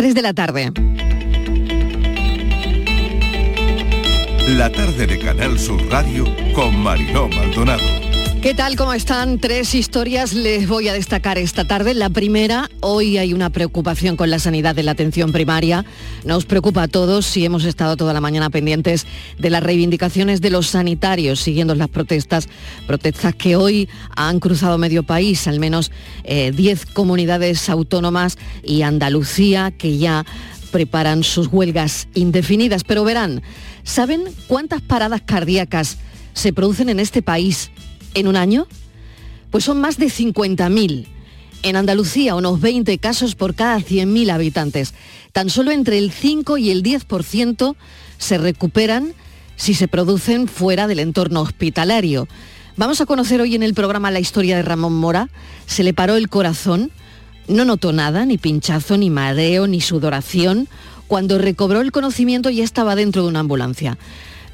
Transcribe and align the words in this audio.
3 0.00 0.14
de 0.14 0.22
la 0.22 0.32
tarde. 0.32 0.72
La 4.48 4.72
tarde 4.72 5.06
de 5.06 5.18
Canal 5.18 5.58
Sur 5.58 5.86
Radio 5.90 6.24
con 6.54 6.74
Mariló 6.82 7.28
Maldonado. 7.28 8.09
¿Qué 8.42 8.54
tal? 8.54 8.74
¿Cómo 8.74 8.94
están? 8.94 9.38
Tres 9.38 9.74
historias 9.74 10.32
les 10.32 10.66
voy 10.66 10.88
a 10.88 10.94
destacar 10.94 11.36
esta 11.36 11.66
tarde. 11.66 11.92
La 11.92 12.08
primera, 12.08 12.70
hoy 12.80 13.18
hay 13.18 13.34
una 13.34 13.50
preocupación 13.50 14.16
con 14.16 14.30
la 14.30 14.38
sanidad 14.38 14.74
de 14.74 14.82
la 14.82 14.92
atención 14.92 15.30
primaria. 15.30 15.84
Nos 16.24 16.46
preocupa 16.46 16.84
a 16.84 16.88
todos 16.88 17.26
si 17.26 17.44
hemos 17.44 17.66
estado 17.66 17.98
toda 17.98 18.14
la 18.14 18.22
mañana 18.22 18.48
pendientes 18.48 19.06
de 19.38 19.50
las 19.50 19.62
reivindicaciones 19.62 20.40
de 20.40 20.48
los 20.48 20.68
sanitarios, 20.68 21.38
siguiendo 21.38 21.74
las 21.74 21.90
protestas, 21.90 22.48
protestas 22.86 23.34
que 23.34 23.56
hoy 23.56 23.90
han 24.16 24.40
cruzado 24.40 24.78
medio 24.78 25.02
país, 25.02 25.46
al 25.46 25.60
menos 25.60 25.90
10 26.24 26.56
eh, 26.82 26.86
comunidades 26.94 27.68
autónomas 27.68 28.38
y 28.64 28.80
Andalucía, 28.80 29.70
que 29.70 29.98
ya 29.98 30.24
preparan 30.72 31.24
sus 31.24 31.48
huelgas 31.48 32.08
indefinidas. 32.14 32.84
Pero 32.84 33.04
verán, 33.04 33.42
¿saben 33.82 34.24
cuántas 34.46 34.80
paradas 34.80 35.20
cardíacas 35.26 35.98
se 36.32 36.54
producen 36.54 36.88
en 36.88 37.00
este 37.00 37.20
país? 37.20 37.70
En 38.14 38.28
un 38.28 38.36
año? 38.36 38.66
Pues 39.50 39.64
son 39.64 39.80
más 39.80 39.98
de 39.98 40.06
50.000. 40.06 41.06
En 41.62 41.76
Andalucía, 41.76 42.34
unos 42.34 42.60
20 42.60 42.98
casos 42.98 43.34
por 43.34 43.54
cada 43.54 43.78
100.000 43.78 44.30
habitantes. 44.30 44.94
Tan 45.32 45.50
solo 45.50 45.70
entre 45.70 45.98
el 45.98 46.10
5 46.10 46.58
y 46.58 46.70
el 46.70 46.82
10% 46.82 47.76
se 48.18 48.38
recuperan 48.38 49.14
si 49.56 49.74
se 49.74 49.88
producen 49.88 50.48
fuera 50.48 50.86
del 50.86 51.00
entorno 51.00 51.42
hospitalario. 51.42 52.28
Vamos 52.76 53.00
a 53.02 53.06
conocer 53.06 53.42
hoy 53.42 53.54
en 53.54 53.62
el 53.62 53.74
programa 53.74 54.10
la 54.10 54.20
historia 54.20 54.56
de 54.56 54.62
Ramón 54.62 54.94
Mora. 54.94 55.28
Se 55.66 55.82
le 55.82 55.92
paró 55.92 56.16
el 56.16 56.30
corazón, 56.30 56.90
no 57.46 57.66
notó 57.66 57.92
nada, 57.92 58.24
ni 58.24 58.38
pinchazo, 58.38 58.96
ni 58.96 59.10
mareo, 59.10 59.66
ni 59.66 59.82
sudoración. 59.82 60.66
Cuando 61.06 61.36
recobró 61.36 61.82
el 61.82 61.92
conocimiento 61.92 62.48
ya 62.48 62.64
estaba 62.64 62.96
dentro 62.96 63.22
de 63.22 63.28
una 63.28 63.40
ambulancia. 63.40 63.98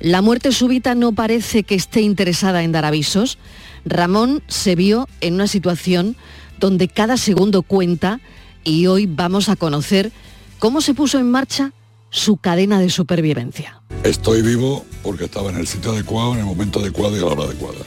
La 0.00 0.20
muerte 0.20 0.52
súbita 0.52 0.94
no 0.94 1.12
parece 1.12 1.62
que 1.62 1.74
esté 1.74 2.02
interesada 2.02 2.62
en 2.62 2.72
dar 2.72 2.84
avisos. 2.84 3.38
Ramón 3.84 4.42
se 4.46 4.74
vio 4.74 5.08
en 5.20 5.34
una 5.34 5.46
situación 5.46 6.16
donde 6.58 6.88
cada 6.88 7.16
segundo 7.16 7.62
cuenta 7.62 8.20
y 8.64 8.86
hoy 8.86 9.06
vamos 9.06 9.48
a 9.48 9.56
conocer 9.56 10.12
cómo 10.58 10.80
se 10.80 10.94
puso 10.94 11.18
en 11.18 11.30
marcha 11.30 11.72
su 12.10 12.36
cadena 12.36 12.78
de 12.80 12.90
supervivencia. 12.90 13.80
Estoy 14.04 14.42
vivo 14.42 14.84
porque 15.02 15.24
estaba 15.24 15.50
en 15.50 15.56
el 15.56 15.66
sitio 15.66 15.92
adecuado, 15.92 16.34
en 16.34 16.40
el 16.40 16.44
momento 16.44 16.80
adecuado 16.80 17.16
y 17.16 17.20
a 17.20 17.22
la 17.22 17.32
hora 17.32 17.44
adecuada. 17.44 17.78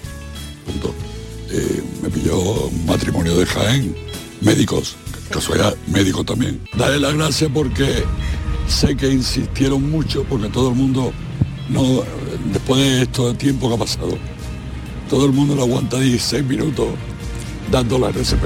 Eh, 1.52 1.84
me 2.02 2.10
pilló 2.10 2.40
un 2.68 2.86
matrimonio 2.86 3.36
de 3.36 3.46
Jaén, 3.46 3.96
médicos, 4.42 4.96
casualidad, 5.30 5.76
médico 5.88 6.24
también. 6.24 6.62
Daré 6.78 7.00
las 7.00 7.14
gracias 7.16 7.50
porque 7.54 8.04
sé 8.68 8.96
que 8.96 9.12
insistieron 9.12 9.90
mucho 9.90 10.24
porque 10.30 10.48
todo 10.50 10.70
el 10.70 10.76
mundo 10.76 11.12
no, 11.70 12.04
después 12.52 12.82
de 12.82 13.02
esto 13.04 13.34
tiempo 13.34 13.70
que 13.70 13.76
ha 13.76 13.78
pasado, 13.78 14.18
todo 15.10 15.26
el 15.26 15.32
mundo 15.32 15.56
lo 15.56 15.64
aguanta 15.64 16.00
16 16.00 16.44
minutos 16.46 16.88
dando 17.72 18.00
la 18.00 18.10
RCP. 18.10 18.44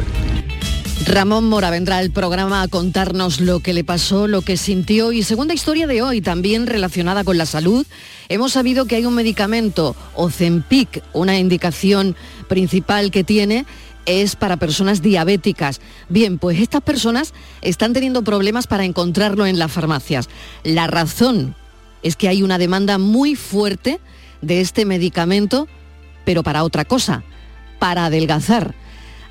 Ramón 1.05 1.49
Mora 1.49 1.69
vendrá 1.69 1.97
al 1.97 2.11
programa 2.11 2.61
a 2.61 2.67
contarnos 2.69 3.41
lo 3.41 3.59
que 3.59 3.73
le 3.73 3.83
pasó, 3.83 4.27
lo 4.27 4.41
que 4.41 4.55
sintió 4.55 5.11
y 5.11 5.23
segunda 5.23 5.53
historia 5.53 5.85
de 5.85 6.01
hoy, 6.01 6.21
también 6.21 6.65
relacionada 6.65 7.25
con 7.25 7.37
la 7.37 7.45
salud. 7.45 7.85
Hemos 8.29 8.53
sabido 8.53 8.85
que 8.85 8.95
hay 8.95 9.05
un 9.05 9.13
medicamento, 9.13 9.97
Ozempic, 10.15 11.03
una 11.11 11.37
indicación 11.37 12.15
principal 12.47 13.11
que 13.11 13.25
tiene 13.25 13.65
es 14.05 14.35
para 14.35 14.57
personas 14.57 15.01
diabéticas. 15.01 15.81
Bien, 16.07 16.37
pues 16.37 16.59
estas 16.59 16.81
personas 16.81 17.33
están 17.61 17.93
teniendo 17.93 18.23
problemas 18.23 18.67
para 18.67 18.85
encontrarlo 18.85 19.45
en 19.45 19.59
las 19.59 19.71
farmacias. 19.71 20.29
La 20.63 20.87
razón 20.87 21.55
es 22.03 22.15
que 22.15 22.27
hay 22.27 22.43
una 22.43 22.57
demanda 22.57 22.97
muy 22.97 23.35
fuerte 23.35 23.99
de 24.41 24.61
este 24.61 24.85
medicamento, 24.85 25.67
pero 26.25 26.43
para 26.43 26.63
otra 26.63 26.85
cosa, 26.85 27.23
para 27.79 28.05
adelgazar. 28.05 28.75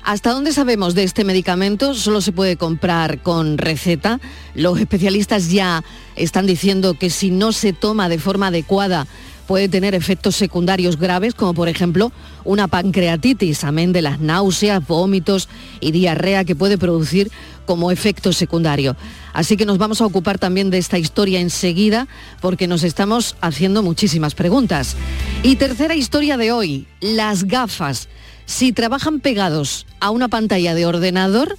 ¿Hasta 0.03 0.31
dónde 0.31 0.51
sabemos 0.51 0.95
de 0.95 1.03
este 1.03 1.23
medicamento? 1.23 1.93
Solo 1.93 2.19
se 2.19 2.33
puede 2.33 2.57
comprar 2.57 3.21
con 3.21 3.57
receta. 3.57 4.19
Los 4.53 4.77
especialistas 4.79 5.49
ya 5.49 5.81
están 6.17 6.45
diciendo 6.45 6.95
que 6.95 7.09
si 7.09 7.31
no 7.31 7.53
se 7.53 7.71
toma 7.71 8.09
de 8.09 8.19
forma 8.19 8.47
adecuada 8.47 9.07
puede 9.47 9.69
tener 9.69 9.95
efectos 9.95 10.35
secundarios 10.35 10.97
graves, 10.97 11.33
como 11.33 11.53
por 11.53 11.67
ejemplo 11.67 12.11
una 12.43 12.67
pancreatitis, 12.67 13.63
amén 13.63 13.93
de 13.93 14.01
las 14.01 14.19
náuseas, 14.19 14.85
vómitos 14.85 15.49
y 15.79 15.91
diarrea 15.91 16.45
que 16.45 16.55
puede 16.55 16.77
producir 16.77 17.31
como 17.65 17.91
efecto 17.91 18.33
secundario. 18.33 18.95
Así 19.33 19.57
que 19.57 19.65
nos 19.65 19.77
vamos 19.77 20.01
a 20.01 20.05
ocupar 20.05 20.37
también 20.37 20.69
de 20.69 20.77
esta 20.77 20.97
historia 20.97 21.39
enseguida 21.39 22.07
porque 22.41 22.67
nos 22.67 22.83
estamos 22.83 23.35
haciendo 23.41 23.83
muchísimas 23.83 24.35
preguntas. 24.35 24.95
Y 25.41 25.55
tercera 25.55 25.95
historia 25.95 26.37
de 26.37 26.51
hoy, 26.51 26.87
las 26.99 27.45
gafas. 27.45 28.09
Si 28.45 28.73
trabajan 28.73 29.19
pegados 29.19 29.85
a 29.99 30.09
una 30.09 30.27
pantalla 30.27 30.75
de 30.75 30.85
ordenador, 30.85 31.57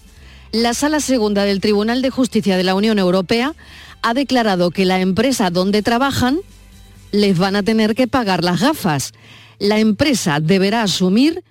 la 0.52 0.74
Sala 0.74 1.00
Segunda 1.00 1.44
del 1.44 1.60
Tribunal 1.60 2.02
de 2.02 2.10
Justicia 2.10 2.56
de 2.56 2.62
la 2.62 2.74
Unión 2.74 2.98
Europea 2.98 3.54
ha 4.02 4.14
declarado 4.14 4.70
que 4.70 4.84
la 4.84 5.00
empresa 5.00 5.50
donde 5.50 5.82
trabajan 5.82 6.38
les 7.14 7.38
van 7.38 7.54
a 7.54 7.62
tener 7.62 7.94
que 7.94 8.08
pagar 8.08 8.42
las 8.42 8.60
gafas. 8.60 9.12
La 9.60 9.78
empresa 9.78 10.40
deberá 10.40 10.82
asumir 10.82 11.44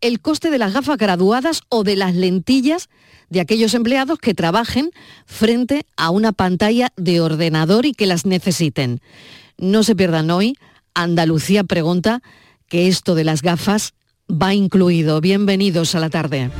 el 0.00 0.20
coste 0.20 0.48
de 0.48 0.58
las 0.58 0.72
gafas 0.72 0.96
graduadas 0.96 1.62
o 1.68 1.82
de 1.82 1.96
las 1.96 2.14
lentillas 2.14 2.88
de 3.28 3.40
aquellos 3.40 3.74
empleados 3.74 4.20
que 4.20 4.32
trabajen 4.32 4.90
frente 5.26 5.84
a 5.96 6.10
una 6.10 6.30
pantalla 6.30 6.92
de 6.96 7.20
ordenador 7.20 7.84
y 7.84 7.94
que 7.94 8.06
las 8.06 8.26
necesiten. 8.26 9.00
No 9.58 9.82
se 9.82 9.96
pierdan 9.96 10.30
hoy, 10.30 10.56
Andalucía 10.94 11.64
pregunta 11.64 12.22
que 12.68 12.86
esto 12.86 13.16
de 13.16 13.24
las 13.24 13.42
gafas 13.42 13.94
va 14.30 14.54
incluido. 14.54 15.20
Bienvenidos 15.20 15.96
a 15.96 16.00
la 16.00 16.10
tarde. 16.10 16.50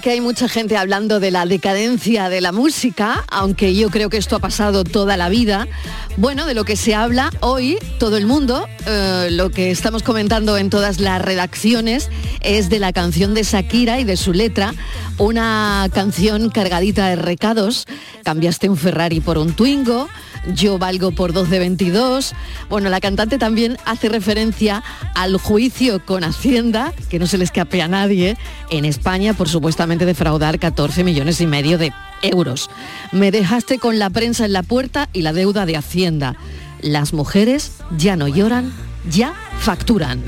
Que 0.00 0.10
hay 0.10 0.20
mucha 0.20 0.48
gente 0.48 0.76
hablando 0.76 1.20
de 1.20 1.30
la 1.30 1.46
decadencia 1.46 2.28
de 2.28 2.40
la 2.40 2.52
música, 2.52 3.24
aunque 3.30 3.74
yo 3.74 3.90
creo 3.90 4.08
que 4.08 4.16
esto 4.16 4.36
ha 4.36 4.38
pasado 4.38 4.84
toda 4.84 5.16
la 5.16 5.28
vida. 5.28 5.68
Bueno, 6.16 6.46
de 6.46 6.54
lo 6.54 6.64
que 6.64 6.76
se 6.76 6.94
habla 6.94 7.30
hoy, 7.40 7.78
todo 7.98 8.16
el 8.16 8.26
mundo, 8.26 8.66
eh, 8.86 9.28
lo 9.30 9.50
que 9.50 9.70
estamos 9.70 10.02
comentando 10.02 10.56
en 10.56 10.70
todas 10.70 11.00
las 11.00 11.20
redacciones 11.20 12.10
es 12.40 12.70
de 12.70 12.78
la 12.78 12.92
canción 12.92 13.34
de 13.34 13.42
Shakira 13.42 14.00
y 14.00 14.04
de 14.04 14.16
su 14.16 14.32
letra, 14.32 14.74
una 15.18 15.88
canción 15.92 16.50
cargadita 16.50 17.08
de 17.08 17.16
recados. 17.16 17.86
Cambiaste 18.24 18.68
un 18.68 18.76
Ferrari 18.76 19.20
por 19.20 19.38
un 19.38 19.52
Twingo 19.52 20.08
yo 20.46 20.78
valgo 20.78 21.12
por 21.12 21.32
dos 21.32 21.50
de 21.50 21.58
22. 21.58 22.34
Bueno, 22.68 22.88
la 22.88 23.00
cantante 23.00 23.38
también 23.38 23.76
hace 23.84 24.08
referencia 24.08 24.82
al 25.14 25.36
juicio 25.36 26.04
con 26.04 26.24
Hacienda, 26.24 26.92
que 27.08 27.18
no 27.18 27.26
se 27.26 27.38
le 27.38 27.44
escape 27.44 27.82
a 27.82 27.88
nadie, 27.88 28.36
en 28.70 28.84
España 28.84 29.34
por 29.34 29.48
supuestamente 29.48 30.06
defraudar 30.06 30.58
14 30.58 31.04
millones 31.04 31.40
y 31.40 31.46
medio 31.46 31.78
de 31.78 31.92
euros. 32.22 32.70
Me 33.12 33.30
dejaste 33.30 33.78
con 33.78 33.98
la 33.98 34.10
prensa 34.10 34.44
en 34.44 34.52
la 34.52 34.62
puerta 34.62 35.08
y 35.12 35.22
la 35.22 35.32
deuda 35.32 35.66
de 35.66 35.76
Hacienda. 35.76 36.36
Las 36.80 37.12
mujeres 37.12 37.72
ya 37.96 38.16
no 38.16 38.28
lloran, 38.28 38.72
ya 39.08 39.34
facturan. 39.58 40.24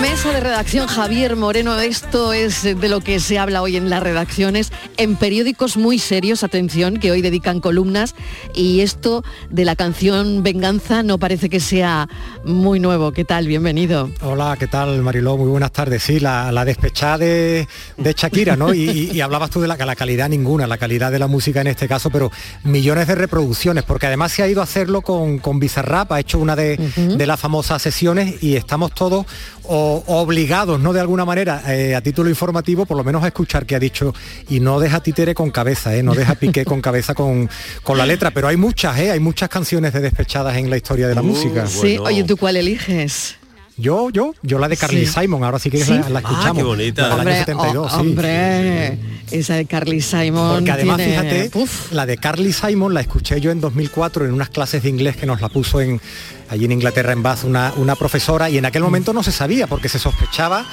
Mesa 0.00 0.32
de 0.32 0.40
redacción 0.40 0.86
Javier 0.86 1.36
Moreno, 1.36 1.78
esto 1.78 2.32
es 2.32 2.62
de 2.62 2.88
lo 2.88 3.00
que 3.00 3.20
se 3.20 3.38
habla 3.38 3.62
hoy 3.62 3.76
en 3.76 3.90
las 3.90 4.02
redacciones, 4.02 4.72
en 4.96 5.16
periódicos 5.16 5.76
muy 5.76 5.98
serios, 5.98 6.44
atención, 6.44 6.98
que 6.98 7.10
hoy 7.10 7.20
dedican 7.20 7.60
columnas, 7.60 8.14
y 8.54 8.80
esto 8.80 9.24
de 9.50 9.64
la 9.64 9.76
canción 9.76 10.42
Venganza 10.42 11.02
no 11.02 11.18
parece 11.18 11.48
que 11.48 11.60
sea 11.60 12.08
muy 12.44 12.80
nuevo. 12.80 13.12
¿Qué 13.12 13.24
tal? 13.24 13.46
Bienvenido. 13.46 14.10
Hola, 14.20 14.56
¿qué 14.58 14.66
tal 14.66 15.02
Mariló? 15.02 15.36
Muy 15.36 15.48
buenas 15.48 15.72
tardes. 15.72 16.02
Sí, 16.02 16.20
la, 16.20 16.64
despechada 16.64 17.18
de, 17.18 17.66
Shakira, 17.98 18.56
¿no? 18.56 18.72
Y, 18.72 19.20
hablabas 19.20 19.50
tú 19.50 19.60
de 19.60 19.68
la, 19.68 19.76
la 19.76 19.96
calidad 19.96 20.28
ninguna, 20.28 20.66
la 20.66 20.78
calidad 20.78 21.10
de 21.10 21.18
la 21.18 21.26
música 21.26 21.60
en 21.60 21.66
este 21.66 21.88
caso, 21.88 22.10
pero 22.10 22.30
millones 22.64 23.08
de 23.08 23.14
reproducciones, 23.14 23.84
porque 23.84 24.06
además 24.06 24.32
se 24.32 24.42
ha 24.42 24.48
ido 24.48 24.60
a 24.60 24.64
hacerlo 24.64 25.02
con, 25.02 25.38
con 25.38 25.58
Bizarrap, 25.58 26.12
ha 26.12 26.20
hecho 26.20 26.38
una 26.38 26.56
de, 26.56 26.76
de 26.76 27.26
las 27.26 27.40
famosas 27.40 27.82
sesiones 27.82 28.42
y 28.42 28.56
estamos 28.56 28.92
todos 28.94 29.26
obligados, 30.06 30.80
¿no? 30.80 30.92
De 30.92 31.00
alguna 31.00 31.24
manera, 31.24 31.62
eh, 31.68 31.94
a 31.94 32.00
título 32.00 32.28
informativo, 32.28 32.86
por 32.86 32.96
lo 32.96 33.04
menos 33.04 33.22
a 33.24 33.28
escuchar 33.28 33.66
que 33.66 33.74
ha 33.74 33.78
dicho 33.78 34.14
y 34.48 34.60
no 34.60 34.80
deja 34.80 35.00
títere 35.00 35.34
con 35.34 35.50
cabeza, 35.50 35.94
¿eh? 35.94 36.02
No 36.02 36.14
deja 36.14 36.34
piqué 36.34 36.64
con 36.64 36.80
cabeza 36.80 37.14
con, 37.14 37.48
con 37.82 37.98
la 37.98 38.06
letra, 38.06 38.30
pero 38.30 38.48
hay 38.48 38.56
muchas, 38.56 38.98
¿eh? 38.98 39.10
Hay 39.10 39.20
muchas 39.20 39.48
canciones 39.48 39.92
de 39.92 40.00
despechadas 40.00 40.56
en 40.56 40.70
la 40.70 40.76
historia 40.76 41.08
de 41.08 41.14
la 41.14 41.22
uh, 41.22 41.24
música. 41.24 41.66
Sí, 41.66 41.98
oye, 41.98 42.24
¿tú 42.24 42.36
cuál 42.36 42.56
eliges? 42.56 43.36
Yo, 43.76 44.10
yo, 44.10 44.34
yo 44.42 44.58
la 44.58 44.68
de 44.68 44.76
Carly 44.76 45.06
Simon, 45.06 45.42
ahora 45.44 45.58
sí 45.58 45.70
que 45.70 45.78
La, 45.78 45.96
ah, 45.96 46.18
escuchamos. 46.18 46.56
qué 46.56 46.62
bonita. 46.62 47.14
Hombre, 47.16 47.38
72, 47.38 47.92
hombre, 47.94 48.98
esa 49.30 49.54
de 49.54 49.64
Carly 49.64 50.00
Simon. 50.02 50.56
Porque 50.56 50.70
además, 50.70 51.00
fíjate, 51.00 51.50
la 51.92 52.04
de 52.04 52.18
Carly 52.18 52.52
Simon 52.52 52.92
la 52.92 53.00
escuché 53.00 53.40
yo 53.40 53.50
en 53.50 53.60
2004 53.60 54.26
en 54.26 54.32
unas 54.34 54.50
clases 54.50 54.82
de 54.82 54.90
inglés 54.90 55.16
que 55.16 55.26
nos 55.26 55.40
la 55.40 55.48
puso 55.48 55.80
en 55.80 56.00
allí 56.52 56.66
en 56.66 56.72
Inglaterra 56.72 57.12
en 57.12 57.22
Bath 57.22 57.44
una, 57.44 57.72
una 57.76 57.96
profesora 57.96 58.50
y 58.50 58.58
en 58.58 58.66
aquel 58.66 58.82
momento 58.82 59.12
no 59.12 59.22
se 59.22 59.32
sabía 59.32 59.66
porque 59.66 59.88
se 59.88 59.98
sospechaba 59.98 60.66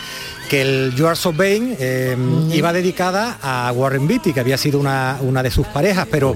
que 0.50 0.62
el 0.62 0.96
You 0.96 1.08
Are 1.08 1.16
So 1.16 1.31
Vain 1.31 1.78
iba 2.52 2.74
dedicada 2.74 3.38
a 3.42 3.72
Warren 3.72 4.08
Beatty, 4.08 4.34
que 4.34 4.40
había 4.40 4.58
sido 4.58 4.80
una, 4.80 5.18
una, 5.22 5.44
de 5.44 5.52
sus 5.52 5.68
parejas, 5.68 6.08
pero 6.10 6.36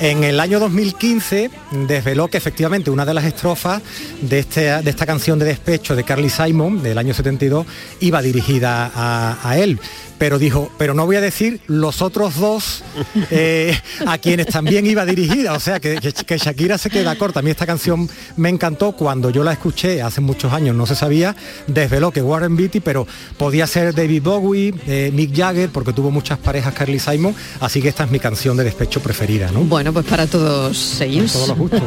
en 0.00 0.24
el 0.24 0.40
año 0.40 0.58
2015 0.58 1.48
desveló 1.86 2.26
que 2.26 2.38
efectivamente 2.38 2.90
una 2.90 3.06
de 3.06 3.14
las 3.14 3.24
estrofas 3.24 3.80
de, 4.20 4.40
este, 4.40 4.82
de 4.82 4.90
esta 4.90 5.06
canción 5.06 5.38
de 5.38 5.44
despecho 5.44 5.94
de 5.94 6.02
Carly 6.02 6.28
Simon 6.28 6.82
del 6.82 6.98
año 6.98 7.14
72 7.14 7.64
iba 8.00 8.20
dirigida 8.20 8.90
a, 8.92 9.38
a 9.48 9.58
él. 9.58 9.78
Pero 10.18 10.38
dijo, 10.38 10.70
pero 10.78 10.94
no 10.94 11.06
voy 11.06 11.16
a 11.16 11.20
decir 11.20 11.60
los 11.66 12.02
otros 12.02 12.36
dos 12.36 12.84
eh, 13.30 13.76
a 14.06 14.18
quienes 14.18 14.46
también 14.46 14.86
iba 14.86 15.04
dirigida, 15.04 15.52
o 15.52 15.60
sea 15.60 15.80
que, 15.80 15.98
que, 15.98 16.38
Shakira 16.38 16.78
se 16.78 16.90
queda 16.90 17.16
corta. 17.16 17.40
A 17.40 17.42
mí 17.42 17.50
esta 17.50 17.66
canción 17.66 18.08
me 18.36 18.48
encantó 18.48 18.81
cuando 18.90 19.30
yo 19.30 19.44
la 19.44 19.52
escuché 19.52 20.02
hace 20.02 20.20
muchos 20.20 20.52
años, 20.52 20.74
no 20.74 20.86
se 20.86 20.96
sabía, 20.96 21.36
desveló 21.68 22.10
que 22.10 22.20
Warren 22.20 22.56
Beatty, 22.56 22.80
pero 22.80 23.06
podía 23.36 23.68
ser 23.68 23.94
David 23.94 24.22
Bowie, 24.24 24.74
eh, 24.88 25.12
Mick 25.14 25.32
Jagger, 25.36 25.70
porque 25.70 25.92
tuvo 25.92 26.10
muchas 26.10 26.38
parejas 26.38 26.74
Carly 26.74 26.98
Simon, 26.98 27.32
así 27.60 27.80
que 27.80 27.88
esta 27.88 28.02
es 28.02 28.10
mi 28.10 28.18
canción 28.18 28.56
de 28.56 28.64
despecho 28.64 29.00
preferida, 29.00 29.52
¿no? 29.52 29.60
Bueno, 29.60 29.92
pues 29.92 30.04
para 30.06 30.26
todos 30.26 31.00
ellos. 31.00 31.32
todos 31.32 31.48
los 31.48 31.58
gustos. 31.58 31.82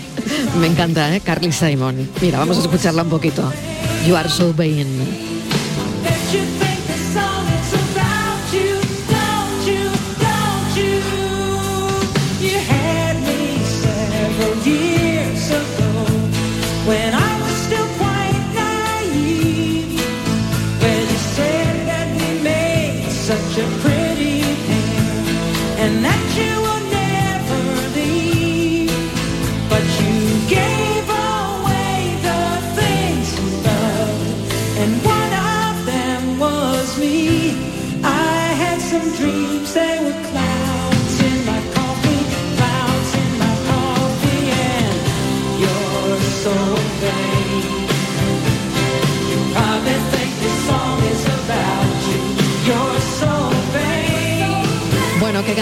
me 0.60 0.66
encanta, 0.66 1.14
¿eh? 1.14 1.20
Carly 1.20 1.52
Simon. 1.52 2.08
Mira, 2.20 2.38
vamos 2.38 2.58
a 2.58 2.62
escucharla 2.62 3.04
un 3.04 3.10
poquito. 3.10 3.52
You 4.04 4.16
are 4.16 4.28
so 4.28 4.52
vain. 4.52 4.86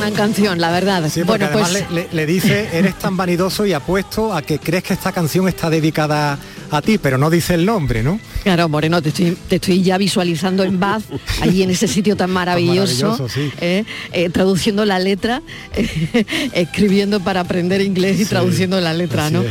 Gran 0.01 0.15
canción, 0.15 0.61
la 0.61 0.71
verdad. 0.71 1.05
bueno, 1.27 1.49
pues... 1.53 1.85
le, 1.91 2.27
dice, 2.27 2.71
eres 2.73 2.99
tan 2.99 3.17
vanidoso 3.17 3.67
y 3.67 3.73
apuesto 3.73 4.33
a 4.33 4.43
que 4.43 4.59
crees 4.59 4.83
que 4.83 4.95
esta 4.95 5.13
canción 5.13 5.47
está 5.47 5.69
dedicada 5.69 6.39
a 6.71 6.83
ti, 6.83 6.99
pero 6.99 7.19
no 7.19 7.31
dice 7.31 7.55
el 7.55 7.67
nombre, 7.67 8.03
¿no? 8.03 8.21
Claro, 8.43 8.69
Moreno, 8.69 9.03
te 9.03 9.37
estoy, 9.51 9.83
ya 9.83 9.99
visualizando 9.99 10.63
en 10.63 10.79
Bath, 10.79 11.03
allí 11.41 11.63
en 11.63 11.71
ese 11.71 11.89
sitio 11.89 12.17
tan 12.17 12.31
maravilloso, 12.31 13.27
¿eh? 13.61 13.85
Eh, 14.13 14.31
traduciendo 14.31 14.85
la 14.85 14.99
letra, 14.99 15.43
escribiendo 16.53 17.21
para 17.21 17.41
aprender 17.41 17.81
inglés 17.81 18.21
y 18.21 18.25
traduciendo 18.25 18.81
la 18.81 18.95
letra, 18.95 19.31
¿no? 19.31 19.45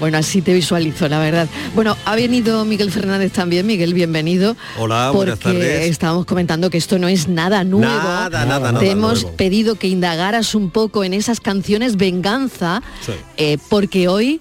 Bueno, 0.00 0.18
así 0.18 0.42
te 0.42 0.52
visualizo, 0.52 1.08
la 1.08 1.18
verdad. 1.18 1.48
Bueno, 1.74 1.96
ha 2.04 2.16
venido 2.16 2.64
Miguel 2.64 2.90
Fernández 2.90 3.32
también. 3.32 3.66
Miguel, 3.66 3.94
bienvenido. 3.94 4.56
Hola, 4.78 5.10
buenas 5.10 5.38
tardes. 5.38 5.90
estábamos 5.90 6.26
comentando 6.26 6.70
que 6.70 6.78
esto 6.78 6.98
no 6.98 7.08
es 7.08 7.28
nada 7.28 7.64
nuevo. 7.64 7.92
Nada, 7.92 8.44
nada, 8.44 8.78
Te 8.78 8.90
hemos 8.90 9.24
pedido 9.24 9.74
que 9.76 9.88
indagaras 9.88 10.54
un 10.54 10.70
poco 10.70 11.04
en 11.04 11.14
esas 11.14 11.40
canciones 11.40 11.96
venganza, 11.96 12.82
eh, 13.36 13.58
porque 13.68 14.08
hoy 14.08 14.40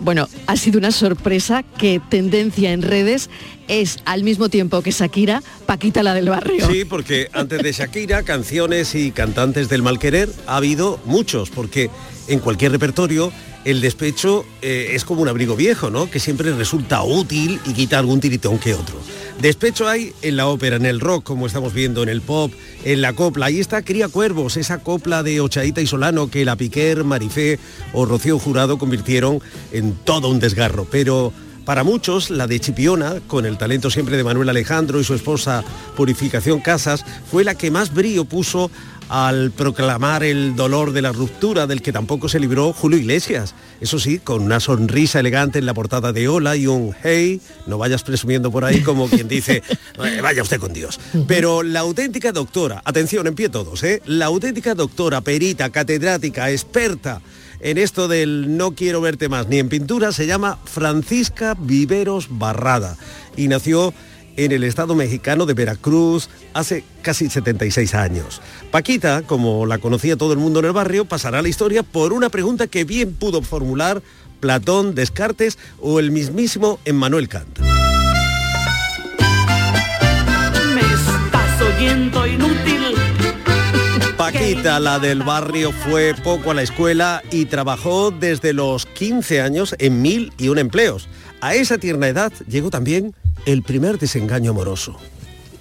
bueno, 0.00 0.26
ha 0.46 0.56
sido 0.56 0.78
una 0.78 0.90
sorpresa 0.90 1.62
que 1.62 2.00
tendencia 2.08 2.72
en 2.72 2.80
redes 2.80 3.28
es 3.68 3.98
al 4.06 4.22
mismo 4.22 4.48
tiempo 4.48 4.80
que 4.80 4.90
Shakira, 4.90 5.42
Paquita 5.66 6.02
la 6.02 6.14
del 6.14 6.30
barrio. 6.30 6.66
Sí, 6.70 6.84
porque 6.84 7.28
antes 7.32 7.62
de 7.62 7.72
Shakira, 7.72 8.22
canciones 8.22 8.94
y 8.94 9.10
cantantes 9.10 9.68
del 9.68 9.82
mal 9.82 9.98
querer 9.98 10.30
ha 10.46 10.56
habido 10.56 10.98
muchos, 11.04 11.50
porque 11.50 11.90
en 12.28 12.38
cualquier 12.38 12.72
repertorio 12.72 13.32
el 13.64 13.80
despecho 13.80 14.44
eh, 14.62 14.90
es 14.92 15.04
como 15.04 15.22
un 15.22 15.28
abrigo 15.28 15.56
viejo, 15.56 15.90
¿no? 15.90 16.10
Que 16.10 16.20
siempre 16.20 16.52
resulta 16.52 17.02
útil 17.02 17.60
y 17.66 17.72
quita 17.72 17.98
algún 17.98 18.20
tiritón 18.20 18.58
que 18.58 18.74
otro. 18.74 18.96
Despecho 19.40 19.88
hay 19.88 20.12
en 20.22 20.36
la 20.36 20.46
ópera, 20.46 20.76
en 20.76 20.86
el 20.86 21.00
rock, 21.00 21.24
como 21.24 21.46
estamos 21.46 21.74
viendo, 21.74 22.02
en 22.02 22.08
el 22.08 22.20
pop, 22.20 22.52
en 22.84 23.02
la 23.02 23.12
copla. 23.12 23.46
Ahí 23.46 23.60
está 23.60 23.82
Cría 23.82 24.08
Cuervos, 24.08 24.56
esa 24.56 24.78
copla 24.78 25.22
de 25.22 25.40
Ochaíta 25.40 25.80
y 25.80 25.86
Solano 25.86 26.30
que 26.30 26.44
la 26.44 26.56
Piquer, 26.56 27.04
Marifé 27.04 27.58
o 27.92 28.06
Rocío 28.06 28.38
Jurado 28.38 28.78
convirtieron 28.78 29.40
en 29.72 29.94
todo 30.04 30.28
un 30.28 30.38
desgarro. 30.38 30.86
Pero 30.90 31.32
para 31.64 31.82
muchos, 31.82 32.30
la 32.30 32.46
de 32.46 32.60
Chipiona, 32.60 33.20
con 33.26 33.46
el 33.46 33.56
talento 33.56 33.90
siempre 33.90 34.18
de 34.18 34.24
Manuel 34.24 34.50
Alejandro 34.50 35.00
y 35.00 35.04
su 35.04 35.14
esposa 35.14 35.64
Purificación 35.96 36.60
Casas, 36.60 37.04
fue 37.30 37.42
la 37.42 37.54
que 37.54 37.70
más 37.70 37.94
brío 37.94 38.26
puso 38.26 38.70
al 39.14 39.52
proclamar 39.52 40.24
el 40.24 40.56
dolor 40.56 40.90
de 40.90 41.00
la 41.00 41.12
ruptura 41.12 41.68
del 41.68 41.82
que 41.82 41.92
tampoco 41.92 42.28
se 42.28 42.40
libró 42.40 42.72
Julio 42.72 42.98
Iglesias. 42.98 43.54
Eso 43.80 44.00
sí, 44.00 44.18
con 44.18 44.42
una 44.42 44.58
sonrisa 44.58 45.20
elegante 45.20 45.60
en 45.60 45.66
la 45.66 45.72
portada 45.72 46.12
de 46.12 46.26
Hola 46.26 46.56
y 46.56 46.66
un 46.66 46.96
hey, 47.00 47.40
no 47.68 47.78
vayas 47.78 48.02
presumiendo 48.02 48.50
por 48.50 48.64
ahí 48.64 48.80
como 48.80 49.08
quien 49.08 49.28
dice, 49.28 49.62
eh, 50.04 50.20
vaya 50.20 50.42
usted 50.42 50.58
con 50.58 50.72
Dios. 50.72 50.98
Pero 51.28 51.62
la 51.62 51.78
auténtica 51.78 52.32
doctora, 52.32 52.82
atención, 52.84 53.28
en 53.28 53.36
pie 53.36 53.50
todos, 53.50 53.84
¿eh? 53.84 54.02
la 54.04 54.24
auténtica 54.24 54.74
doctora, 54.74 55.20
perita, 55.20 55.70
catedrática, 55.70 56.50
experta, 56.50 57.22
en 57.60 57.78
esto 57.78 58.08
del 58.08 58.56
no 58.56 58.74
quiero 58.74 59.00
verte 59.00 59.28
más 59.28 59.46
ni 59.46 59.60
en 59.60 59.68
pintura 59.68 60.10
se 60.10 60.26
llama 60.26 60.58
Francisca 60.64 61.54
Viveros 61.56 62.26
Barrada 62.30 62.96
y 63.36 63.46
nació 63.46 63.94
en 64.36 64.52
el 64.52 64.64
estado 64.64 64.94
mexicano 64.94 65.46
de 65.46 65.54
Veracruz 65.54 66.28
hace 66.52 66.84
casi 67.02 67.30
76 67.30 67.94
años. 67.94 68.40
Paquita, 68.70 69.22
como 69.22 69.66
la 69.66 69.78
conocía 69.78 70.16
todo 70.16 70.32
el 70.32 70.38
mundo 70.38 70.60
en 70.60 70.66
el 70.66 70.72
barrio, 70.72 71.04
pasará 71.04 71.38
a 71.38 71.42
la 71.42 71.48
historia 71.48 71.82
por 71.82 72.12
una 72.12 72.28
pregunta 72.28 72.66
que 72.66 72.84
bien 72.84 73.14
pudo 73.14 73.42
formular 73.42 74.02
Platón, 74.40 74.94
Descartes 74.94 75.58
o 75.80 76.00
el 76.00 76.10
mismísimo 76.10 76.78
Emmanuel 76.84 77.28
Kant. 77.28 77.60
Me 80.74 80.80
estás 80.80 81.62
oyendo 81.62 82.26
inútil. 82.26 82.82
Paquita, 84.16 84.80
la 84.80 84.98
del 84.98 85.22
barrio, 85.22 85.72
fue 85.72 86.14
poco 86.22 86.50
a 86.50 86.54
la 86.54 86.62
escuela 86.62 87.22
y 87.30 87.46
trabajó 87.46 88.10
desde 88.10 88.52
los 88.52 88.86
15 88.86 89.40
años 89.40 89.74
en 89.78 90.02
mil 90.02 90.32
y 90.38 90.48
un 90.48 90.58
empleos. 90.58 91.08
A 91.40 91.54
esa 91.54 91.78
tierna 91.78 92.08
edad 92.08 92.32
llegó 92.48 92.70
también 92.70 93.14
el 93.46 93.62
primer 93.62 93.98
desengaño 93.98 94.50
amoroso. 94.50 94.96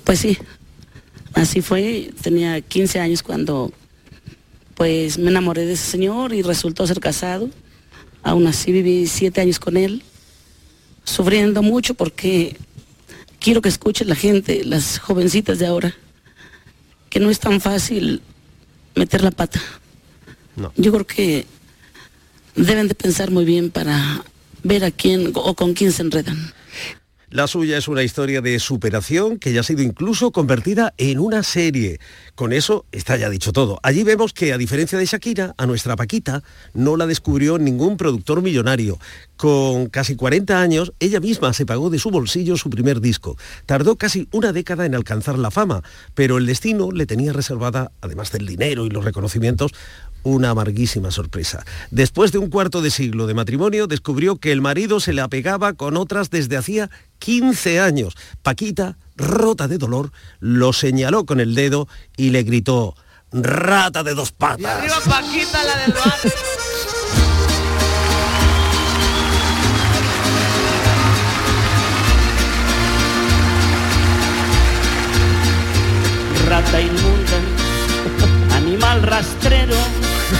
Pues 0.03 0.19
sí, 0.19 0.37
así 1.33 1.61
fue. 1.61 2.11
Tenía 2.21 2.61
15 2.61 2.99
años 2.99 3.23
cuando 3.23 3.71
pues 4.75 5.17
me 5.17 5.29
enamoré 5.29 5.65
de 5.65 5.73
ese 5.73 5.89
señor 5.91 6.33
y 6.33 6.41
resultó 6.41 6.85
ser 6.87 6.99
casado. 6.99 7.49
Aún 8.23 8.47
así 8.47 8.71
viví 8.71 9.07
siete 9.07 9.41
años 9.41 9.59
con 9.59 9.75
él, 9.77 10.01
sufriendo 11.03 11.61
mucho 11.61 11.93
porque 11.93 12.57
quiero 13.39 13.61
que 13.61 13.69
escuche 13.69 14.05
la 14.05 14.15
gente, 14.15 14.63
las 14.63 14.97
jovencitas 14.99 15.59
de 15.59 15.67
ahora, 15.67 15.93
que 17.09 17.19
no 17.19 17.29
es 17.29 17.39
tan 17.39 17.59
fácil 17.59 18.21
meter 18.95 19.23
la 19.23 19.31
pata. 19.31 19.61
Yo 20.77 20.91
creo 20.91 21.05
que 21.05 21.45
deben 22.55 22.87
de 22.87 22.95
pensar 22.95 23.31
muy 23.31 23.43
bien 23.43 23.71
para 23.71 24.23
ver 24.63 24.85
a 24.85 24.91
quién 24.91 25.31
o 25.35 25.53
con 25.53 25.73
quién 25.73 25.91
se 25.91 26.03
enredan. 26.03 26.53
La 27.33 27.47
suya 27.47 27.79
es 27.79 27.87
una 27.87 28.03
historia 28.03 28.41
de 28.41 28.59
superación 28.59 29.39
que 29.39 29.53
ya 29.53 29.61
ha 29.61 29.63
sido 29.63 29.81
incluso 29.81 30.29
convertida 30.31 30.93
en 30.99 31.17
una 31.17 31.41
serie. 31.41 31.99
Con 32.35 32.53
eso 32.53 32.85
está 32.91 33.17
ya 33.17 33.27
dicho 33.27 33.51
todo. 33.51 33.79
Allí 33.81 34.03
vemos 34.03 34.33
que, 34.33 34.53
a 34.53 34.57
diferencia 34.59 34.99
de 34.99 35.07
Shakira, 35.07 35.55
a 35.57 35.65
nuestra 35.65 35.95
Paquita 35.95 36.43
no 36.75 36.95
la 36.95 37.07
descubrió 37.07 37.57
ningún 37.57 37.97
productor 37.97 38.43
millonario. 38.43 38.99
Con 39.35 39.87
casi 39.89 40.15
40 40.15 40.61
años, 40.61 40.93
ella 40.99 41.19
misma 41.19 41.53
se 41.53 41.65
pagó 41.65 41.89
de 41.89 41.97
su 41.97 42.11
bolsillo 42.11 42.55
su 42.55 42.69
primer 42.69 43.01
disco. 43.01 43.35
Tardó 43.65 43.95
casi 43.95 44.27
una 44.31 44.53
década 44.53 44.85
en 44.85 44.93
alcanzar 44.93 45.39
la 45.39 45.49
fama, 45.49 45.81
pero 46.13 46.37
el 46.37 46.45
destino 46.45 46.91
le 46.91 47.07
tenía 47.07 47.33
reservada, 47.33 47.91
además 48.01 48.31
del 48.31 48.45
dinero 48.45 48.85
y 48.85 48.91
los 48.91 49.03
reconocimientos, 49.03 49.71
una 50.23 50.49
amarguísima 50.49 51.11
sorpresa. 51.11 51.65
Después 51.91 52.31
de 52.31 52.39
un 52.39 52.49
cuarto 52.49 52.81
de 52.81 52.91
siglo 52.91 53.27
de 53.27 53.33
matrimonio, 53.33 53.87
descubrió 53.87 54.37
que 54.37 54.51
el 54.51 54.61
marido 54.61 54.99
se 54.99 55.13
le 55.13 55.21
apegaba 55.21 55.73
con 55.73 55.97
otras 55.97 56.29
desde 56.29 56.57
hacía 56.57 56.89
15 57.19 57.79
años. 57.79 58.15
Paquita, 58.41 58.97
rota 59.15 59.67
de 59.67 59.77
dolor, 59.77 60.11
lo 60.39 60.73
señaló 60.73 61.25
con 61.25 61.39
el 61.39 61.55
dedo 61.55 61.87
y 62.17 62.31
le 62.31 62.43
gritó, 62.43 62.95
rata 63.31 64.03
de 64.03 64.13
dos 64.13 64.31
patas. 64.31 64.83
Paquita, 65.05 65.63
la 65.63 65.77
del 65.77 65.93
Rata 76.49 76.81
inmunda, 76.81 77.39
animal 78.55 79.01
rastrero 79.01 79.75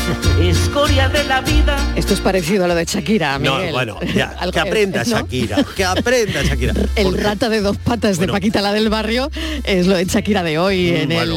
escoria 0.42 1.10
de 1.10 1.24
la 1.26 1.42
vida. 1.42 1.78
Esto 1.96 2.14
es 2.14 2.20
parecido 2.20 2.66
a 2.66 2.68
lo 2.68 2.76
de 2.76 2.86
Shakira, 2.86 3.38
Miguel. 3.40 3.54
No, 3.68 3.72
bueno, 3.72 4.00
ya, 4.14 4.36
que 4.52 4.60
aprenda 4.60 5.04
Shakira, 5.04 5.64
que 5.76 5.84
aprenda 5.84 6.44
Shakira. 6.44 6.74
El 6.96 7.18
rata 7.18 7.50
de 7.50 7.62
dos 7.62 7.78
patas 7.78 8.20
de 8.20 8.28
Paquita 8.28 8.62
la 8.62 8.74
del 8.74 8.90
barrio 8.90 9.30
es 9.64 9.88
lo 9.88 9.96
de 9.96 10.06
Shakira 10.06 10.44
de 10.44 10.58
hoy 10.58 10.90
en, 10.90 11.12
el, 11.12 11.32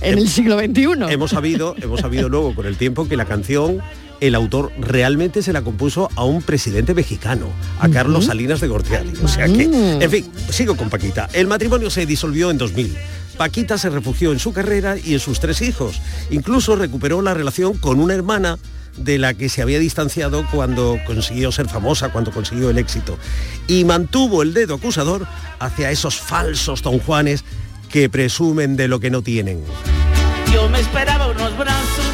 en 0.00 0.18
el 0.18 0.28
siglo 0.28 0.58
XXI. 0.58 1.12
Hemos 1.12 1.30
sabido, 1.30 1.74
hemos 1.80 2.00
sabido 2.00 2.28
luego 2.28 2.54
con 2.54 2.66
el 2.66 2.76
tiempo 2.76 3.08
que 3.08 3.16
la 3.16 3.24
canción 3.24 3.82
el 4.20 4.34
autor 4.34 4.72
realmente 4.78 5.42
se 5.42 5.52
la 5.52 5.62
compuso 5.62 6.08
a 6.16 6.24
un 6.24 6.40
presidente 6.42 6.94
mexicano, 6.94 7.48
a 7.78 7.88
Carlos 7.88 8.26
Salinas 8.26 8.60
de 8.60 8.68
Gortari. 8.68 9.12
O 9.22 9.28
sea 9.28 9.46
que, 9.46 9.68
mm. 9.68 10.02
en 10.02 10.10
fin, 10.10 10.30
sigo 10.48 10.76
con 10.76 10.88
Paquita. 10.88 11.28
El 11.32 11.46
matrimonio 11.46 11.90
se 11.90 12.06
disolvió 12.06 12.50
en 12.50 12.58
2000. 12.58 12.96
Paquita 13.36 13.78
se 13.78 13.90
refugió 13.90 14.32
en 14.32 14.38
su 14.38 14.52
carrera 14.52 14.96
y 14.96 15.14
en 15.14 15.20
sus 15.20 15.40
tres 15.40 15.62
hijos. 15.62 16.00
Incluso 16.30 16.76
recuperó 16.76 17.22
la 17.22 17.34
relación 17.34 17.76
con 17.78 18.00
una 18.00 18.14
hermana 18.14 18.58
de 18.96 19.18
la 19.18 19.34
que 19.34 19.48
se 19.48 19.62
había 19.62 19.78
distanciado 19.78 20.46
cuando 20.50 20.98
consiguió 21.06 21.50
ser 21.50 21.68
famosa, 21.68 22.10
cuando 22.10 22.30
consiguió 22.30 22.70
el 22.70 22.78
éxito. 22.78 23.18
Y 23.66 23.84
mantuvo 23.84 24.42
el 24.42 24.54
dedo 24.54 24.76
acusador 24.76 25.26
hacia 25.58 25.90
esos 25.90 26.20
falsos 26.20 26.82
don 26.82 27.00
Juanes 27.00 27.44
que 27.90 28.08
presumen 28.08 28.76
de 28.76 28.88
lo 28.88 29.00
que 29.00 29.10
no 29.10 29.22
tienen. 29.22 29.62
Yo 30.52 30.68
me 30.68 30.80
esperaba 30.80 31.28
unos 31.28 31.56
brazos 31.58 32.04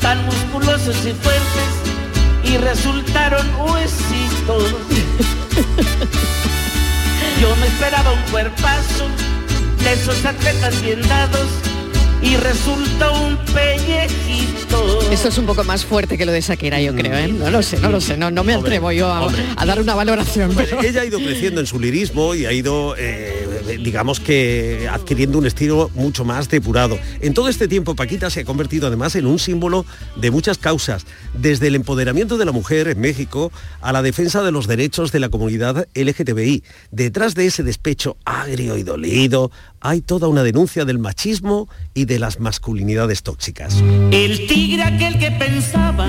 tan 0.00 0.24
musculosos 0.26 0.96
y 1.06 1.12
fuertes 1.12 1.94
y 2.44 2.58
resultaron 2.58 3.46
huesitos. 3.56 4.64
Yo 7.40 7.56
me 7.56 7.66
esperaba 7.66 8.12
un 8.12 8.22
cuerpazo 8.30 9.08
de 9.84 9.92
esos 9.92 10.24
atletas 10.24 10.82
bien 10.82 11.00
dados 11.08 11.46
y 12.22 12.36
resulta 12.36 13.10
un 13.10 13.36
pellejito. 13.52 15.10
Esto 15.10 15.28
es 15.28 15.36
un 15.36 15.44
poco 15.44 15.62
más 15.62 15.84
fuerte 15.84 16.16
que 16.16 16.24
lo 16.24 16.32
de 16.32 16.40
Shakira, 16.40 16.80
yo 16.80 16.94
creo, 16.94 17.14
¿eh? 17.14 17.28
No 17.28 17.50
lo 17.50 17.62
sé, 17.62 17.78
no 17.78 17.90
lo 17.90 18.00
sé, 18.00 18.16
no, 18.16 18.30
no 18.30 18.44
me 18.44 18.54
atrevo 18.54 18.90
yo 18.92 19.12
a, 19.12 19.66
dar 19.66 19.80
una 19.80 19.94
valoración. 19.94 20.52
Pero... 20.56 20.82
Ella 20.82 21.02
ha 21.02 21.04
ido 21.04 21.18
creciendo 21.18 21.60
en 21.60 21.66
su 21.66 21.78
lirismo 21.78 22.34
y 22.34 22.46
ha 22.46 22.52
ido, 22.52 22.96
eh, 22.96 23.43
digamos 23.64 24.20
que, 24.20 24.88
adquiriendo 24.90 25.38
un 25.38 25.46
estilo 25.46 25.90
mucho 25.94 26.24
más 26.24 26.48
depurado. 26.48 26.98
En 27.20 27.34
todo 27.34 27.48
este 27.48 27.68
tiempo, 27.68 27.94
Paquita 27.94 28.30
se 28.30 28.40
ha 28.40 28.44
convertido 28.44 28.86
además 28.86 29.16
en 29.16 29.26
un 29.26 29.38
símbolo 29.38 29.84
de 30.16 30.30
muchas 30.30 30.58
causas, 30.58 31.06
desde 31.34 31.68
el 31.68 31.74
empoderamiento 31.74 32.38
de 32.38 32.44
la 32.44 32.52
mujer 32.52 32.88
en 32.88 33.00
México 33.00 33.52
a 33.80 33.92
la 33.92 34.02
defensa 34.02 34.42
de 34.42 34.52
los 34.52 34.66
derechos 34.66 35.12
de 35.12 35.20
la 35.20 35.28
comunidad 35.28 35.88
LGTBI. 35.94 36.64
Detrás 36.90 37.34
de 37.34 37.46
ese 37.46 37.62
despecho 37.62 38.16
agrio 38.24 38.76
y 38.76 38.82
dolido 38.82 39.50
hay 39.80 40.00
toda 40.00 40.28
una 40.28 40.42
denuncia 40.42 40.84
del 40.84 40.98
machismo 40.98 41.68
y 41.92 42.06
de 42.06 42.18
las 42.18 42.40
masculinidades 42.40 43.22
tóxicas. 43.22 43.82
El 44.10 44.46
tigre 44.46 44.82
aquel 44.82 45.18
que 45.18 45.30
pensaba 45.30 46.06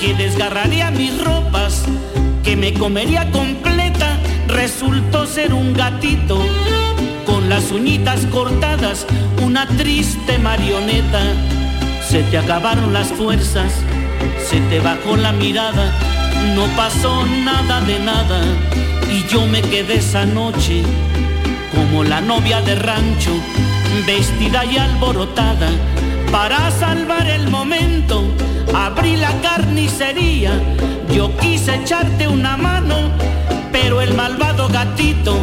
que 0.00 0.14
desgarraría 0.14 0.90
mis 0.90 1.22
ropas, 1.24 1.84
que 2.42 2.56
me 2.56 2.74
comería 2.74 3.30
completa, 3.30 3.73
resultó 4.54 5.26
ser 5.26 5.52
un 5.52 5.74
gatito 5.74 6.38
con 7.26 7.48
las 7.48 7.70
uñitas 7.72 8.24
cortadas, 8.26 9.06
una 9.42 9.66
triste 9.66 10.38
marioneta. 10.38 11.20
Se 12.08 12.22
te 12.22 12.38
acabaron 12.38 12.92
las 12.92 13.08
fuerzas, 13.08 13.72
se 14.48 14.60
te 14.60 14.80
bajó 14.80 15.16
la 15.16 15.32
mirada, 15.32 15.92
no 16.54 16.64
pasó 16.76 17.26
nada 17.44 17.80
de 17.82 17.98
nada 17.98 18.40
y 19.10 19.26
yo 19.28 19.44
me 19.46 19.60
quedé 19.60 19.96
esa 19.96 20.24
noche 20.24 20.82
como 21.74 22.04
la 22.04 22.20
novia 22.20 22.60
de 22.60 22.76
rancho, 22.76 23.32
vestida 24.06 24.64
y 24.64 24.76
alborotada. 24.76 25.68
Para 26.30 26.70
salvar 26.70 27.26
el 27.26 27.48
momento, 27.48 28.22
abrí 28.72 29.16
la 29.16 29.32
carnicería. 29.40 30.52
Yo 31.12 31.36
quise 31.38 31.74
echarte 31.76 32.28
una 32.28 32.56
mano, 32.56 33.10
pero 33.84 34.00
el 34.00 34.14
malvado 34.14 34.66
gatito, 34.68 35.38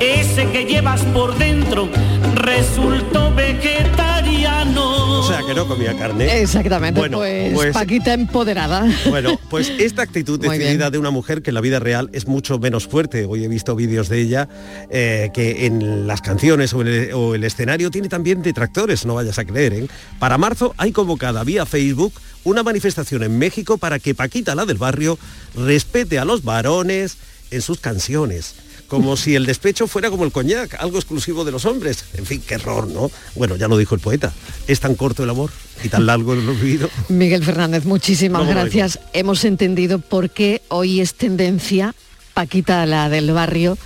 ese 0.00 0.50
que 0.50 0.64
llevas 0.64 1.02
por 1.12 1.36
dentro, 1.36 1.90
resultó 2.34 3.34
vegetariano. 3.34 5.20
O 5.20 5.28
sea 5.28 5.40
que 5.46 5.54
no 5.54 5.68
comía 5.68 5.94
carne. 5.94 6.40
Exactamente. 6.40 6.98
Bueno, 6.98 7.18
pues, 7.18 7.52
pues, 7.52 7.74
Paquita 7.74 8.14
empoderada. 8.14 8.88
Bueno, 9.10 9.38
pues 9.50 9.70
esta 9.78 10.00
actitud 10.00 10.40
decidida 10.40 10.90
de 10.90 10.96
una 10.96 11.10
mujer 11.10 11.42
que 11.42 11.50
en 11.50 11.54
la 11.54 11.60
vida 11.60 11.78
real 11.78 12.08
es 12.14 12.26
mucho 12.26 12.58
menos 12.58 12.86
fuerte. 12.86 13.26
Hoy 13.26 13.44
he 13.44 13.48
visto 13.48 13.76
vídeos 13.76 14.08
de 14.08 14.22
ella 14.22 14.48
eh, 14.88 15.30
que 15.34 15.66
en 15.66 16.06
las 16.06 16.22
canciones 16.22 16.72
o, 16.72 16.80
el, 16.80 17.44
escenario 17.44 17.90
tiene 17.90 18.08
también 18.08 18.40
detractores, 18.40 19.04
no 19.04 19.16
vayas 19.16 19.38
a 19.38 19.44
creer. 19.44 19.74
¿eh? 19.74 19.86
Para 20.18 20.38
marzo 20.38 20.74
hay 20.78 20.92
convocada 20.92 21.44
vía 21.44 21.66
Facebook 21.66 22.14
una 22.44 22.62
manifestación 22.62 23.24
en 23.24 23.38
México 23.38 23.76
para 23.76 23.98
que 23.98 24.14
Paquita, 24.14 24.54
la 24.54 24.64
del 24.64 24.78
barrio, 24.78 25.18
respete 25.56 26.18
a 26.18 26.24
los 26.24 26.44
varones 26.44 27.18
en 27.50 27.62
sus 27.62 27.80
canciones 27.80 28.54
como 28.88 29.16
si 29.16 29.34
el 29.34 29.46
despecho 29.46 29.88
fuera 29.88 30.10
como 30.10 30.24
el 30.24 30.30
coñac, 30.30 30.74
algo 30.78 30.98
exclusivo 30.98 31.44
de 31.44 31.50
los 31.50 31.64
hombres. 31.64 32.04
En 32.14 32.24
fin, 32.24 32.40
qué 32.46 32.54
error, 32.54 32.86
¿no? 32.86 33.10
Bueno, 33.34 33.56
ya 33.56 33.66
lo 33.66 33.76
dijo 33.76 33.96
el 33.96 34.00
poeta. 34.00 34.32
Es 34.68 34.78
tan 34.78 34.94
corto 34.94 35.24
el 35.24 35.30
amor 35.30 35.50
y 35.82 35.88
tan 35.88 36.06
largo 36.06 36.34
el 36.34 36.48
olvido. 36.48 36.88
Miguel 37.08 37.42
Fernández, 37.44 37.84
muchísimas 37.84 38.46
gracias. 38.46 39.00
Hemos 39.12 39.44
entendido 39.44 39.98
por 39.98 40.30
qué 40.30 40.62
hoy 40.68 41.00
es 41.00 41.14
tendencia 41.14 41.94
Paquita, 42.36 42.84
la 42.84 43.08
del 43.08 43.32
barrio, 43.32 43.78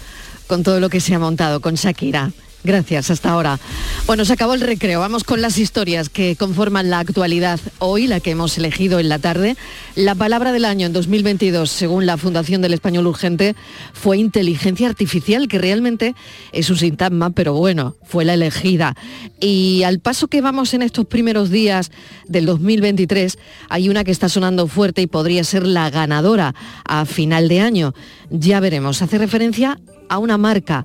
con 0.48 0.64
todo 0.64 0.80
lo 0.80 0.88
que 0.88 1.00
se 1.00 1.14
ha 1.14 1.20
montado 1.20 1.60
con 1.60 1.76
Shakira. 1.76 2.32
Gracias, 2.62 3.10
hasta 3.10 3.30
ahora. 3.30 3.58
Bueno, 4.06 4.26
se 4.26 4.34
acabó 4.34 4.52
el 4.52 4.60
recreo. 4.60 5.00
Vamos 5.00 5.24
con 5.24 5.40
las 5.40 5.56
historias 5.56 6.10
que 6.10 6.36
conforman 6.36 6.90
la 6.90 6.98
actualidad. 6.98 7.58
Hoy, 7.78 8.06
la 8.06 8.20
que 8.20 8.32
hemos 8.32 8.58
elegido 8.58 9.00
en 9.00 9.08
la 9.08 9.18
tarde, 9.18 9.56
la 9.94 10.14
palabra 10.14 10.52
del 10.52 10.66
año 10.66 10.86
en 10.86 10.92
2022, 10.92 11.70
según 11.70 12.04
la 12.04 12.18
Fundación 12.18 12.60
del 12.60 12.74
Español 12.74 13.06
Urgente, 13.06 13.56
fue 13.94 14.18
inteligencia 14.18 14.88
artificial, 14.88 15.48
que 15.48 15.58
realmente 15.58 16.14
es 16.52 16.68
un 16.68 16.76
sintagma, 16.76 17.30
pero 17.30 17.54
bueno, 17.54 17.96
fue 18.02 18.26
la 18.26 18.34
elegida. 18.34 18.94
Y 19.40 19.82
al 19.84 20.00
paso 20.00 20.28
que 20.28 20.42
vamos 20.42 20.74
en 20.74 20.82
estos 20.82 21.06
primeros 21.06 21.48
días 21.48 21.90
del 22.28 22.44
2023, 22.44 23.38
hay 23.70 23.88
una 23.88 24.04
que 24.04 24.10
está 24.10 24.28
sonando 24.28 24.66
fuerte 24.66 25.00
y 25.00 25.06
podría 25.06 25.44
ser 25.44 25.66
la 25.66 25.88
ganadora 25.88 26.54
a 26.84 27.06
final 27.06 27.48
de 27.48 27.60
año. 27.60 27.94
Ya 28.28 28.60
veremos. 28.60 29.00
Hace 29.00 29.16
referencia 29.16 29.80
a 30.10 30.18
una 30.18 30.36
marca 30.36 30.84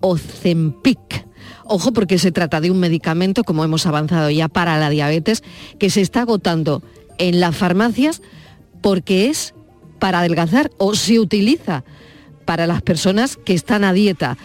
Ozempic. 0.00 1.26
Ojo 1.64 1.92
porque 1.92 2.18
se 2.18 2.32
trata 2.32 2.60
de 2.60 2.70
un 2.70 2.80
medicamento, 2.80 3.44
como 3.44 3.64
hemos 3.64 3.86
avanzado 3.86 4.30
ya, 4.30 4.48
para 4.48 4.78
la 4.78 4.90
diabetes, 4.90 5.42
que 5.78 5.90
se 5.90 6.00
está 6.00 6.22
agotando 6.22 6.82
en 7.18 7.40
las 7.40 7.56
farmacias 7.56 8.22
porque 8.80 9.28
es 9.28 9.54
para 9.98 10.20
adelgazar 10.20 10.70
o 10.78 10.94
se 10.94 11.20
utiliza 11.20 11.84
para 12.44 12.66
las 12.66 12.82
personas 12.82 13.36
que 13.36 13.54
están 13.54 13.84
a 13.84 13.92
dieta. 13.92 14.36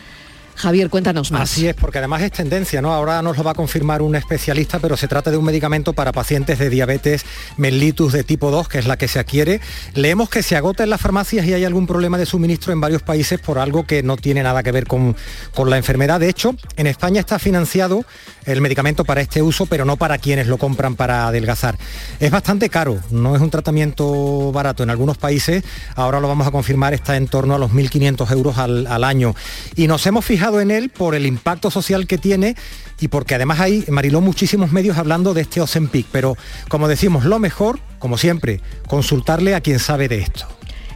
Javier, 0.56 0.90
cuéntanos 0.90 1.32
más. 1.32 1.42
Así 1.42 1.68
es, 1.68 1.76
porque 1.76 1.98
además 1.98 2.22
es 2.22 2.32
tendencia, 2.32 2.82
¿no? 2.82 2.94
Ahora 2.94 3.22
nos 3.22 3.38
lo 3.38 3.44
va 3.44 3.52
a 3.52 3.56
confirmar 3.56 4.02
un 4.02 4.16
especialista, 4.16 4.80
pero 4.80 4.96
se 4.96 5.08
trata 5.08 5.30
de 5.30 5.38
un 5.38 5.44
medicamento 5.44 5.92
para 5.92 6.14
pacientes 6.14 6.60
de 6.60 6.70
diabetes 6.70 7.26
mellitus 7.58 8.14
de 8.14 8.24
tipo 8.24 8.52
2, 8.52 8.70
que 8.70 8.80
es 8.80 8.88
la 8.88 8.98
que 8.98 9.10
se 9.10 9.20
adquiere. 9.20 9.60
Leemos 9.96 10.30
que 10.30 10.44
se 10.44 10.56
agota 10.56 10.84
en 10.84 10.90
las 10.90 11.02
farmacias 11.02 11.46
y 11.46 11.54
hay 11.54 11.66
algún 11.66 11.88
problema 11.88 12.18
de 12.18 12.26
suministro 12.26 12.72
en 12.72 12.80
varios 12.80 13.02
países 13.02 13.40
por 13.40 13.60
algo 13.60 13.86
que 13.86 14.02
no 14.02 14.16
tiene 14.16 14.44
nada 14.44 14.64
que 14.64 14.72
ver 14.72 14.88
con, 14.88 15.18
con 15.54 15.70
la 15.70 15.76
enfermedad. 15.76 16.22
De 16.22 16.30
hecho, 16.30 16.56
en 16.78 16.88
España 16.88 17.20
está 17.20 17.38
financiado 17.38 18.06
el 18.46 18.62
medicamento 18.62 19.04
para 19.04 19.22
este 19.22 19.42
uso, 19.42 19.66
pero 19.66 19.84
no 19.84 19.98
para 19.98 20.18
quienes 20.20 20.48
lo 20.48 20.58
compran 20.58 20.96
para 20.96 21.28
adelgazar. 21.28 21.78
Es 22.22 22.32
bastante 22.32 22.70
caro, 22.70 23.00
no 23.12 23.36
es 23.36 23.42
un 23.42 23.50
tratamiento 23.50 24.54
barato. 24.54 24.84
En 24.84 24.90
algunos 24.90 25.18
países, 25.18 25.64
ahora 25.96 26.22
lo 26.22 26.30
vamos 26.30 26.48
a 26.48 26.52
confirmar, 26.52 26.94
está 26.94 27.18
en 27.18 27.28
torno 27.28 27.56
a 27.56 27.60
los 27.60 27.72
1.500 27.72 28.32
euros 28.32 28.58
al, 28.58 28.88
al 28.88 29.04
año. 29.04 29.36
Y 29.76 29.88
nos 29.88 30.06
hemos 30.06 30.24
fijado 30.24 30.45
en 30.54 30.72
él 30.72 30.90
por 30.90 31.16
el 31.16 31.26
impacto 31.26 31.72
social 31.72 32.06
que 32.08 32.18
tiene 32.18 32.56
y 33.00 33.08
porque 33.08 33.36
además 33.36 33.60
hay, 33.60 33.84
Mariló, 33.90 34.22
muchísimos 34.22 34.72
medios 34.72 34.98
hablando 34.98 35.34
de 35.34 35.42
este 35.42 35.60
Ozempic, 35.60 36.06
pero 36.12 36.38
como 36.70 36.88
decimos, 36.88 37.26
lo 37.26 37.40
mejor, 37.40 37.80
como 38.00 38.18
siempre, 38.18 38.62
consultarle 38.88 39.56
a 39.56 39.62
quien 39.62 39.80
sabe 39.80 40.08
de 40.08 40.20
esto. 40.20 40.48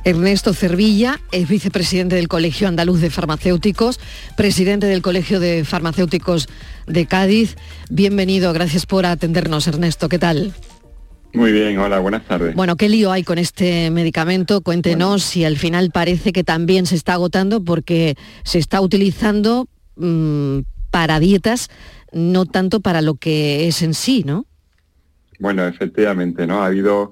Ernesto 0.05 0.53
Cervilla 0.53 1.19
es 1.31 1.49
vicepresidente 1.49 2.15
del 2.15 2.29
Colegio 2.29 2.67
Andaluz 2.67 3.01
de 3.01 3.09
Farmacéuticos, 3.09 3.99
presidente 4.37 4.85
del 4.85 5.01
Colegio 5.01 5.39
de 5.39 5.65
Farmacéuticos 5.65 6.47
de 6.87 7.05
Cádiz. 7.05 7.57
Bienvenido, 7.89 8.53
gracias 8.53 8.85
por 8.85 9.05
atendernos, 9.05 9.67
Ernesto. 9.67 10.07
¿Qué 10.07 10.19
tal? 10.19 10.53
Muy 11.33 11.51
bien, 11.51 11.77
hola, 11.77 11.99
buenas 11.99 12.25
tardes. 12.25 12.55
Bueno, 12.55 12.75
¿qué 12.75 12.89
lío 12.89 13.11
hay 13.11 13.23
con 13.23 13.37
este 13.37 13.91
medicamento? 13.91 14.61
Cuéntenos 14.61 15.23
si 15.23 15.45
al 15.45 15.57
final 15.57 15.91
parece 15.91 16.31
que 16.31 16.43
también 16.43 16.87
se 16.87 16.95
está 16.95 17.13
agotando 17.13 17.63
porque 17.63 18.15
se 18.43 18.57
está 18.57 18.81
utilizando 18.81 19.67
mmm, 19.95 20.61
para 20.89 21.19
dietas, 21.19 21.69
no 22.11 22.45
tanto 22.45 22.79
para 22.79 23.01
lo 23.01 23.15
que 23.15 23.67
es 23.67 23.83
en 23.83 23.93
sí, 23.93 24.23
¿no? 24.25 24.47
Bueno, 25.39 25.67
efectivamente, 25.67 26.47
¿no? 26.47 26.63
Ha 26.63 26.65
habido 26.65 27.11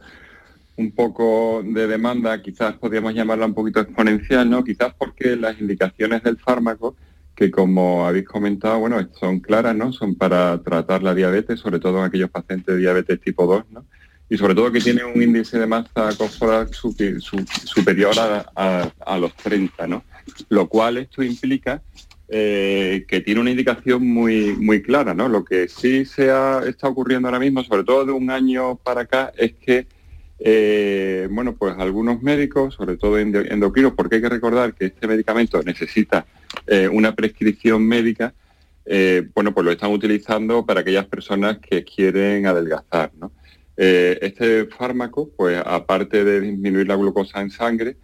un 0.78 0.92
poco 0.92 1.64
de 1.64 1.88
demanda, 1.88 2.42
quizás 2.42 2.76
podríamos 2.76 3.14
llamarla 3.14 3.46
un 3.46 3.54
poquito 3.54 3.80
exponencial, 3.80 4.50
¿no? 4.50 4.64
Quizás 4.64 4.94
porque 4.98 5.36
las 5.36 5.60
indicaciones 5.62 6.24
del 6.24 6.38
fármaco, 6.38 6.96
que 7.36 7.52
como 7.52 8.08
habéis 8.08 8.28
comentado, 8.28 8.80
bueno, 8.80 8.98
son 9.20 9.40
claras, 9.42 9.76
¿no? 9.76 9.94
Son 9.94 10.16
para 10.16 10.62
tratar 10.64 11.04
la 11.04 11.14
diabetes, 11.14 11.60
sobre 11.60 11.80
todo 11.80 12.00
en 12.00 12.06
aquellos 12.06 12.32
pacientes 12.32 12.76
de 12.76 12.82
diabetes 12.82 13.22
tipo 13.22 13.46
2, 13.46 13.66
¿no? 13.72 13.86
Y 14.29 14.38
sobre 14.38 14.55
todo 14.55 14.72
que 14.72 14.81
tiene 14.81 15.05
un 15.05 15.22
índice 15.22 15.57
de 15.57 15.67
masa 15.67 16.10
corporal 16.17 16.69
superior 16.74 18.13
a, 18.17 19.17
los 19.19 19.34
30, 19.36 19.88
¿no? 19.88 20.03
Lo 20.50 20.67
cual 20.67 20.98
esto 20.98 21.24
implica 21.24 21.81
eh, 22.29 23.05
que 23.07 23.22
tiene 23.22 23.39
una 23.39 23.51
indicación 23.51 24.05
muy, 24.05 24.53
muy 24.57 24.81
clara. 24.81 25.13
¿no? 25.13 25.29
Lo 25.29 25.46
que 25.46 25.69
sí 25.69 26.03
se 26.03 26.29
ha, 26.29 26.62
está 26.67 26.89
ocurriendo 26.89 27.29
ahora 27.29 27.39
mismo, 27.39 27.63
sobre 27.63 27.86
todo 27.86 28.03
de 28.03 28.12
un 28.12 28.29
año 28.29 28.75
para 28.75 29.01
acá, 29.01 29.31
es 29.38 29.53
que 29.53 29.88
eh, 30.39 31.27
bueno, 31.31 31.55
pues 31.55 31.75
algunos 31.79 32.22
médicos, 32.22 32.75
sobre 32.75 32.98
todo 32.98 33.17
endocrinos, 33.17 33.93
porque 33.93 34.17
hay 34.17 34.22
que 34.22 34.29
recordar 34.29 34.74
que 34.74 34.88
este 34.88 35.07
medicamento 35.07 35.63
necesita 35.63 36.25
eh, 36.67 36.89
una 36.89 37.15
prescripción 37.15 37.84
médica, 37.88 38.34
bueno, 39.34 39.53
pues 39.53 39.65
lo 39.65 39.72
están 39.72 39.91
utilizando 39.91 40.65
para 40.65 40.79
aquellas 40.79 41.05
personas 41.05 41.57
que 41.57 41.84
quieren 41.84 42.46
adelgazar. 42.46 43.12
¿no? 43.19 43.31
Este 43.77 44.65
fármaco, 44.65 45.29
pues 45.38 45.62
aparte 45.63 46.24
de 46.24 46.41
disminuir 46.41 46.88
la 46.88 46.96
glucosa 46.96 47.41
en 47.41 47.51
sangre, 47.51 47.98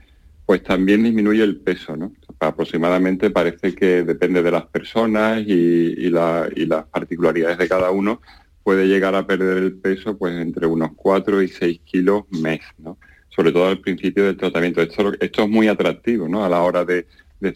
pues 0.46 0.62
también 0.64 1.04
disminuye 1.04 1.44
el 1.44 1.58
peso, 1.58 1.98
¿no? 1.98 2.14
aproximadamente 2.40 3.30
parece 3.30 3.74
que 3.74 4.04
depende 4.04 4.44
de 4.44 4.52
las 4.52 4.66
personas 4.66 5.42
y, 5.46 6.10
las 6.10 6.86
particularidades 6.92 7.58
de 7.58 7.70
cada 7.70 7.92
uno, 7.92 8.22
puede 8.64 8.88
llegar 8.88 9.16
a 9.16 9.26
perder 9.26 9.58
el 9.58 9.74
peso 9.74 10.18
pues 10.18 10.36
entre 10.36 10.66
unos 10.68 10.92
4 10.96 11.42
y 11.42 11.48
6 11.48 11.82
kilos 11.84 12.24
mes, 12.30 12.62
¿no? 12.78 12.98
sobre 13.30 13.52
todo 13.52 13.68
al 13.68 13.80
principio 13.80 14.26
del 14.26 14.38
tratamiento. 14.38 14.82
Esto, 14.82 15.14
esto 15.20 15.44
es 15.44 15.50
muy 15.50 15.68
atractivo 15.68 16.28
¿no? 16.28 16.46
a 16.46 16.50
la 16.50 16.62
hora 16.62 16.86
de, 16.86 17.08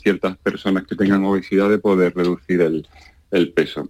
ciertas 0.03 0.35
personas 0.39 0.85
que 0.85 0.97
tengan 0.97 1.23
obesidad 1.23 1.69
de 1.69 1.77
poder 1.77 2.13
reducir 2.13 2.59
el, 2.59 3.53
peso. 3.53 3.89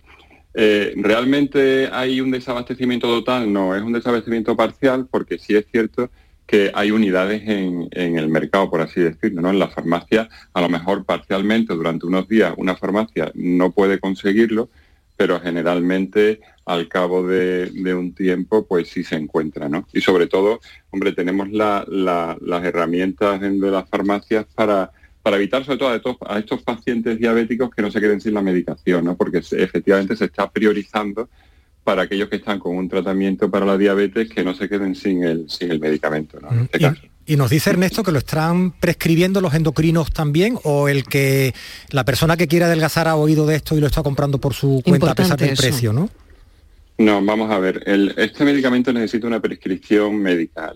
Eh, 0.60 0.96
¿Realmente 0.98 1.88
hay 1.92 2.20
un 2.20 2.32
desabastecimiento 2.32 3.08
total? 3.08 3.54
No, 3.54 3.76
es 3.76 3.84
un 3.84 3.94
desabastecimiento 3.94 4.56
parcial 4.56 5.08
porque 5.08 5.38
sí 5.38 5.56
es 5.56 5.68
cierto 5.72 6.10
que 6.48 6.72
hay 6.74 6.90
unidades 6.90 7.44
en, 7.48 7.88
el 7.92 8.28
mercado, 8.28 8.68
por 8.68 8.82
así 8.82 9.00
decirlo, 9.00 9.42
¿no? 9.44 9.52
En 9.52 9.60
la 9.60 9.68
farmacia, 9.68 10.28
a 10.54 10.62
lo 10.62 10.68
mejor 10.68 11.06
parcialmente 11.06 11.76
durante 11.76 12.08
unos 12.08 12.28
días 12.28 12.56
una 12.58 12.76
farmacia 12.76 13.32
no 13.36 13.70
puede 13.72 14.00
conseguirlo, 14.00 14.70
pero 15.16 15.40
generalmente 15.40 16.40
al 16.66 16.88
cabo 16.88 17.28
de, 17.28 17.70
un 17.94 18.16
tiempo 18.16 18.66
pues 18.66 18.90
sí 18.90 19.04
se 19.04 19.16
encuentra. 19.16 19.70
Y 19.94 20.02
sobre 20.02 20.26
todo, 20.26 20.60
hombre, 20.90 21.12
tenemos 21.12 21.50
las 21.52 22.64
herramientas 22.64 23.42
de 23.42 23.72
las 23.72 23.88
farmacias 23.88 24.48
para, 24.56 24.92
para 25.28 25.36
evitar 25.36 25.66
sobre 25.66 25.78
todo 25.78 25.90
a 25.90 25.96
estos, 25.98 26.16
a 26.26 26.40
estos 26.40 26.62
pacientes 26.62 27.20
diabéticos 27.20 27.70
que 27.76 27.82
no 27.82 27.92
se 27.92 28.00
queden 28.00 28.22
sin 28.22 28.34
la 28.34 28.42
medicación, 28.42 29.04
¿no? 29.04 29.18
Porque 29.18 29.40
efectivamente 29.40 30.16
se 30.16 30.24
está 30.24 30.50
priorizando 30.50 31.28
para 31.84 32.04
aquellos 32.04 32.30
que 32.30 32.38
están 32.38 32.60
con 32.60 32.78
un 32.78 32.88
tratamiento 32.88 33.52
para 33.52 33.66
la 33.66 33.78
diabetes 33.78 34.30
que 34.30 34.46
no 34.46 34.54
se 34.54 34.70
queden 34.70 34.96
sin 34.96 35.26
el, 35.26 35.50
sin 35.50 35.70
el 35.70 35.82
medicamento. 35.82 36.40
Este 36.72 37.10
y, 37.26 37.36
nos 37.36 37.50
dice 37.50 37.72
Ernesto 37.72 38.04
que 38.04 38.14
lo 38.14 38.20
están 38.20 38.72
prescribiendo 38.72 39.42
los 39.42 39.54
endocrinos 39.54 40.14
también 40.14 40.58
o 40.64 40.88
el 40.88 41.04
que 41.04 41.54
la 41.90 42.06
persona 42.06 42.38
que 42.38 42.48
quiere 42.48 42.64
adelgazar 42.64 43.10
ha 43.10 43.18
oído 43.18 43.46
de 43.46 43.58
esto 43.58 43.76
y 43.76 43.82
lo 43.82 43.88
está 43.88 44.04
comprando 44.04 44.38
por 44.38 44.54
su 44.54 44.82
cuenta 44.86 45.12
a 45.12 45.16
pesar 45.16 45.38
del 45.38 45.58
precio, 45.58 45.92
¿no? 45.92 46.10
No, 47.00 47.24
vamos 47.24 47.52
a 47.52 47.60
ver. 47.60 47.84
este 48.18 48.44
medicamento 48.44 48.92
necesita 48.92 49.28
una 49.28 49.40
prescripción 49.40 50.18
médica. 50.18 50.74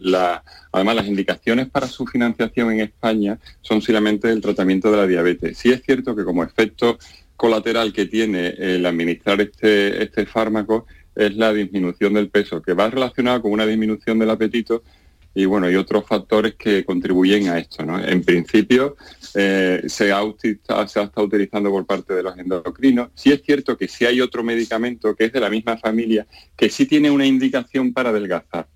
además, 0.71 0.95
las 0.95 1.07
indicaciones 1.07 1.67
para 1.69 1.87
su 1.87 2.05
financiación 2.05 2.71
en 2.71 2.81
España 2.81 3.39
son 3.61 3.81
simplemente 3.81 4.29
el 4.29 4.39
tratamiento 4.39 4.91
de 4.91 4.97
la 4.97 5.07
diabetes. 5.07 5.57
Sí 5.57 5.71
es 5.71 5.81
cierto 5.81 6.15
que 6.15 6.23
como 6.23 6.43
efecto 6.43 6.99
colateral 7.35 7.91
que 7.91 8.05
tiene 8.05 8.49
el 8.49 8.85
administrar 8.85 9.41
este, 9.41 10.03
este 10.03 10.27
fármaco 10.27 10.85
es 11.15 11.35
la 11.35 11.53
disminución 11.53 12.13
del 12.13 12.29
peso, 12.29 12.61
que 12.61 12.73
va 12.73 12.91
relacionado 12.91 13.41
con 13.41 13.51
una 13.51 13.65
disminución 13.65 14.19
del 14.19 14.29
apetito 14.29 14.83
y 15.33 15.45
bueno, 15.45 15.67
hay 15.67 15.75
otros 15.75 16.05
factores 16.05 16.55
que 16.55 16.83
contribuyen 16.83 17.47
a 17.49 17.57
esto. 17.57 17.85
¿no? 17.85 18.03
En 18.03 18.23
principio 18.23 18.97
eh, 19.33 19.83
se, 19.87 20.11
ha, 20.11 20.21
se 20.39 20.59
ha 20.99 21.03
estado 21.03 21.25
utilizando 21.25 21.69
por 21.69 21.85
parte 21.85 22.13
de 22.13 22.23
los 22.23 22.37
endocrinos. 22.37 23.09
Sí 23.15 23.31
es 23.31 23.41
cierto 23.41 23.77
que 23.77 23.87
sí 23.87 24.05
hay 24.05 24.19
otro 24.19 24.43
medicamento 24.43 25.15
que 25.15 25.25
es 25.25 25.33
de 25.33 25.39
la 25.39 25.49
misma 25.49 25.77
familia 25.77 26.27
que 26.55 26.69
sí 26.69 26.85
tiene 26.85 27.09
una 27.09 27.25
indicación 27.25 27.93
para 27.93 28.09
adelgazar. 28.09 28.67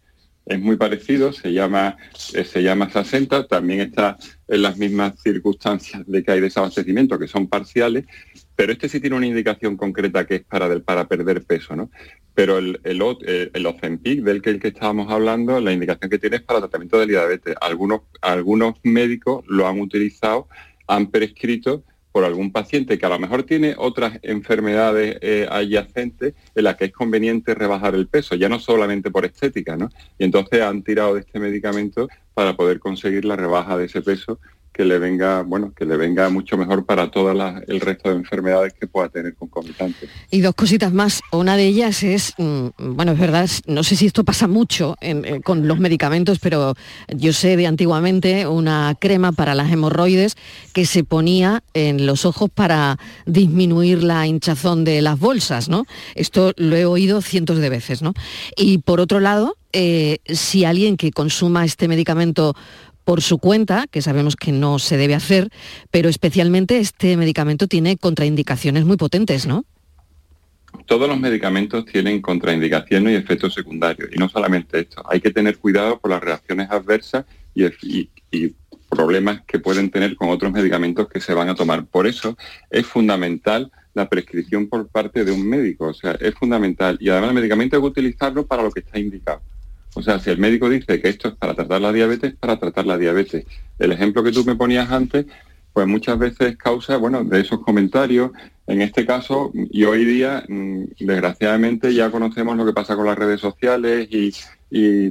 Es 0.46 0.60
muy 0.60 0.78
parecido, 0.78 1.34
se 1.34 1.52
llama, 1.52 1.98
eh, 2.34 2.44
se 2.44 2.62
llama 2.62 2.90
60, 2.90 3.48
también 3.48 3.82
está 3.82 4.18
en 4.48 4.62
las 4.62 4.78
mismas 4.78 5.20
circunstancias 5.20 6.04
de 6.06 6.24
que 6.24 6.32
hay 6.32 6.40
desabastecimiento, 6.40 7.18
que 7.18 7.28
son 7.28 7.48
parciales, 7.48 8.06
pero 8.56 8.72
este 8.72 8.90
sí 8.90 9.00
tiene 9.00 9.16
una 9.16 9.28
indicación 9.28 9.76
concreta 9.78 10.26
que 10.26 10.36
es 10.36 10.44
para, 10.44 10.80
para 10.80 11.08
perder 11.08 11.44
peso, 11.44 11.76
¿no? 11.76 11.90
Pero 12.34 12.58
el, 12.58 12.80
el, 12.84 13.02
eh, 13.28 13.66
Ozempic, 13.66 14.22
del 14.22 14.42
que, 14.42 14.50
el 14.52 14.60
estábamos 14.64 15.12
hablando, 15.12 15.60
la 15.60 15.74
indicación 15.74 16.10
que 16.10 16.20
tiene 16.20 16.38
es 16.38 16.42
para 16.42 16.60
tratamiento 16.60 17.00
de 17.00 17.08
diabetes. 17.08 17.56
Algunos, 17.62 18.02
algunos 18.22 18.76
médicos 18.84 19.44
lo 19.48 19.68
han 19.68 19.80
utilizado, 19.80 20.48
han 20.88 21.08
prescrito 21.08 21.84
por 22.16 22.24
algún 22.24 22.54
paciente 22.54 22.98
que 22.98 23.06
a 23.06 23.10
lo 23.10 23.20
mejor 23.20 23.44
tiene 23.44 23.76
otras 23.78 24.20
enfermedades 24.22 25.18
eh, 25.20 25.48
adyacentes 25.52 26.34
en 26.56 26.64
las 26.64 26.78
que 26.78 26.86
es 26.86 26.94
conveniente 26.94 27.54
rebajar 27.54 27.94
el 27.94 28.08
peso, 28.08 28.36
ya 28.36 28.48
no 28.48 28.58
solamente 28.58 29.12
por 29.12 29.26
estética, 29.26 29.76
¿no? 29.76 29.90
Y 30.18 30.24
entonces 30.24 30.62
han 30.62 30.82
tirado 30.82 31.16
de 31.16 31.20
este 31.22 31.40
medicamento 31.40 32.08
para 32.34 32.56
poder 32.56 32.80
conseguir 32.80 33.26
la 33.26 33.36
rebaja 33.36 33.78
de 33.78 33.88
ese 33.88 34.02
peso 34.02 34.40
que 34.76 34.84
le 34.84 35.00
venga, 35.00 35.42
bueno, 35.42 35.72
que 35.74 35.86
le 35.86 35.96
venga 35.96 36.28
mucho 36.28 36.58
mejor 36.58 36.86
para 36.86 37.10
todo 37.10 37.32
el 37.32 37.80
resto 37.80 38.10
de 38.10 38.16
enfermedades 38.16 38.74
que 38.74 38.88
pueda 38.88 39.08
tener 39.08 39.34
concomitantes. 39.34 40.10
Y 40.30 40.42
dos 40.42 40.54
cositas 40.54 40.92
más. 40.92 41.22
Una 41.32 41.56
de 41.56 41.66
ellas 41.66 42.04
es, 42.04 42.34
mm, 42.38 42.68
bueno, 42.78 43.14
es 43.14 43.20
verdad, 43.20 43.50
no 43.68 43.86
sé 43.86 43.96
si 43.96 44.06
esto 44.06 44.26
pasa 44.26 44.50
mucho 44.50 44.98
eh, 45.00 45.40
con 45.46 45.66
los 45.66 45.80
medicamentos, 45.80 46.40
pero 46.40 46.74
yo 47.08 47.32
sé 47.32 47.56
de 47.56 47.68
antiguamente 47.68 48.48
una 48.48 48.98
crema 49.00 49.32
para 49.32 49.56
las 49.56 49.72
hemorroides 49.72 50.36
que 50.74 50.86
se 50.86 51.06
ponía 51.06 51.64
en 51.74 52.06
los 52.06 52.26
ojos 52.26 52.50
para 52.54 53.00
disminuir 53.26 54.04
la 54.04 54.28
hinchazón 54.28 54.84
de 54.84 55.02
las 55.02 55.18
bolsas, 55.18 55.70
¿no? 55.70 55.86
Esto 56.16 56.52
lo 56.58 56.76
he 56.76 56.84
oído 56.84 57.22
cientos 57.22 57.60
de 57.60 57.70
veces, 57.70 58.02
¿no? 58.02 58.14
Y 58.58 58.80
por 58.80 59.00
otro 59.00 59.22
lado, 59.22 59.56
eh, 59.72 60.20
si 60.26 60.66
alguien 60.66 60.98
que 60.98 61.12
consuma 61.12 61.64
este 61.64 61.88
medicamento 61.88 62.56
por 63.06 63.22
su 63.22 63.38
cuenta, 63.38 63.86
que 63.90 64.02
sabemos 64.02 64.36
que 64.36 64.52
no 64.52 64.80
se 64.80 64.98
debe 64.98 65.16
hacer, 65.16 65.50
pero 65.92 66.10
especialmente 66.10 66.80
este 66.80 67.16
medicamento 67.16 67.68
tiene 67.68 67.98
contraindicaciones 67.98 68.84
muy 68.84 68.98
potentes, 68.98 69.46
¿no? 69.46 69.64
Todos 70.88 71.08
los 71.08 71.20
medicamentos 71.20 71.86
tienen 71.86 72.22
contraindicaciones 72.22 73.14
y 73.14 73.16
efectos 73.16 73.54
secundarios, 73.54 74.10
y 74.12 74.18
no 74.18 74.28
solamente 74.28 74.80
esto. 74.80 75.02
Hay 75.10 75.22
que 75.22 75.32
tener 75.32 75.58
cuidado 75.58 76.00
por 76.00 76.12
las 76.12 76.22
reacciones 76.22 76.70
adversas 76.70 77.26
y, 77.54 78.10
problemas 78.90 79.42
que 79.46 79.60
pueden 79.60 79.90
tener 79.90 80.16
con 80.16 80.30
otros 80.30 80.54
medicamentos 80.54 81.10
que 81.10 81.20
se 81.20 81.34
van 81.34 81.50
a 81.50 81.56
tomar. 81.56 81.86
Por 81.86 82.08
eso 82.08 82.38
es 82.70 82.86
fundamental 82.86 83.70
la 83.94 84.08
prescripción 84.08 84.68
por 84.68 84.88
parte 84.88 85.26
de 85.26 85.32
un 85.34 85.46
médico, 85.46 85.88
o 85.88 85.94
sea, 85.94 86.12
es 86.14 86.34
fundamental. 86.36 86.98
Y 87.02 87.10
además 87.10 87.30
el 87.30 87.36
medicamento 87.36 87.76
hay 87.76 87.82
que 87.82 87.88
utilizarlo 87.88 88.46
para 88.46 88.64
lo 88.64 88.72
que 88.72 88.80
está 88.82 88.98
indicado. 88.98 89.42
O 89.96 90.02
sea, 90.02 90.20
si 90.20 90.30
el 90.30 90.38
médico 90.38 90.70
dice 90.70 91.02
que 91.02 91.10
esto 91.10 91.30
es 91.30 91.36
para 91.36 91.56
tratar 91.56 91.82
la 91.82 91.94
diabetes, 91.94 92.36
para 92.36 92.60
tratar 92.60 92.86
la 92.86 92.98
diabetes. 92.98 93.46
El 93.80 93.94
ejemplo 93.94 94.24
que 94.24 94.32
tú 94.32 94.44
me 94.44 94.56
ponías 94.56 94.92
antes, 94.92 95.26
pues 95.72 95.88
muchas 95.88 96.20
veces 96.20 96.58
causa, 96.58 96.98
bueno, 96.98 97.24
de 97.24 97.40
esos 97.40 97.62
comentarios, 97.62 98.32
en 98.68 98.82
este 98.82 99.06
caso, 99.06 99.52
y 99.54 99.86
hoy 99.86 100.04
día, 100.04 100.44
mm, 100.48 100.84
desgraciadamente, 101.00 101.94
ya 101.94 102.12
conocemos 102.12 102.58
lo 102.58 102.66
que 102.66 102.74
pasa 102.74 102.96
con 102.96 103.06
las 103.06 103.18
redes 103.18 103.40
sociales 103.40 104.08
y, 104.12 104.34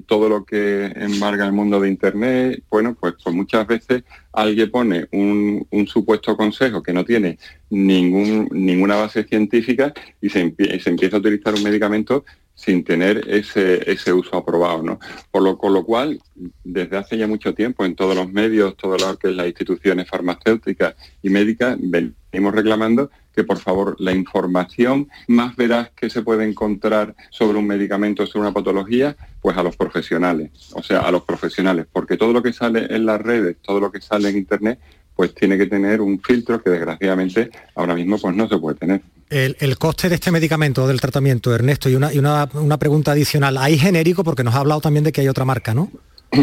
todo 0.06 0.28
lo 0.28 0.44
que 0.44 0.92
embarga 0.94 1.46
el 1.46 1.52
mundo 1.52 1.80
de 1.80 1.88
Internet. 1.88 2.62
Bueno, 2.68 2.94
pues, 3.00 3.14
pues 3.22 3.34
muchas 3.34 3.66
veces 3.66 4.04
alguien 4.32 4.70
pone 4.70 5.06
un, 5.12 5.66
supuesto 5.86 6.36
consejo 6.36 6.82
que 6.82 6.92
no 6.92 7.02
tiene 7.02 7.38
ninguna 7.70 8.96
base 8.96 9.24
científica 9.24 9.94
y 10.20 10.28
se, 10.28 10.54
se 10.80 10.90
empieza 10.90 11.16
a 11.16 11.20
utilizar 11.20 11.54
un 11.54 11.62
medicamento 11.62 12.26
sin 12.64 12.84
tener 12.84 13.28
ese, 13.28 13.90
ese 13.90 14.12
uso 14.12 14.36
aprobado. 14.36 14.82
¿no? 14.82 14.98
Por 15.30 15.42
lo, 15.42 15.58
con 15.58 15.74
lo 15.74 15.84
cual, 15.84 16.20
desde 16.62 16.96
hace 16.96 17.18
ya 17.18 17.26
mucho 17.26 17.54
tiempo 17.54 17.84
en 17.84 17.94
todos 17.94 18.16
los 18.16 18.32
medios, 18.32 18.74
que 19.20 19.28
es 19.28 19.36
las 19.36 19.46
instituciones 19.46 20.08
farmacéuticas 20.08 20.94
y 21.22 21.30
médicas, 21.30 21.76
venimos 21.78 22.54
reclamando 22.54 23.10
que 23.34 23.44
por 23.44 23.58
favor 23.58 23.96
la 23.98 24.12
información 24.12 25.08
más 25.26 25.56
veraz 25.56 25.90
que 25.90 26.08
se 26.08 26.22
puede 26.22 26.48
encontrar 26.48 27.14
sobre 27.30 27.58
un 27.58 27.66
medicamento, 27.66 28.26
sobre 28.26 28.42
una 28.42 28.54
patología, 28.54 29.16
pues 29.40 29.56
a 29.56 29.62
los 29.62 29.76
profesionales, 29.76 30.50
o 30.72 30.82
sea, 30.82 31.00
a 31.00 31.10
los 31.10 31.24
profesionales, 31.24 31.86
porque 31.92 32.16
todo 32.16 32.32
lo 32.32 32.42
que 32.42 32.52
sale 32.52 32.86
en 32.94 33.06
las 33.06 33.20
redes, 33.20 33.56
todo 33.60 33.80
lo 33.80 33.90
que 33.90 34.00
sale 34.00 34.28
en 34.28 34.38
Internet, 34.38 34.78
pues 35.16 35.34
tiene 35.34 35.56
que 35.56 35.66
tener 35.66 36.00
un 36.00 36.20
filtro 36.20 36.62
que 36.62 36.70
desgraciadamente 36.70 37.50
ahora 37.74 37.94
mismo 37.94 38.18
pues 38.18 38.34
no 38.34 38.48
se 38.48 38.58
puede 38.58 38.76
tener. 38.76 39.00
El, 39.30 39.78
coste 39.78 40.08
de 40.08 40.16
este 40.16 40.30
medicamento, 40.30 40.86
del 40.86 41.00
tratamiento, 41.00 41.54
Ernesto, 41.54 41.88
y, 41.88 41.96
una, 41.96 42.12
y 42.12 42.18
una, 42.18 42.78
pregunta 42.78 43.12
adicional. 43.12 43.56
¿Hay 43.58 43.78
genérico? 43.78 44.22
Porque 44.22 44.44
nos 44.44 44.54
ha 44.54 44.58
hablado 44.58 44.80
también 44.80 45.02
de 45.02 45.12
que 45.12 45.22
hay 45.22 45.28
otra 45.28 45.44
marca, 45.44 45.74
¿no? 45.74 45.90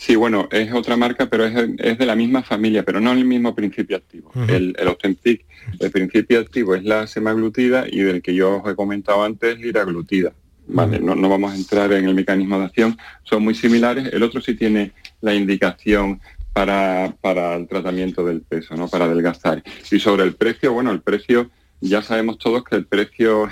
Sí, 0.00 0.14
bueno, 0.14 0.48
es 0.52 0.72
otra 0.72 0.96
marca, 0.96 1.28
pero 1.28 1.44
es, 1.44 1.98
de 1.98 2.06
la 2.06 2.14
misma 2.14 2.44
familia, 2.44 2.84
pero 2.84 3.00
no 3.00 3.10
el 3.10 3.24
mismo 3.24 3.52
principio 3.56 3.96
activo. 3.96 4.30
El, 4.46 4.76
el 4.78 5.40
el 5.80 5.90
principio 5.90 6.38
activo 6.38 6.76
es 6.76 6.84
la 6.84 7.08
semaglutida 7.08 7.84
y 7.90 7.98
del 8.02 8.22
que 8.22 8.32
yo 8.32 8.62
os 8.62 8.70
he 8.70 8.76
comentado 8.76 9.24
antes, 9.24 9.58
liraglutida. 9.58 10.32
Vale, 10.68 11.00
no, 11.00 11.14
no, 11.14 11.28
vamos 11.28 11.52
a 11.52 11.56
entrar 11.56 11.92
en 11.92 12.06
el 12.06 12.14
mecanismo 12.14 12.58
de 12.58 12.66
acción, 12.66 12.96
son 13.24 13.42
muy 13.42 13.54
similares. 13.54 14.12
El 14.12 14.22
otro 14.22 14.40
sí 14.40 14.54
tiene 14.54 14.92
la 15.20 15.34
indicación 15.34 16.20
para, 16.52 17.14
para 17.20 17.54
el 17.54 17.68
tratamiento 17.68 18.24
del 18.24 18.42
peso, 18.42 18.74
¿no? 18.76 18.88
Para 18.88 19.04
adelgazar. 19.04 19.62
Y 19.90 19.98
sobre 19.98 20.24
el 20.24 20.34
precio, 20.34 20.72
bueno, 20.72 20.90
el 20.90 21.00
precio 21.00 21.50
ya 21.80 22.02
sabemos 22.02 22.38
todos 22.38 22.64
que 22.64 22.76
el 22.76 22.86
precio, 22.86 23.48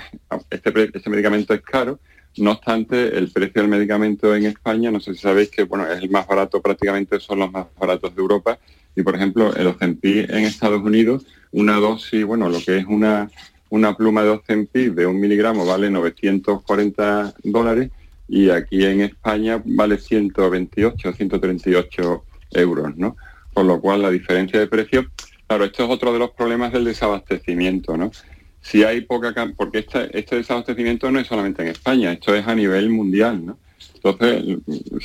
este, 0.49 0.89
este, 0.93 1.09
medicamento 1.09 1.53
es 1.53 1.61
caro, 1.61 1.99
no 2.37 2.51
obstante, 2.51 3.17
el 3.17 3.31
precio 3.31 3.61
del 3.61 3.71
medicamento 3.71 4.35
en 4.35 4.45
España, 4.45 4.91
no 4.91 4.99
sé 4.99 5.13
si 5.13 5.21
sabéis 5.21 5.49
que 5.49 5.63
bueno, 5.63 5.87
es 5.87 6.03
el 6.03 6.09
más 6.09 6.27
barato, 6.27 6.61
prácticamente 6.61 7.19
son 7.19 7.39
los 7.39 7.51
más 7.51 7.67
baratos 7.79 8.13
de 8.15 8.21
Europa. 8.21 8.59
Y 8.95 9.03
por 9.03 9.15
ejemplo, 9.15 9.55
el 9.55 9.67
Ozempic 9.67 10.29
en 10.29 10.43
Estados 10.43 10.81
Unidos, 10.81 11.25
una 11.51 11.75
dosis, 11.75 12.25
bueno, 12.25 12.49
lo 12.49 12.59
que 12.59 12.77
es 12.77 12.85
una, 12.85 13.29
una 13.69 13.95
pluma 13.95 14.23
de 14.23 14.29
Ozempic 14.29 14.93
de 14.93 15.05
un 15.05 15.19
miligramo 15.19 15.65
vale 15.65 15.89
940 15.89 17.35
dólares 17.43 17.91
y 18.27 18.49
aquí 18.49 18.83
en 18.83 19.01
España 19.01 19.61
vale 19.63 19.97
128, 19.97 21.13
138 21.13 22.23
euros, 22.51 22.95
¿no? 22.97 23.15
Por 23.53 23.65
lo 23.65 23.79
cual 23.81 24.01
la 24.01 24.11
diferencia 24.11 24.59
de 24.59 24.67
precio 24.67 25.07
Claro, 25.47 25.63
esto 25.63 25.85
es 25.85 25.89
otro 25.89 26.11
de 26.11 26.19
los 26.19 26.31
problemas 26.31 26.73
del 26.73 26.83
desabastecimiento, 26.83 27.95
¿no? 27.95 28.11
Si 28.59 28.83
hay 28.83 29.01
poca, 29.01 29.33
porque 29.55 29.79
este, 29.79 30.17
este 30.17 30.35
desabastecimiento 30.35 31.09
no 31.09 31.21
es 31.21 31.27
solamente 31.27 31.61
en 31.61 31.69
España, 31.69 32.11
esto 32.11 32.35
es 32.35 32.45
a 32.45 32.53
nivel 32.53 32.89
mundial, 32.89 33.45
¿no? 33.45 33.57
Entonces, 33.95 34.57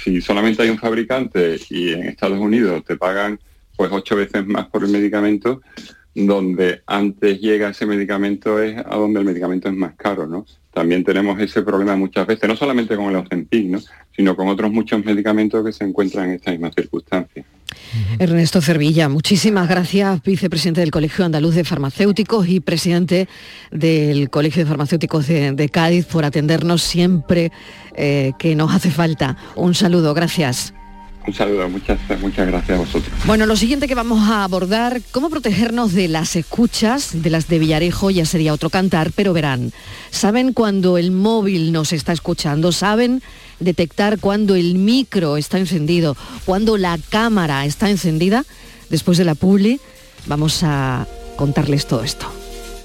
si 0.02 0.20
solamente 0.20 0.62
hay 0.62 0.70
un 0.70 0.78
fabricante 0.78 1.58
y 1.70 1.92
en 1.92 2.04
Estados 2.04 2.40
Unidos 2.40 2.84
te 2.84 2.96
pagan 2.96 3.38
pues 3.76 3.90
ocho 3.92 4.16
veces 4.16 4.44
más 4.46 4.66
por 4.66 4.82
el 4.82 4.90
medicamento, 4.90 5.62
donde 6.14 6.82
antes 6.86 7.40
llega 7.40 7.70
ese 7.70 7.86
medicamento 7.86 8.60
es 8.60 8.76
a 8.76 8.96
donde 8.96 9.20
el 9.20 9.26
medicamento 9.26 9.68
es 9.68 9.74
más 9.74 9.94
caro, 9.94 10.26
¿no? 10.26 10.44
También 10.72 11.04
tenemos 11.04 11.38
ese 11.38 11.62
problema 11.62 11.96
muchas 11.96 12.26
veces, 12.26 12.48
no 12.48 12.56
solamente 12.56 12.96
con 12.96 13.06
el 13.06 13.16
Ozempic, 13.16 13.66
¿no? 13.66 13.80
sino 14.16 14.34
con 14.34 14.48
otros 14.48 14.70
muchos 14.72 15.04
medicamentos 15.04 15.64
que 15.64 15.72
se 15.72 15.84
encuentran 15.84 16.30
en 16.30 16.34
esta 16.36 16.50
misma 16.50 16.70
circunstancia. 16.72 17.44
Ernesto 18.18 18.60
Cervilla, 18.60 19.08
muchísimas 19.08 19.68
gracias, 19.68 20.22
vicepresidente 20.22 20.80
del 20.80 20.90
Colegio 20.90 21.24
Andaluz 21.24 21.54
de 21.54 21.64
Farmacéuticos 21.64 22.48
y 22.48 22.60
presidente 22.60 23.28
del 23.70 24.30
Colegio 24.30 24.64
de 24.64 24.68
Farmacéuticos 24.68 25.26
de, 25.26 25.68
Cádiz, 25.70 26.06
por 26.06 26.24
atendernos 26.24 26.82
siempre 26.82 27.50
eh, 27.94 28.32
que 28.38 28.54
nos 28.54 28.74
hace 28.74 28.90
falta. 28.90 29.36
Un 29.56 29.74
saludo, 29.74 30.14
gracias. 30.14 30.74
Un 31.26 31.34
saludo, 31.34 31.68
muchas, 31.68 31.98
muchas 32.20 32.46
gracias 32.48 32.76
a 32.76 32.80
vosotros. 32.80 33.12
Bueno, 33.26 33.46
lo 33.46 33.54
siguiente 33.54 33.86
que 33.86 33.94
vamos 33.94 34.28
a 34.28 34.42
abordar, 34.42 35.00
cómo 35.12 35.30
protegernos 35.30 35.92
de 35.92 36.08
las 36.08 36.34
escuchas, 36.34 37.22
de 37.22 37.30
las 37.30 37.46
de 37.46 37.60
Villarejo, 37.60 38.10
ya 38.10 38.24
sería 38.24 38.52
otro 38.52 38.70
cantar, 38.70 39.12
pero 39.14 39.32
verán, 39.32 39.72
¿saben 40.10 40.52
cuando 40.52 40.98
el 40.98 41.12
móvil 41.12 41.72
nos 41.72 41.92
está 41.92 42.12
escuchando? 42.12 42.72
¿Saben 42.72 43.22
detectar 43.60 44.18
cuando 44.18 44.56
el 44.56 44.74
micro 44.74 45.36
está 45.36 45.58
encendido, 45.58 46.16
cuando 46.44 46.76
la 46.76 46.98
cámara 47.08 47.66
está 47.66 47.88
encendida? 47.88 48.44
Después 48.90 49.16
de 49.16 49.24
la 49.24 49.36
publi, 49.36 49.80
vamos 50.26 50.62
a 50.64 51.06
contarles 51.36 51.86
todo 51.86 52.02
esto. 52.02 52.26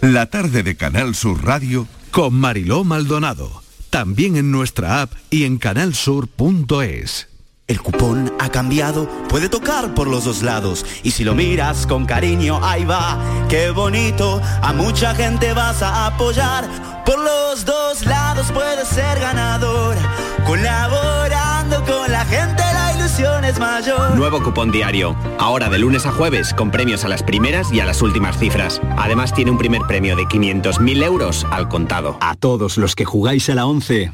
La 0.01 0.27
tarde 0.27 0.61
de 0.61 0.77
Canal 0.77 1.15
Sur 1.15 1.43
Radio 1.43 1.87
con 2.11 2.35
Mariló 2.35 2.83
Maldonado, 2.83 3.63
también 3.89 4.37
en 4.37 4.51
nuestra 4.51 5.01
app 5.01 5.13
y 5.31 5.45
en 5.45 5.57
canalsur.es. 5.57 7.27
El 7.67 7.81
cupón 7.81 8.31
ha 8.39 8.47
cambiado, 8.47 9.09
puede 9.27 9.49
tocar 9.49 9.93
por 9.93 10.07
los 10.07 10.23
dos 10.23 10.41
lados. 10.41 10.85
Y 11.03 11.11
si 11.11 11.25
lo 11.25 11.35
miras 11.35 11.85
con 11.85 12.05
cariño, 12.05 12.61
ahí 12.63 12.85
va, 12.85 13.19
qué 13.49 13.71
bonito. 13.71 14.41
A 14.61 14.71
mucha 14.71 15.13
gente 15.13 15.51
vas 15.51 15.81
a 15.81 16.05
apoyar. 16.05 17.03
Por 17.05 17.19
los 17.19 17.65
dos 17.65 18.05
lados 18.05 18.47
puedes 18.53 18.87
ser 18.87 19.19
ganador. 19.19 19.97
Colaborando 20.45 21.83
con 21.83 22.09
la 22.09 22.23
gente, 22.23 22.63
la 22.73 22.93
ilusión 22.95 23.43
es 23.43 23.59
mayor. 23.59 24.15
Nuevo 24.15 24.41
cupón 24.41 24.71
diario. 24.71 25.13
Ahora 25.37 25.67
de 25.67 25.79
lunes 25.79 26.05
a 26.05 26.11
jueves, 26.13 26.53
con 26.53 26.71
premios 26.71 27.03
a 27.03 27.09
las 27.09 27.21
primeras 27.21 27.73
y 27.73 27.81
a 27.81 27.85
las 27.85 28.01
últimas 28.01 28.37
cifras. 28.37 28.79
Además 28.95 29.33
tiene 29.33 29.51
un 29.51 29.57
primer 29.57 29.81
premio 29.81 30.15
de 30.15 30.23
500.000 30.23 31.03
euros 31.03 31.45
al 31.51 31.67
contado. 31.67 32.17
A 32.21 32.35
todos 32.35 32.77
los 32.77 32.95
que 32.95 33.03
jugáis 33.03 33.49
a 33.49 33.55
la 33.55 33.65
11, 33.65 34.13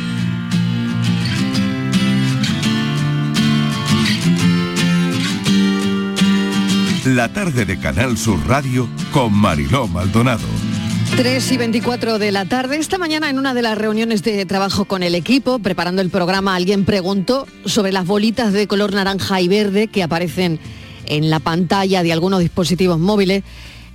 La 7.05 7.33
tarde 7.33 7.65
de 7.65 7.79
Canal 7.79 8.15
Sur 8.15 8.47
Radio 8.47 8.87
con 9.11 9.33
Mariló 9.33 9.87
Maldonado. 9.87 10.45
3 11.15 11.51
y 11.51 11.57
24 11.57 12.19
de 12.19 12.31
la 12.31 12.45
tarde. 12.45 12.77
Esta 12.77 12.99
mañana 12.99 13.27
en 13.31 13.39
una 13.39 13.55
de 13.55 13.63
las 13.63 13.75
reuniones 13.75 14.21
de 14.21 14.45
trabajo 14.45 14.85
con 14.85 15.01
el 15.01 15.15
equipo, 15.15 15.57
preparando 15.57 16.03
el 16.03 16.11
programa, 16.11 16.55
alguien 16.55 16.85
preguntó 16.85 17.47
sobre 17.65 17.91
las 17.91 18.05
bolitas 18.05 18.53
de 18.53 18.67
color 18.67 18.93
naranja 18.93 19.41
y 19.41 19.47
verde 19.47 19.87
que 19.87 20.03
aparecen 20.03 20.59
en 21.07 21.31
la 21.31 21.39
pantalla 21.39 22.03
de 22.03 22.13
algunos 22.13 22.39
dispositivos 22.39 22.99
móviles. 22.99 23.43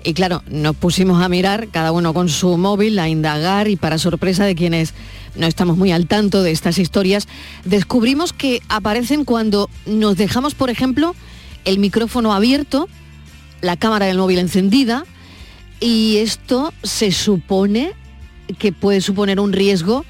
Y 0.03 0.12
claro, 0.12 0.42
nos 0.51 0.75
pusimos 0.75 1.23
a 1.23 1.29
mirar, 1.29 1.69
cada 1.69 1.92
uno 1.92 2.12
con 2.12 2.29
su 2.29 2.57
móvil, 2.57 2.99
a 2.99 3.09
indagar 3.09 3.69
y 3.69 3.77
para 3.77 3.99
sorpresa 3.99 4.45
de 4.45 4.57
quienes 4.57 4.95
no 5.37 5.47
estamos 5.47 5.77
muy 5.77 5.92
al 5.92 6.09
tanto 6.09 6.42
de 6.42 6.51
estas 6.51 6.77
historias, 6.79 7.29
descubrimos 7.64 8.33
que 8.33 8.62
aparecen 8.69 9.25
cuando 9.25 9.71
nos 9.87 10.16
dejamos, 10.16 10.57
por 10.57 10.71
ejemplo, 10.71 11.14
el 11.66 11.79
micrófono 11.79 12.33
abierto, 12.33 12.88
la 13.61 13.76
cámara 13.76 14.07
del 14.07 14.16
móvil 14.16 14.38
encendida 14.38 15.05
y 15.81 16.16
esto 16.18 16.72
se 16.83 17.12
supone 17.12 17.92
que 18.59 18.72
puede 18.72 19.02
suponer 19.02 19.40
un 19.40 19.52
riesgo 19.52 20.05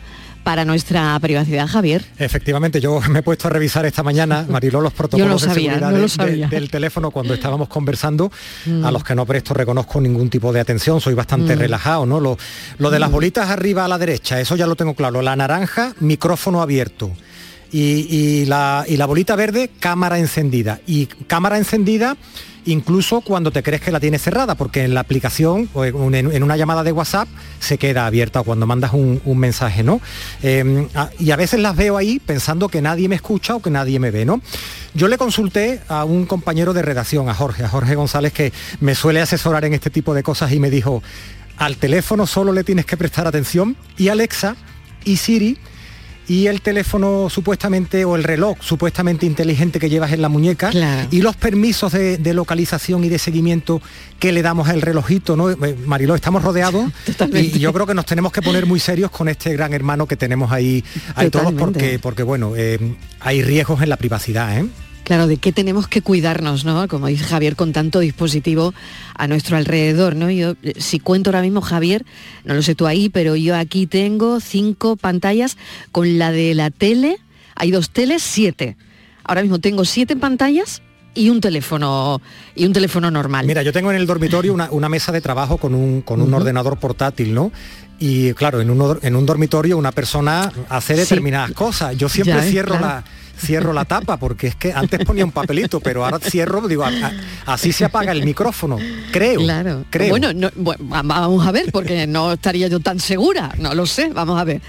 para 0.45 0.65
nuestra 0.65 1.19
privacidad, 1.19 1.67
Javier. 1.67 2.05
Efectivamente, 2.19 2.81
yo 2.81 3.01
me 3.11 3.19
he 3.19 3.23
puesto 3.23 3.49
a 3.49 3.51
revisar 3.51 3.85
esta 3.85 4.05
mañana, 4.05 4.47
Mariló, 4.49 4.81
los 4.81 4.93
protocolos 4.93 5.43
de 5.43 5.53
seguridad 5.53 6.49
del 6.49 6.71
teléfono 6.71 7.11
cuando 7.11 7.35
estábamos 7.35 7.69
conversando, 7.69 8.31
a 8.85 8.93
los 8.93 9.03
que 9.03 9.17
no 9.17 9.27
presto 9.27 9.55
reconozco 9.55 10.01
ningún 10.01 10.31
tipo 10.31 10.53
de 10.53 10.61
atención, 10.61 11.01
soy 11.01 11.15
bastante 11.15 11.57
relajado, 11.57 12.07
¿no? 12.07 12.21
Lo, 12.21 12.39
lo 12.79 12.91
de 12.91 13.01
las 13.01 13.11
bolitas 13.11 13.51
arriba 13.51 13.87
a 13.87 13.89
la 13.89 13.99
derecha, 13.99 14.41
eso 14.41 14.55
ya 14.55 14.69
lo 14.69 14.77
tengo 14.77 14.95
claro. 14.95 15.21
La 15.21 15.35
naranja, 15.35 15.95
micrófono 15.99 16.63
abierto. 16.63 17.11
Y, 17.73 18.45
la, 18.47 18.85
bolita 19.07 19.37
verde, 19.37 19.71
cámara 19.81 20.19
encendida. 20.19 20.81
Y 20.87 21.07
cámara 21.07 21.59
encendida 21.59 22.17
incluso 22.69 23.21
cuando 23.21 23.53
te 23.53 23.63
crees 23.63 23.81
que 23.81 23.93
la 23.93 24.01
tienes 24.01 24.23
cerrada, 24.23 24.57
porque 24.57 24.83
en 24.83 24.93
la 24.93 24.99
aplicación 24.99 25.69
o 25.73 25.85
en 25.85 26.43
una 26.43 26.57
llamada 26.57 26.83
de 26.83 26.91
WhatsApp 26.91 27.29
se 27.61 27.79
queda 27.79 28.07
abierta 28.07 28.43
cuando 28.43 28.67
mandas 28.67 28.93
un, 28.93 29.21
mensaje, 29.39 29.85
¿no? 29.85 30.01
Em, 30.43 30.89
y 31.21 31.31
a 31.31 31.37
veces 31.37 31.61
las 31.61 31.77
veo 31.77 31.97
ahí 31.97 32.19
pensando 32.19 32.69
que 32.69 32.83
nadie 32.83 33.09
me 33.09 33.15
escucha 33.15 33.55
o 33.55 33.63
que 33.63 33.71
nadie 33.71 34.01
me 34.01 34.11
ve, 34.11 34.25
¿no? 34.25 34.41
Yo 34.95 35.07
le 35.07 35.17
consulté 35.17 35.81
a 35.87 36.05
un 36.05 36.27
compañero 36.27 36.73
de 36.73 36.83
redacción, 36.83 37.29
a 37.29 37.35
Jorge, 37.35 37.63
a 37.63 37.69
Jorge 37.69 37.95
González, 37.95 38.33
que 38.33 38.53
me 38.81 38.97
suele 38.97 39.21
asesorar 39.21 39.65
en 39.65 39.75
este 39.75 39.91
tipo 39.91 40.13
de 40.13 40.25
cosas 40.25 40.51
y 40.51 40.59
me 40.59 40.69
dijo, 40.69 41.05
al 41.57 41.77
teléfono 41.77 42.27
solo 42.27 42.53
le 42.53 42.65
tienes 42.65 42.87
que 42.87 42.97
prestar 42.97 43.27
atención 43.27 43.77
y 43.97 44.09
Alexa 44.09 44.57
y 45.05 45.19
Siri 45.19 45.59
y 46.29 46.47
el 46.47 46.61
teléfono 46.61 47.29
supuestamente 47.31 48.05
o 48.05 48.17
el 48.17 48.25
reloj 48.25 48.59
supuestamente 48.61 49.27
inteligente 49.27 49.79
que 49.79 49.89
llevas 49.89 50.13
en 50.13 50.23
la 50.23 50.29
muñeca 50.29 50.71
y 51.11 51.21
los 51.21 51.37
permisos 51.37 51.93
de, 51.93 52.35
localización 52.37 53.05
y 53.05 53.09
de 53.09 53.19
seguimiento 53.19 53.81
que 54.19 54.33
le 54.33 54.43
damos 54.43 54.69
al 54.69 54.83
relojito, 54.83 55.37
¿no? 55.37 55.51
Eh, 55.51 55.77
Mariló, 55.87 56.15
estamos 56.15 56.43
rodeados 56.43 56.91
y 57.33 57.59
yo 57.59 57.73
creo 57.73 57.87
que 57.87 57.95
nos 57.95 58.05
tenemos 58.05 58.33
que 58.33 58.43
poner 58.43 58.67
muy 58.67 58.81
serios 58.81 59.11
con 59.11 59.29
este 59.29 59.53
gran 59.53 59.73
hermano 59.73 60.07
que 60.07 60.17
tenemos 60.17 60.53
ahí, 60.53 60.85
ahí 61.15 61.31
todos 61.31 61.53
porque, 61.55 61.99
porque 61.99 62.23
bueno, 62.23 62.55
eh, 62.57 62.79
hay 63.21 63.43
riesgos 63.43 63.83
en 63.83 63.89
la 63.89 63.97
privacidad, 63.97 64.59
¿eh? 64.59 64.67
Claro, 65.07 65.29
de 65.29 65.37
qué 65.37 65.53
tenemos 65.53 65.87
que 65.87 66.03
cuidarnos, 66.03 66.65
¿no? 66.65 66.89
Como 66.89 67.07
dice 67.07 67.23
Javier, 67.23 67.55
con 67.55 67.73
tanto 67.73 68.01
dispositivo 68.01 68.75
a 69.15 69.29
nuestro 69.29 69.57
alrededor, 69.57 70.17
¿no? 70.17 70.33
Yo, 70.33 70.55
si 70.79 70.99
cuento 70.99 71.31
ahora 71.31 71.43
mismo, 71.43 71.61
Javier, 71.61 72.05
no 72.43 72.55
lo 72.55 72.63
sé 72.63 72.75
tú 72.75 72.89
ahí, 72.89 73.09
pero 73.09 73.37
yo 73.37 73.55
aquí 73.55 73.87
tengo 73.87 74.41
cinco 74.41 74.97
pantallas 74.97 75.59
con 75.93 76.19
la 76.19 76.33
de 76.33 76.57
la 76.57 76.71
tele, 76.71 77.19
hay 77.55 77.71
dos 77.71 77.91
teles, 77.91 78.25
siete. 78.25 78.77
Ahora 79.23 79.43
mismo 79.43 79.61
tengo 79.61 79.85
siete 79.85 80.17
pantallas 80.17 80.83
y 81.15 81.31
un 81.31 81.41
teléfono 81.41 82.21
y 82.57 82.67
un 82.67 82.73
teléfono 82.73 83.09
normal. 83.09 83.47
Mira, 83.47 83.63
yo 83.63 83.73
tengo 83.73 83.93
en 83.93 83.99
el 83.99 84.09
dormitorio 84.09 84.55
una, 84.55 84.89
mesa 84.89 85.13
de 85.13 85.21
trabajo 85.21 85.57
con 85.59 85.77
un, 85.77 86.03
con 86.03 86.21
un 86.21 86.35
ordenador 86.35 86.81
portátil, 86.81 87.33
¿no? 87.33 87.53
Y 88.01 88.35
claro, 88.35 88.61
en 88.61 88.71
un, 88.71 88.99
en 89.01 89.15
un 89.15 89.25
dormitorio 89.25 89.79
una 89.79 89.93
persona 89.93 90.53
hace 90.69 90.97
determinadas 90.97 91.53
cosas. 91.53 91.97
Yo 91.97 92.09
siempre 92.09 92.43
cierro 92.43 92.81
la 92.81 93.05
cierro 93.37 93.73
la 93.73 93.85
tapa, 93.85 94.17
porque 94.17 94.49
es 94.49 94.57
que 94.57 94.73
antes 94.73 95.05
ponía 95.05 95.25
un 95.25 95.33
papelito, 95.33 95.81
pero 95.81 96.05
ahora 96.05 96.19
cierro, 96.19 96.67
digo, 96.67 96.85
así 97.45 97.73
se 97.73 97.85
apaga 97.85 98.13
el 98.13 98.25
micrófono, 98.25 98.79
creo. 99.13 99.41
Claro. 99.41 99.85
Creo. 99.91 100.11
Bueno, 100.11 100.51
vamos 100.81 101.47
a 101.47 101.53
ver, 101.53 101.71
porque 101.73 102.07
no 102.07 102.33
estaría 102.33 102.69
yo 102.69 102.81
tan 102.81 103.01
segura, 103.01 103.55
no 103.59 103.75
lo 103.75 103.87
sé, 103.87 104.09
vamos 104.09 104.41
a 104.41 104.45
ver. 104.45 104.61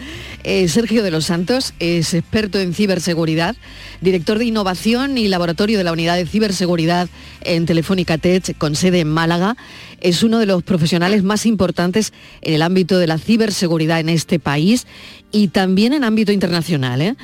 Eh, 0.43 0.67
Sergio 0.67 1.03
de 1.03 1.11
los 1.11 1.25
Santos 1.25 1.73
es 1.79 2.13
experto 2.13 2.59
en 2.59 2.73
ciberseguridad, 2.73 3.55
director 4.01 4.37
de 4.37 4.45
innovación 4.45 5.17
y 5.17 5.27
laboratorio 5.27 5.77
de 5.77 5.83
la 5.83 5.91
unidad 5.91 6.15
de 6.15 6.25
ciberseguridad 6.25 7.09
en 7.41 7.65
Telefónica 7.65 8.17
Tech, 8.17 8.57
con 8.57 8.75
sede 8.75 9.01
en 9.01 9.09
Málaga. 9.09 9.57
Es 9.99 10.23
uno 10.23 10.39
de 10.39 10.45
los 10.45 10.63
profesionales 10.63 11.23
más 11.23 11.45
importantes 11.45 12.13
en 12.41 12.53
el 12.53 12.61
ámbito 12.61 12.99
de 12.99 13.07
la 13.07 13.17
ciberseguridad 13.17 13.99
en 13.99 14.09
este 14.09 14.39
país 14.39 14.85
y 15.31 15.49
también 15.49 15.93
en 15.93 16.03
ámbito 16.03 16.31
internacional. 16.31 17.01
¿eh? 17.01 17.15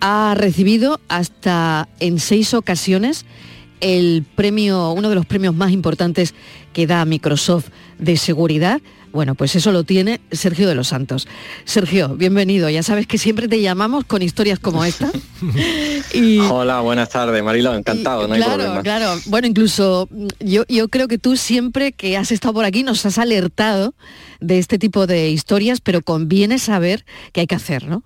Ha 0.00 0.34
recibido 0.36 1.00
hasta 1.08 1.88
en 2.00 2.18
seis 2.18 2.54
ocasiones 2.54 3.24
el 3.80 4.24
premio, 4.34 4.90
uno 4.92 5.08
de 5.08 5.14
los 5.14 5.26
premios 5.26 5.54
más 5.54 5.70
importantes 5.70 6.34
que 6.72 6.86
da 6.86 7.04
Microsoft 7.04 7.68
de 7.98 8.16
seguridad. 8.16 8.80
Bueno, 9.12 9.34
pues 9.34 9.56
eso 9.56 9.72
lo 9.72 9.84
tiene 9.84 10.20
Sergio 10.30 10.68
de 10.68 10.74
los 10.74 10.88
Santos. 10.88 11.26
Sergio, 11.64 12.10
bienvenido. 12.16 12.68
Ya 12.68 12.82
sabes 12.82 13.06
que 13.06 13.16
siempre 13.16 13.48
te 13.48 13.60
llamamos 13.60 14.04
con 14.04 14.20
historias 14.20 14.58
como 14.58 14.84
esta. 14.84 15.10
Hola, 16.50 16.80
buenas 16.80 17.08
tardes, 17.08 17.42
Marilo. 17.42 17.74
Encantado, 17.74 18.28
no 18.28 18.34
hay 18.34 18.42
claro, 18.42 18.82
Claro, 18.82 19.18
Bueno, 19.26 19.46
incluso 19.48 20.08
yo, 20.40 20.64
yo 20.68 20.88
creo 20.88 21.08
que 21.08 21.16
tú 21.18 21.36
siempre 21.36 21.92
que 21.92 22.16
has 22.16 22.30
estado 22.30 22.54
por 22.54 22.64
aquí 22.66 22.82
nos 22.82 23.06
has 23.06 23.16
alertado 23.16 23.94
de 24.40 24.58
este 24.58 24.78
tipo 24.78 25.06
de 25.06 25.30
historias, 25.30 25.80
pero 25.80 26.02
conviene 26.02 26.58
saber 26.58 27.06
qué 27.32 27.40
hay 27.40 27.46
que 27.46 27.54
hacer, 27.54 27.86
¿no? 27.86 28.02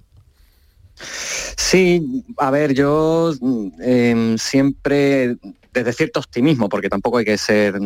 Sí, 1.57 2.25
a 2.39 2.51
ver, 2.51 2.75
yo 2.75 3.33
em, 3.81 4.37
siempre, 4.39 5.37
desde 5.73 5.93
cierto 5.93 6.21
optimismo, 6.21 6.69
porque 6.69 6.89
tampoco 6.89 7.19
hay 7.19 7.25
que 7.25 7.39
ser 7.39 7.79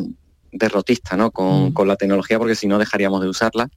derrotista 0.58 1.16
¿no? 1.16 1.30
con, 1.30 1.72
mm. 1.72 1.86
la 1.86 1.96
tecnología, 1.96 2.38
porque 2.38 2.54
si 2.54 2.66
no 2.66 2.78
dejaríamos 2.78 3.20
de 3.22 3.28
usarla, 3.28 3.68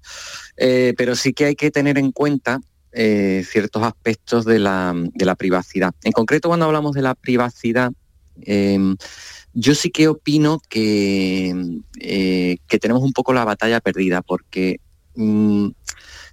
eh, 0.58 0.94
pero 0.98 1.16
sí 1.16 1.34
que 1.34 1.46
hay 1.46 1.56
que 1.56 1.72
tener 1.72 1.98
en 1.98 2.12
cuenta 2.12 2.60
eh, 2.92 3.44
ciertos 3.48 3.84
aspectos 3.84 4.46
de 4.46 4.60
la, 4.60 4.96
privacidad. 5.38 5.94
En 6.04 6.12
concreto, 6.12 6.48
cuando 6.48 6.66
hablamos 6.66 6.94
de 6.94 7.02
la 7.02 7.16
privacidad, 7.16 7.92
em, 8.42 8.96
yo 9.54 9.76
sí 9.76 9.92
que 9.92 10.08
opino 10.08 10.60
que, 10.70 11.54
eh, 12.00 12.58
que 12.68 12.80
tenemos 12.80 13.04
un 13.04 13.14
poco 13.14 13.34
la 13.34 13.46
batalla 13.46 13.80
perdida, 13.80 14.22
porque 14.22 14.80
mm, 15.16 15.70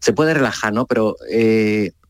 se 0.00 0.12
puede 0.12 0.34
relajar, 0.34 0.72
¿no? 0.72 0.86
Pero 0.86 1.16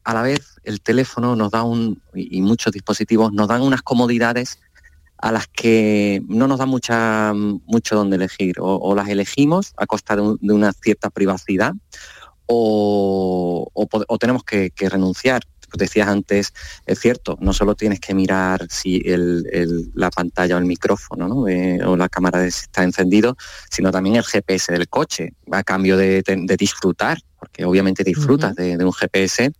a 0.04 0.14
la 0.14 0.22
vez 0.22 0.55
el 0.66 0.80
teléfono 0.80 1.36
nos 1.36 1.52
da 1.52 1.62
un, 1.62 2.02
y 2.14 2.42
muchos 2.42 2.72
dispositivos 2.72 3.32
nos 3.32 3.48
dan 3.48 3.62
unas 3.62 3.82
comodidades 3.82 4.58
a 5.18 5.32
las 5.32 5.46
que 5.46 6.22
no 6.28 6.46
nos 6.48 6.58
da 6.58 6.66
mucha, 6.66 7.32
mucho 7.34 7.96
donde 7.96 8.16
elegir. 8.16 8.56
O, 8.60 8.94
las 8.94 9.08
elegimos 9.08 9.72
a 9.76 9.86
costa 9.86 10.16
de, 10.16 10.22
una 10.22 10.72
cierta 10.72 11.08
privacidad 11.08 11.72
o, 12.46 13.70
tenemos 14.20 14.44
que, 14.44 14.72
renunciar. 14.78 15.42
Decías 15.76 16.08
antes, 16.08 16.52
es 16.86 17.00
cierto, 17.00 17.36
no 17.40 17.52
solo 17.52 17.74
tienes 17.74 18.00
que 18.00 18.14
mirar 18.14 18.66
si 18.70 19.02
la 19.94 20.10
pantalla 20.10 20.56
o 20.56 20.58
el 20.58 20.64
micrófono 20.64 21.48
eh, 21.48 21.80
o 21.84 21.96
la 21.96 22.08
cámara 22.08 22.44
está 22.44 22.82
encendido, 22.82 23.36
sino 23.70 23.90
también 23.90 24.16
el 24.16 24.24
GPS 24.24 24.72
del 24.72 24.88
coche, 24.88 25.34
a 25.50 25.62
cambio 25.62 25.96
de 25.96 26.22
disfrutar 26.58 27.18
porque 27.38 27.64
obviamente 27.64 28.02
disfrutas 28.02 28.54
de, 28.56 28.76
un 28.84 28.92
GPS, 28.92 29.52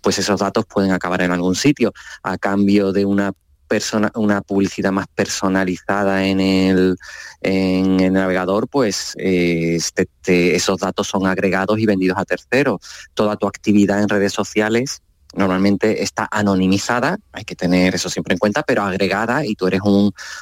pues 0.00 0.18
esos 0.18 0.40
datos 0.40 0.64
pueden 0.66 0.92
acabar 0.92 1.22
en 1.22 1.32
algún 1.32 1.54
sitio. 1.54 1.92
A 2.22 2.38
cambio 2.38 2.92
de 2.92 3.04
una 3.04 3.32
persona, 3.68 4.10
una 4.14 4.40
publicidad 4.40 4.92
más 4.92 5.06
personalizada 5.08 6.24
en 6.26 6.40
el, 6.40 6.96
en 7.40 8.00
el 8.00 8.12
navegador, 8.12 8.68
pues 8.68 9.14
eh, 9.18 9.76
este, 9.76 10.54
esos 10.54 10.78
datos 10.78 11.08
son 11.08 11.26
agregados 11.26 11.78
y 11.78 11.86
vendidos 11.86 12.18
a 12.18 12.24
terceros. 12.24 12.80
Toda 13.14 13.36
tu 13.36 13.46
actividad 13.46 14.02
en 14.02 14.08
redes 14.08 14.32
sociales 14.32 15.02
normalmente 15.36 16.02
está 16.02 16.28
anonimizada, 16.30 17.18
hay 17.32 17.44
que 17.44 17.56
tener 17.56 17.94
eso 17.94 18.08
siempre 18.08 18.34
en 18.34 18.38
cuenta, 18.38 18.62
pero 18.62 18.82
agregada 18.82 19.44
y 19.44 19.54
tú 19.54 19.66
eres 19.66 19.80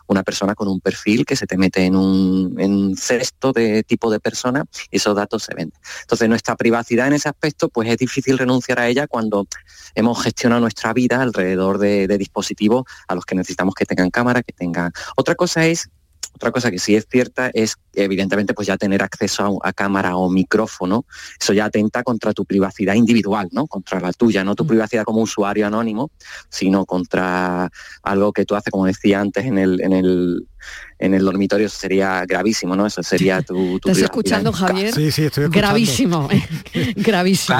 una 0.06 0.22
persona 0.22 0.54
con 0.54 0.68
un 0.68 0.80
perfil 0.80 1.24
que 1.24 1.36
se 1.36 1.46
te 1.46 1.56
mete 1.56 1.84
en 1.84 1.96
un, 1.96 2.96
cesto 2.96 3.52
de 3.52 3.82
tipo 3.82 4.10
de 4.10 4.20
persona 4.20 4.64
y 4.90 4.96
esos 4.96 5.16
datos 5.16 5.42
se 5.44 5.54
venden. 5.54 5.78
Entonces 6.02 6.28
nuestra 6.28 6.56
privacidad 6.56 7.06
en 7.06 7.14
ese 7.14 7.28
aspecto 7.28 7.68
pues 7.68 7.88
es 7.88 7.96
difícil 7.96 8.38
renunciar 8.38 8.80
a 8.80 8.88
ella 8.88 9.06
cuando 9.06 9.46
hemos 9.94 10.22
gestionado 10.22 10.60
nuestra 10.60 10.92
vida 10.92 11.22
alrededor 11.22 11.78
de, 11.78 12.06
de 12.06 12.18
dispositivos 12.18 12.84
a 13.08 13.14
los 13.14 13.24
que 13.24 13.34
necesitamos 13.34 13.74
que 13.74 13.86
tengan 13.86 14.10
cámara, 14.10 14.42
que 14.42 14.52
tengan... 14.52 14.92
Otra 15.16 15.34
cosa 15.34 15.66
es 15.66 15.90
otra 16.34 16.50
cosa 16.50 16.70
que 16.70 16.78
sí 16.78 16.96
es 16.96 17.06
cierta 17.08 17.50
es, 17.52 17.76
evidentemente, 17.94 18.54
pues 18.54 18.66
ya 18.66 18.76
tener 18.76 19.02
acceso 19.02 19.60
a, 19.62 19.72
cámara 19.72 20.16
o 20.16 20.30
micrófono, 20.30 21.04
eso 21.40 21.52
ya 21.52 21.66
atenta 21.66 22.02
contra 22.02 22.32
tu 22.32 22.44
privacidad 22.44 22.94
individual, 22.94 23.48
¿no? 23.52 23.66
Contra 23.66 24.00
la 24.00 24.12
tuya, 24.12 24.42
no 24.42 24.54
tu 24.54 24.64
mm. 24.64 24.68
privacidad 24.68 25.04
como 25.04 25.20
usuario 25.20 25.66
anónimo, 25.66 26.10
sino 26.48 26.84
contra 26.84 27.70
algo 28.02 28.32
que 28.32 28.44
tú 28.44 28.54
haces, 28.54 28.70
como 28.70 28.86
decía 28.86 29.20
antes, 29.20 29.44
en 29.44 29.58
el, 29.58 29.80
en 29.80 29.92
el, 29.92 30.48
en 30.98 31.14
el 31.14 31.24
dormitorio 31.24 31.68
sería 31.68 32.24
gravísimo, 32.26 32.76
¿no? 32.76 32.86
Eso 32.86 33.02
sería 33.02 33.42
tu... 33.42 33.76
¿Estás 33.76 33.98
escuchando, 33.98 34.52
Javier? 34.52 34.94
Sí, 34.94 35.10
sí, 35.10 35.24
estoy 35.24 35.44
escuchando. 35.44 35.58
Gravísimo, 35.58 36.28
gravísimo. 36.96 37.58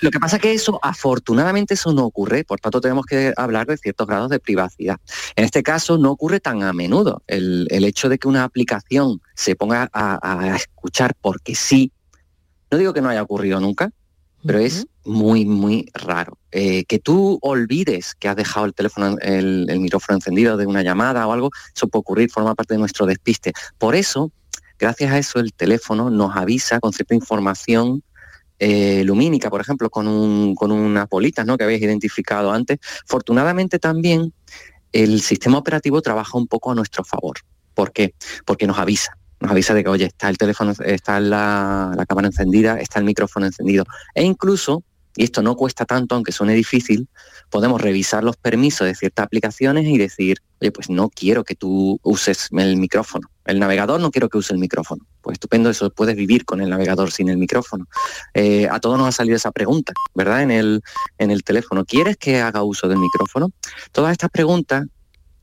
Lo 0.00 0.10
que 0.10 0.20
pasa 0.20 0.36
es 0.36 0.42
que 0.42 0.52
eso, 0.52 0.78
afortunadamente, 0.82 1.74
eso 1.74 1.92
no 1.92 2.04
ocurre, 2.04 2.44
por 2.44 2.60
tanto 2.60 2.80
tenemos 2.80 3.06
que 3.06 3.32
hablar 3.36 3.66
de 3.66 3.76
ciertos 3.76 4.06
grados 4.06 4.30
de 4.30 4.38
privacidad. 4.38 4.96
En 5.36 5.44
este 5.44 5.62
caso 5.62 5.98
no 5.98 6.10
ocurre 6.10 6.40
tan 6.40 6.62
a 6.62 6.72
menudo. 6.72 7.22
El, 7.26 7.66
hecho 7.70 8.08
de 8.08 8.18
que 8.18 8.28
una 8.28 8.44
aplicación 8.44 9.20
se 9.34 9.56
ponga 9.56 9.88
a, 9.92 10.56
escuchar 10.56 11.14
porque 11.20 11.54
sí, 11.54 11.92
no 12.70 12.78
digo 12.78 12.92
que 12.92 13.00
no 13.00 13.08
haya 13.08 13.22
ocurrido 13.22 13.60
nunca, 13.60 13.90
pero 14.44 14.58
es 14.58 14.86
muy, 15.04 15.44
muy 15.44 15.90
raro. 15.94 16.38
Eh, 16.50 16.84
que 16.84 16.98
tú 16.98 17.38
olvides 17.42 18.14
que 18.14 18.28
has 18.28 18.36
dejado 18.36 18.66
el 18.66 18.74
teléfono, 18.74 19.16
el, 19.20 19.66
micrófono 19.80 20.16
encendido 20.16 20.56
de 20.56 20.66
una 20.66 20.82
llamada 20.82 21.26
o 21.26 21.32
algo, 21.32 21.50
eso 21.74 21.88
puede 21.88 22.00
ocurrir, 22.00 22.30
forma 22.30 22.54
parte 22.54 22.74
de 22.74 22.78
nuestro 22.78 23.06
despiste. 23.06 23.52
Por 23.78 23.94
eso, 23.94 24.32
gracias 24.78 25.12
a 25.12 25.18
eso, 25.18 25.38
el 25.40 25.52
teléfono 25.52 26.10
nos 26.10 26.36
avisa 26.36 26.80
con 26.80 26.92
cierta 26.92 27.14
información 27.14 28.02
eh, 28.58 29.02
lumínica, 29.04 29.50
por 29.50 29.60
ejemplo, 29.60 29.90
con, 29.90 30.06
un, 30.06 30.54
con 30.54 30.70
unas 30.70 31.08
bolitas 31.08 31.46
¿no? 31.46 31.56
que 31.56 31.64
habéis 31.64 31.82
identificado 31.82 32.52
antes. 32.52 32.78
Afortunadamente 33.04 33.78
también 33.78 34.32
el 34.92 35.20
sistema 35.20 35.58
operativo 35.58 36.02
trabaja 36.02 36.36
un 36.38 36.46
poco 36.46 36.70
a 36.70 36.74
nuestro 36.74 37.04
favor. 37.04 37.38
¿Por 37.74 37.92
qué? 37.92 38.14
Porque 38.44 38.66
nos 38.66 38.78
avisa. 38.78 39.16
Nos 39.42 39.50
avisa 39.50 39.74
de 39.74 39.82
que, 39.82 39.90
oye, 39.90 40.06
está 40.06 40.28
el 40.28 40.38
teléfono, 40.38 40.72
está 40.84 41.20
la, 41.20 41.92
la 41.96 42.06
cámara 42.06 42.28
encendida, 42.28 42.80
está 42.80 42.98
el 42.98 43.04
micrófono 43.04 43.46
encendido. 43.46 43.84
E 44.14 44.22
incluso 44.22 44.82
y 45.14 45.24
esto 45.24 45.42
no 45.42 45.56
cuesta 45.56 45.84
tanto, 45.84 46.14
aunque 46.14 46.32
suene 46.32 46.54
difícil, 46.54 47.08
podemos 47.50 47.80
revisar 47.80 48.24
los 48.24 48.36
permisos 48.36 48.86
de 48.86 48.94
ciertas 48.94 49.26
aplicaciones 49.26 49.86
y 49.86 49.98
decir, 49.98 50.38
oye, 50.60 50.72
pues 50.72 50.88
no 50.88 51.10
quiero 51.10 51.44
que 51.44 51.54
tú 51.54 52.00
uses 52.02 52.48
el 52.52 52.76
micrófono. 52.78 53.28
El 53.44 53.58
navegador 53.58 54.00
no 54.00 54.10
quiero 54.10 54.30
que 54.30 54.38
use 54.38 54.54
el 54.54 54.58
micrófono. 54.58 55.04
Pues 55.20 55.34
estupendo, 55.34 55.68
eso 55.68 55.90
puedes 55.90 56.16
vivir 56.16 56.46
con 56.46 56.62
el 56.62 56.70
navegador 56.70 57.10
sin 57.10 57.28
el 57.28 57.36
micrófono. 57.36 57.86
Eh, 58.32 58.68
a 58.70 58.80
todos 58.80 58.98
nos 58.98 59.08
ha 59.08 59.12
salido 59.12 59.36
esa 59.36 59.52
pregunta, 59.52 59.92
¿verdad? 60.14 60.42
En 60.42 60.50
el, 60.50 60.82
en 61.18 61.30
el 61.30 61.44
teléfono. 61.44 61.84
¿Quieres 61.84 62.16
que 62.16 62.40
haga 62.40 62.62
uso 62.62 62.88
del 62.88 62.98
micrófono? 62.98 63.50
Todas 63.90 64.12
estas 64.12 64.30
preguntas 64.30 64.86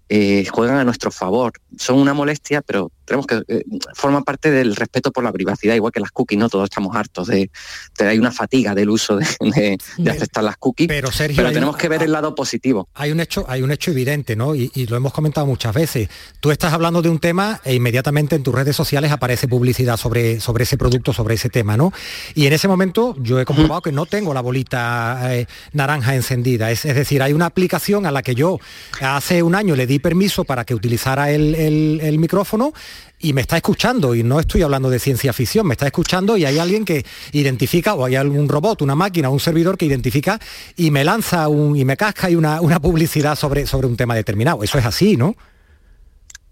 eh, 0.07 0.47
juegan 0.51 0.77
a 0.77 0.83
nuestro 0.83 1.11
favor. 1.11 1.53
Son 1.77 1.99
una 1.99 2.15
molestia, 2.15 2.63
pero 2.63 2.91
tenemos 3.09 3.25
que 3.25 3.41
eh, 3.47 3.63
forman 3.95 4.23
parte 4.23 4.51
del 4.51 4.75
respeto 4.75 5.11
por 5.11 5.23
la 5.23 5.31
privacidad, 5.31 5.73
igual 5.73 5.91
que 5.91 5.99
las 5.99 6.11
cookies, 6.11 6.39
¿no? 6.39 6.47
Todos 6.47 6.65
estamos 6.65 6.95
hartos 6.95 7.27
de, 7.27 7.49
hay 7.97 8.19
una 8.19 8.31
fatiga 8.31 8.75
del 8.75 8.89
uso 8.89 9.17
de, 9.17 9.77
aceptar 10.07 10.43
las 10.43 10.57
cookies. 10.57 10.87
Pero 10.87 11.11
Sergio, 11.11 11.51
tenemos 11.51 11.75
que 11.75 11.89
ver 11.89 12.03
el 12.03 12.11
lado 12.11 12.35
positivo. 12.35 12.87
Hay 12.93 13.11
un 13.11 13.19
hecho, 13.19 13.45
hay 13.47 13.63
un 13.63 13.71
hecho 13.71 13.89
evidente, 13.91 14.35
¿no? 14.35 14.53
Y, 14.55 14.69
lo 14.89 14.95
hemos 14.95 15.11
comentado 15.11 15.45
muchas 15.45 15.73
veces. 15.73 16.09
Tú 16.39 16.51
estás 16.51 16.73
hablando 16.73 17.01
de 17.01 17.09
un 17.09 17.19
tema 17.19 17.59
e 17.63 17.75
inmediatamente 17.75 18.35
en 18.35 18.43
tus 18.43 18.55
redes 18.55 18.75
sociales 18.75 19.11
aparece 19.11 19.47
publicidad 19.47 19.97
sobre, 19.97 20.39
sobre 20.39 20.63
ese 20.63 20.77
producto, 20.77 21.11
sobre 21.11 21.35
ese 21.35 21.49
tema, 21.49 21.77
¿no? 21.77 21.91
Y 22.33 22.45
en 22.45 22.53
ese 22.53 22.67
momento 22.67 23.15
yo 23.19 23.39
he 23.39 23.45
comprobado 23.45 23.81
que 23.81 23.91
no 23.91 24.05
tengo 24.05 24.33
la 24.33 24.41
bolita 24.41 25.35
eh, 25.35 25.47
naranja 25.73 26.15
encendida. 26.15 26.71
Es, 26.71 26.83
decir, 26.83 27.21
hay 27.21 27.33
una 27.33 27.47
aplicación 27.47 28.05
a 28.05 28.11
la 28.11 28.21
que 28.21 28.35
yo 28.35 28.59
hace 29.01 29.43
un 29.43 29.55
año 29.55 29.75
le 29.75 29.85
di 29.85 29.99
permiso 29.99 30.43
para 30.43 30.63
que 30.63 30.73
utilizara 30.73 31.31
el 31.31 32.17
micrófono 32.19 32.73
y 33.19 33.33
me 33.33 33.41
está 33.41 33.57
escuchando 33.57 34.15
y 34.15 34.23
no 34.23 34.39
estoy 34.39 34.61
hablando 34.61 34.89
de 34.89 34.99
ciencia 34.99 35.33
ficción, 35.33 35.67
me 35.67 35.73
está 35.73 35.85
escuchando 35.85 36.37
y 36.37 36.45
hay 36.45 36.57
alguien 36.57 36.85
que 36.85 37.05
identifica 37.31 37.93
o 37.93 38.05
hay 38.05 38.15
algún 38.15 38.47
robot, 38.47 38.81
una 38.81 38.95
máquina, 38.95 39.29
un 39.29 39.39
servidor 39.39 39.77
que 39.77 39.85
identifica 39.85 40.39
y 40.75 40.91
me 40.91 41.03
lanza 41.03 41.47
un 41.47 41.75
y 41.75 41.85
me 41.85 41.97
casca 41.97 42.29
y 42.29 42.35
una, 42.35 42.61
una 42.61 42.79
publicidad 42.79 43.35
sobre, 43.35 43.65
sobre 43.65 43.87
un 43.87 43.97
tema 43.97 44.15
determinado. 44.15 44.63
Eso 44.63 44.77
es 44.77 44.85
así, 44.85 45.17
¿no? 45.17 45.35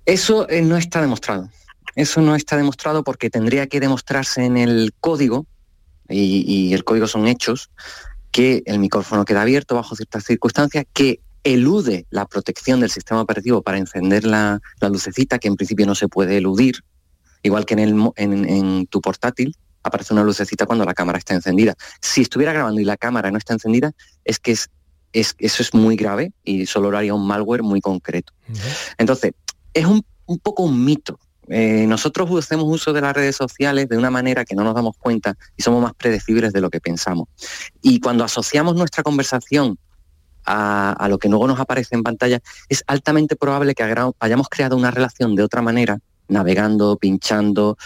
Eso 0.05 0.49
eh, 0.49 0.61
no 0.61 0.77
está 0.77 1.01
demostrado. 1.01 1.49
Eso 1.95 2.21
no 2.21 2.35
está 2.35 2.57
demostrado 2.57 3.03
porque 3.03 3.29
tendría 3.29 3.67
que 3.67 3.79
demostrarse 3.79 4.45
en 4.45 4.57
el 4.57 4.93
código, 4.99 5.45
y, 6.09 6.43
y 6.47 6.73
el 6.73 6.83
código 6.83 7.07
son 7.07 7.27
hechos, 7.27 7.69
que 8.31 8.61
el 8.65 8.79
micrófono 8.79 9.25
queda 9.25 9.41
abierto 9.41 9.75
bajo 9.75 9.95
ciertas 9.95 10.23
circunstancias, 10.23 10.85
que 10.93 11.21
elude 11.53 12.05
la 12.09 12.25
protección 12.25 12.81
del 12.81 12.89
sistema 12.89 13.21
operativo 13.21 13.61
para 13.61 13.77
encender 13.77 14.25
la, 14.25 14.59
lucecita, 14.81 15.39
que 15.39 15.47
en 15.47 15.55
principio 15.55 15.85
no 15.85 15.95
se 15.95 16.07
puede 16.07 16.37
eludir, 16.37 16.83
igual 17.41 17.65
que 17.65 17.75
en, 17.75 17.79
el, 17.79 18.11
en, 18.17 18.87
tu 18.87 18.99
portátil, 18.99 19.55
aparece 19.81 20.13
una 20.13 20.23
lucecita 20.23 20.65
cuando 20.65 20.83
la 20.83 20.93
cámara 20.93 21.17
está 21.17 21.33
encendida. 21.33 21.75
Si 22.01 22.21
estuviera 22.21 22.51
grabando 22.51 22.81
y 22.81 22.83
la 22.83 22.97
cámara 22.97 23.31
no 23.31 23.37
está 23.37 23.53
encendida, 23.53 23.93
es 24.25 24.39
que 24.39 24.51
es, 24.51 24.69
es, 25.13 25.35
eso 25.37 25.63
es 25.63 25.73
muy 25.73 25.95
grave 25.95 26.33
y 26.43 26.65
solo 26.65 26.91
lo 26.91 26.97
haría 26.97 27.13
un 27.13 27.25
malware 27.25 27.63
muy 27.63 27.79
concreto. 27.79 28.33
Entonces, 28.97 29.31
es 29.73 29.85
un, 29.85 30.03
poco 30.43 30.63
un 30.63 30.83
mito. 30.83 31.17
Eh, 31.47 31.85
nosotros 31.87 32.29
hacemos 32.37 32.65
uso 32.67 32.91
de 32.91 32.99
las 32.99 33.15
redes 33.15 33.37
sociales 33.37 33.87
de 33.87 33.97
una 33.97 34.11
manera 34.11 34.43
que 34.43 34.53
no 34.53 34.65
nos 34.65 34.75
damos 34.75 34.97
cuenta 34.97 35.37
y 35.55 35.63
somos 35.63 35.81
más 35.81 35.93
predecibles 35.93 36.51
de 36.51 36.59
lo 36.59 36.69
que 36.69 36.81
pensamos. 36.81 37.29
Y 37.81 38.01
cuando 38.01 38.25
asociamos 38.25 38.75
nuestra 38.75 39.01
conversación 39.01 39.79
a, 40.47 41.07
lo 41.09 41.19
que 41.19 41.29
luego 41.29 41.47
nos 41.47 41.59
aparece 41.59 41.95
en 41.95 42.03
pantalla, 42.03 42.39
es 42.69 42.83
altamente 42.87 43.35
probable 43.35 43.75
que 43.75 43.83
hayamos 43.83 44.49
creado 44.49 44.77
una 44.77 44.91
relación 44.91 45.35
de 45.35 45.43
otra 45.43 45.61
manera, 45.61 45.99
navegando, 46.29 46.97
pinchando. 46.97 47.77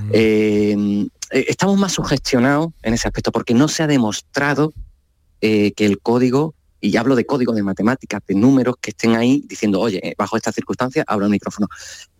Mm. 0.00 0.10
Eh, 0.12 1.06
eh, 1.30 1.44
estamos 1.48 1.78
más 1.78 1.92
sugestionados 1.92 2.68
en 2.82 2.94
ese 2.94 3.08
aspecto 3.08 3.32
porque 3.32 3.54
no 3.54 3.68
se 3.68 3.82
ha 3.82 3.86
demostrado 3.86 4.72
eh, 5.40 5.72
que 5.72 5.84
el 5.84 6.00
código, 6.00 6.54
y 6.80 6.96
hablo 6.96 7.16
de 7.16 7.26
código 7.26 7.52
de 7.52 7.62
matemáticas, 7.62 8.22
de 8.26 8.34
números 8.34 8.76
que 8.80 8.90
estén 8.90 9.14
ahí 9.14 9.44
diciendo, 9.46 9.80
oye, 9.80 10.14
bajo 10.16 10.36
estas 10.36 10.54
circunstancias 10.54 11.04
abro 11.08 11.26
el 11.26 11.30
micrófono. 11.30 11.68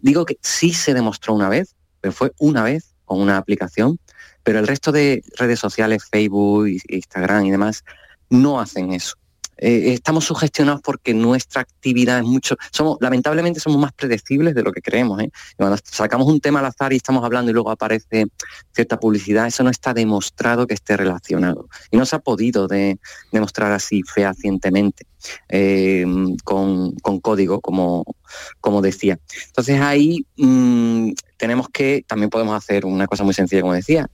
Digo 0.01 0.27
que 0.27 0.39
sí 0.43 0.73
se 0.73 0.93
demostró 0.93 1.35
una 1.35 1.49
vez, 1.49 1.75
pero 2.01 2.13
fue 2.13 2.33
una 2.39 2.63
vez 2.63 2.95
con 3.05 3.21
una 3.21 3.39
aplicación, 3.39 3.99
pero 4.43 4.59
el 4.59 4.67
resto 4.67 4.93
de 4.93 5.23
redes 5.39 5.59
sociales, 5.59 6.05
Facebook, 6.11 6.69
Instagram 6.89 7.47
y 7.47 7.51
demás, 7.51 7.85
no 8.29 8.61
hacen 8.61 8.93
eso. 8.93 9.17
Eh, 9.59 9.93
estamos 9.95 10.25
sugestionados 10.25 10.81
porque 10.83 11.15
nuestra 11.15 11.63
actividad 11.63 12.19
es 12.19 12.25
mucho, 12.25 12.57
somos, 12.71 12.99
lamentablemente 13.01 13.61
somos 13.61 13.81
más 13.81 13.93
predecibles 13.93 14.55
de 14.55 14.63
lo 14.63 14.73
que 14.73 14.83
creemos. 14.83 15.21
¿eh? 15.23 15.31
Cuando 15.57 15.79
sacamos 15.85 16.27
un 16.27 16.41
tema 16.41 16.61
al 16.61 16.67
azar 16.67 16.93
y 16.93 16.97
estamos 16.97 17.25
hablando 17.25 17.51
y 17.51 17.55
luego 17.55 17.71
aparece 17.71 18.27
cierta 18.73 18.99
publicidad, 18.99 19.47
eso 19.47 19.63
no 19.63 19.71
está 19.71 19.95
demostrado 19.95 20.67
que 20.67 20.75
esté 20.75 20.97
relacionado. 20.97 21.69
Y 21.91 21.97
no 21.97 22.07
se 22.07 22.17
ha 22.17 22.19
podido 22.19 22.69
demostrar 23.33 23.73
así 23.73 24.03
fehacientemente 24.03 25.07
eh, 25.49 26.05
con, 26.45 26.95
código, 27.21 27.61
como, 27.61 28.05
como 28.61 28.83
decía. 28.83 29.19
Entonces 29.47 29.81
ahí 29.81 30.27
mm, 30.37 31.13
tenemos 31.37 31.69
que, 31.69 32.05
también 32.07 32.31
podemos 32.31 32.57
hacer 32.57 32.87
una 32.87 33.07
cosa 33.07 33.25
muy 33.25 33.35
sencilla, 33.35 33.63
como 33.63 33.75
decía, 33.75 34.09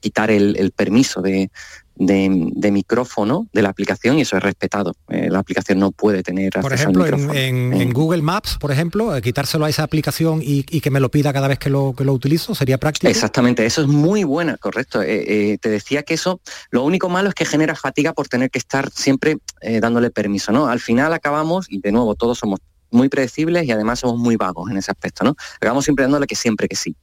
quitar 0.00 0.30
el 0.30 0.72
permiso 0.74 1.20
de, 1.20 1.50
de, 1.98 2.70
micrófono 2.70 3.48
de 3.52 3.62
la 3.62 3.70
aplicación 3.70 4.18
y 4.18 4.22
eso 4.22 4.36
es 4.36 4.42
respetado. 4.42 4.94
Eh, 5.08 5.28
la 5.30 5.38
aplicación 5.38 5.78
no 5.78 5.92
puede 5.92 6.22
tener 6.22 6.52
Por 6.52 6.72
ejemplo, 6.72 7.06
en, 7.06 7.92
Google 7.92 8.22
Maps, 8.22 8.58
por 8.60 8.70
ejemplo, 8.70 9.16
eh, 9.16 9.22
quitárselo 9.22 9.64
a 9.64 9.70
esa 9.70 9.82
aplicación 9.82 10.40
y, 10.42 10.64
que 10.64 10.90
me 10.90 11.00
lo 11.00 11.10
pida 11.10 11.32
cada 11.32 11.48
vez 11.48 11.58
que 11.58 11.70
lo, 11.70 11.94
que 11.96 12.04
lo 12.04 12.12
utilizo, 12.12 12.54
¿sería 12.54 12.78
práctico? 12.78 13.10
Exactamente, 13.10 13.64
eso 13.64 13.80
es 13.82 13.88
muy 13.88 14.24
buena, 14.24 14.56
correcto. 14.58 15.02
Eh, 15.02 15.58
te 15.60 15.68
decía 15.68 16.02
que 16.02 16.14
eso, 16.14 16.40
lo 16.70 16.84
único 16.84 17.08
malo 17.08 17.30
es 17.30 17.34
que 17.34 17.44
genera 17.44 17.74
fatiga 17.74 18.12
por 18.12 18.28
tener 18.28 18.50
que 18.50 18.58
estar 18.58 18.90
siempre 18.90 19.38
dándole 19.80 20.10
permiso, 20.10 20.52
¿no? 20.52 20.66
Al 20.66 20.80
final 20.80 21.12
acabamos, 21.12 21.66
y 21.68 21.80
de 21.80 21.92
nuevo, 21.92 22.14
todos 22.14 22.38
somos 22.38 22.60
muy 22.90 23.08
predecibles 23.08 23.64
y 23.64 23.72
además 23.72 24.00
somos 24.00 24.18
muy 24.18 24.36
vagos 24.36 24.70
en 24.70 24.76
ese 24.76 24.90
aspecto, 24.90 25.24
¿no? 25.24 25.34
Acabamos 25.56 25.84
siempre 25.84 26.04
dándole 26.04 26.26
que 26.26 26.36
siempre 26.36 26.68
que 26.68 26.76
sí. 26.76 26.96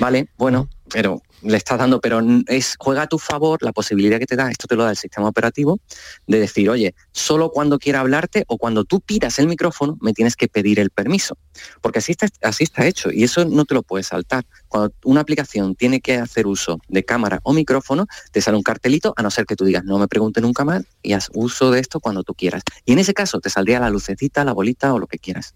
Vale, 0.00 0.28
bueno, 0.36 0.68
pero 0.92 1.22
le 1.44 1.56
estás 1.56 1.78
dando, 1.78 2.00
pero 2.00 2.20
es 2.46 2.76
juega 2.78 3.02
a 3.02 3.06
tu 3.06 3.18
favor 3.18 3.62
la 3.62 3.72
posibilidad 3.72 4.18
que 4.18 4.26
te 4.26 4.36
da, 4.36 4.50
esto 4.50 4.66
te 4.66 4.76
lo 4.76 4.84
da 4.84 4.90
el 4.90 4.96
sistema 4.96 5.28
operativo, 5.28 5.78
de 6.26 6.40
decir, 6.40 6.68
oye, 6.70 6.94
solo 7.12 7.50
cuando 7.50 7.78
quiera 7.78 8.00
hablarte 8.00 8.44
o 8.48 8.58
cuando 8.58 8.84
tú 8.84 9.00
pidas 9.00 9.38
el 9.38 9.46
micrófono 9.46 9.96
me 10.00 10.12
tienes 10.12 10.36
que 10.36 10.48
pedir 10.48 10.80
el 10.80 10.90
permiso. 10.90 11.36
Porque 11.80 11.98
así 11.98 12.12
está, 12.12 12.28
así 12.42 12.64
está 12.64 12.86
hecho 12.86 13.10
y 13.12 13.24
eso 13.24 13.44
no 13.44 13.64
te 13.64 13.74
lo 13.74 13.82
puedes 13.82 14.08
saltar. 14.08 14.44
Cuando 14.68 14.92
una 15.04 15.20
aplicación 15.20 15.74
tiene 15.74 16.00
que 16.00 16.16
hacer 16.16 16.46
uso 16.46 16.78
de 16.88 17.04
cámara 17.04 17.40
o 17.42 17.52
micrófono, 17.52 18.06
te 18.32 18.40
sale 18.40 18.56
un 18.56 18.62
cartelito, 18.62 19.14
a 19.16 19.22
no 19.22 19.30
ser 19.30 19.46
que 19.46 19.56
tú 19.56 19.64
digas, 19.64 19.84
no 19.84 19.98
me 19.98 20.08
pregunte 20.08 20.40
nunca 20.40 20.64
más 20.64 20.84
y 21.02 21.12
haz 21.12 21.30
uso 21.34 21.70
de 21.70 21.80
esto 21.80 22.00
cuando 22.00 22.22
tú 22.22 22.34
quieras. 22.34 22.62
Y 22.84 22.92
en 22.92 22.98
ese 22.98 23.14
caso 23.14 23.40
te 23.40 23.50
saldría 23.50 23.80
la 23.80 23.90
lucecita, 23.90 24.44
la 24.44 24.52
bolita 24.52 24.92
o 24.94 24.98
lo 24.98 25.06
que 25.06 25.18
quieras. 25.18 25.54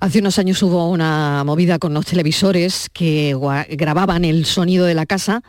Hace 0.00 0.18
unos 0.18 0.38
años 0.38 0.62
hubo 0.62 0.90
una 0.90 1.42
movida 1.44 1.78
con 1.78 1.94
los 1.94 2.06
televisores 2.06 2.88
que 2.92 3.36
grababan 3.70 4.24
el 4.24 4.44
sonido 4.44 4.84
de 4.84 4.94
la 4.94 5.06
casa, 5.06 5.42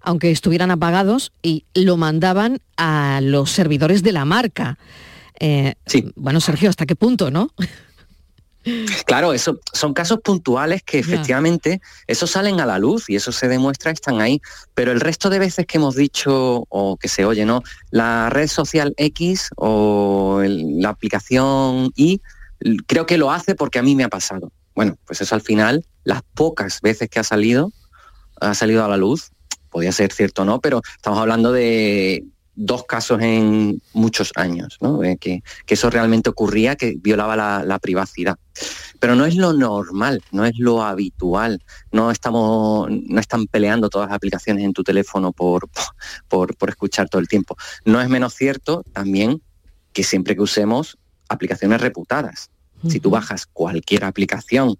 aunque 0.00 0.30
estuvieran 0.30 0.70
apagados, 0.70 1.32
y 1.42 1.64
lo 1.74 1.96
mandaban 1.96 2.60
a 2.76 3.20
los 3.22 3.50
servidores 3.50 4.02
de 4.02 4.12
la 4.12 4.24
marca. 4.24 4.78
Eh, 5.40 5.74
sí. 5.86 6.12
Bueno, 6.16 6.40
Sergio, 6.40 6.68
¿hasta 6.68 6.86
qué 6.86 6.96
punto, 6.96 7.30
no? 7.30 7.50
Claro, 9.04 9.34
eso 9.34 9.60
son 9.74 9.92
casos 9.92 10.20
puntuales 10.20 10.82
que 10.82 10.98
efectivamente 10.98 11.82
eso 12.06 12.26
salen 12.26 12.60
a 12.60 12.66
la 12.66 12.78
luz 12.78 13.10
y 13.10 13.16
eso 13.16 13.30
se 13.30 13.46
demuestra, 13.46 13.90
están 13.90 14.22
ahí. 14.22 14.40
Pero 14.74 14.90
el 14.90 15.00
resto 15.00 15.28
de 15.28 15.38
veces 15.38 15.66
que 15.66 15.76
hemos 15.76 15.96
dicho 15.96 16.64
o 16.68 16.96
que 16.96 17.08
se 17.08 17.26
oye, 17.26 17.44
¿no? 17.44 17.62
La 17.90 18.30
red 18.30 18.48
social 18.48 18.94
X 18.96 19.50
o 19.56 20.42
la 20.46 20.88
aplicación 20.88 21.92
Y 21.94 22.22
creo 22.86 23.06
que 23.06 23.18
lo 23.18 23.30
hace 23.30 23.54
porque 23.54 23.78
a 23.78 23.82
mí 23.82 23.94
me 23.94 24.04
ha 24.04 24.08
pasado. 24.08 24.52
Bueno, 24.74 24.96
pues 25.06 25.20
eso 25.20 25.34
al 25.34 25.42
final, 25.42 25.84
las 26.02 26.22
pocas 26.34 26.80
veces 26.80 27.08
que 27.08 27.20
ha 27.20 27.24
salido, 27.24 27.72
ha 28.40 28.54
salido 28.54 28.84
a 28.84 28.88
la 28.88 28.96
luz, 28.96 29.30
podía 29.70 29.92
ser 29.92 30.12
cierto 30.12 30.42
o 30.42 30.44
no, 30.44 30.60
pero 30.60 30.82
estamos 30.96 31.18
hablando 31.18 31.52
de 31.52 32.24
dos 32.56 32.84
casos 32.84 33.20
en 33.20 33.82
muchos 33.92 34.32
años, 34.36 34.78
¿no? 34.80 35.00
que, 35.18 35.42
eso 35.66 35.90
realmente 35.90 36.30
ocurría, 36.30 36.76
que 36.76 36.96
violaba 37.00 37.64
la, 37.64 37.78
privacidad. 37.80 38.36
Pero 39.00 39.16
no 39.16 39.24
es 39.26 39.34
lo 39.34 39.52
normal, 39.52 40.22
no 40.30 40.44
es 40.44 40.52
lo 40.56 40.82
habitual. 40.82 41.62
No 41.90 42.10
estamos, 42.10 42.88
no 42.90 43.20
están 43.20 43.46
peleando 43.46 43.90
todas 43.90 44.08
las 44.08 44.16
aplicaciones 44.16 44.64
en 44.64 44.72
tu 44.72 44.84
teléfono 44.84 45.32
por, 45.32 45.68
por, 46.28 46.56
por 46.56 46.70
escuchar 46.70 47.08
todo 47.08 47.20
el 47.20 47.28
tiempo. 47.28 47.56
No 47.84 48.00
es 48.00 48.08
menos 48.08 48.34
cierto 48.34 48.84
también 48.92 49.42
que 49.92 50.04
siempre 50.04 50.36
que 50.36 50.42
usemos 50.42 50.98
aplicaciones 51.28 51.80
reputadas. 51.80 52.50
Si 52.88 53.00
tú 53.00 53.08
bajas 53.08 53.46
cualquier 53.46 54.04
aplicación 54.04 54.76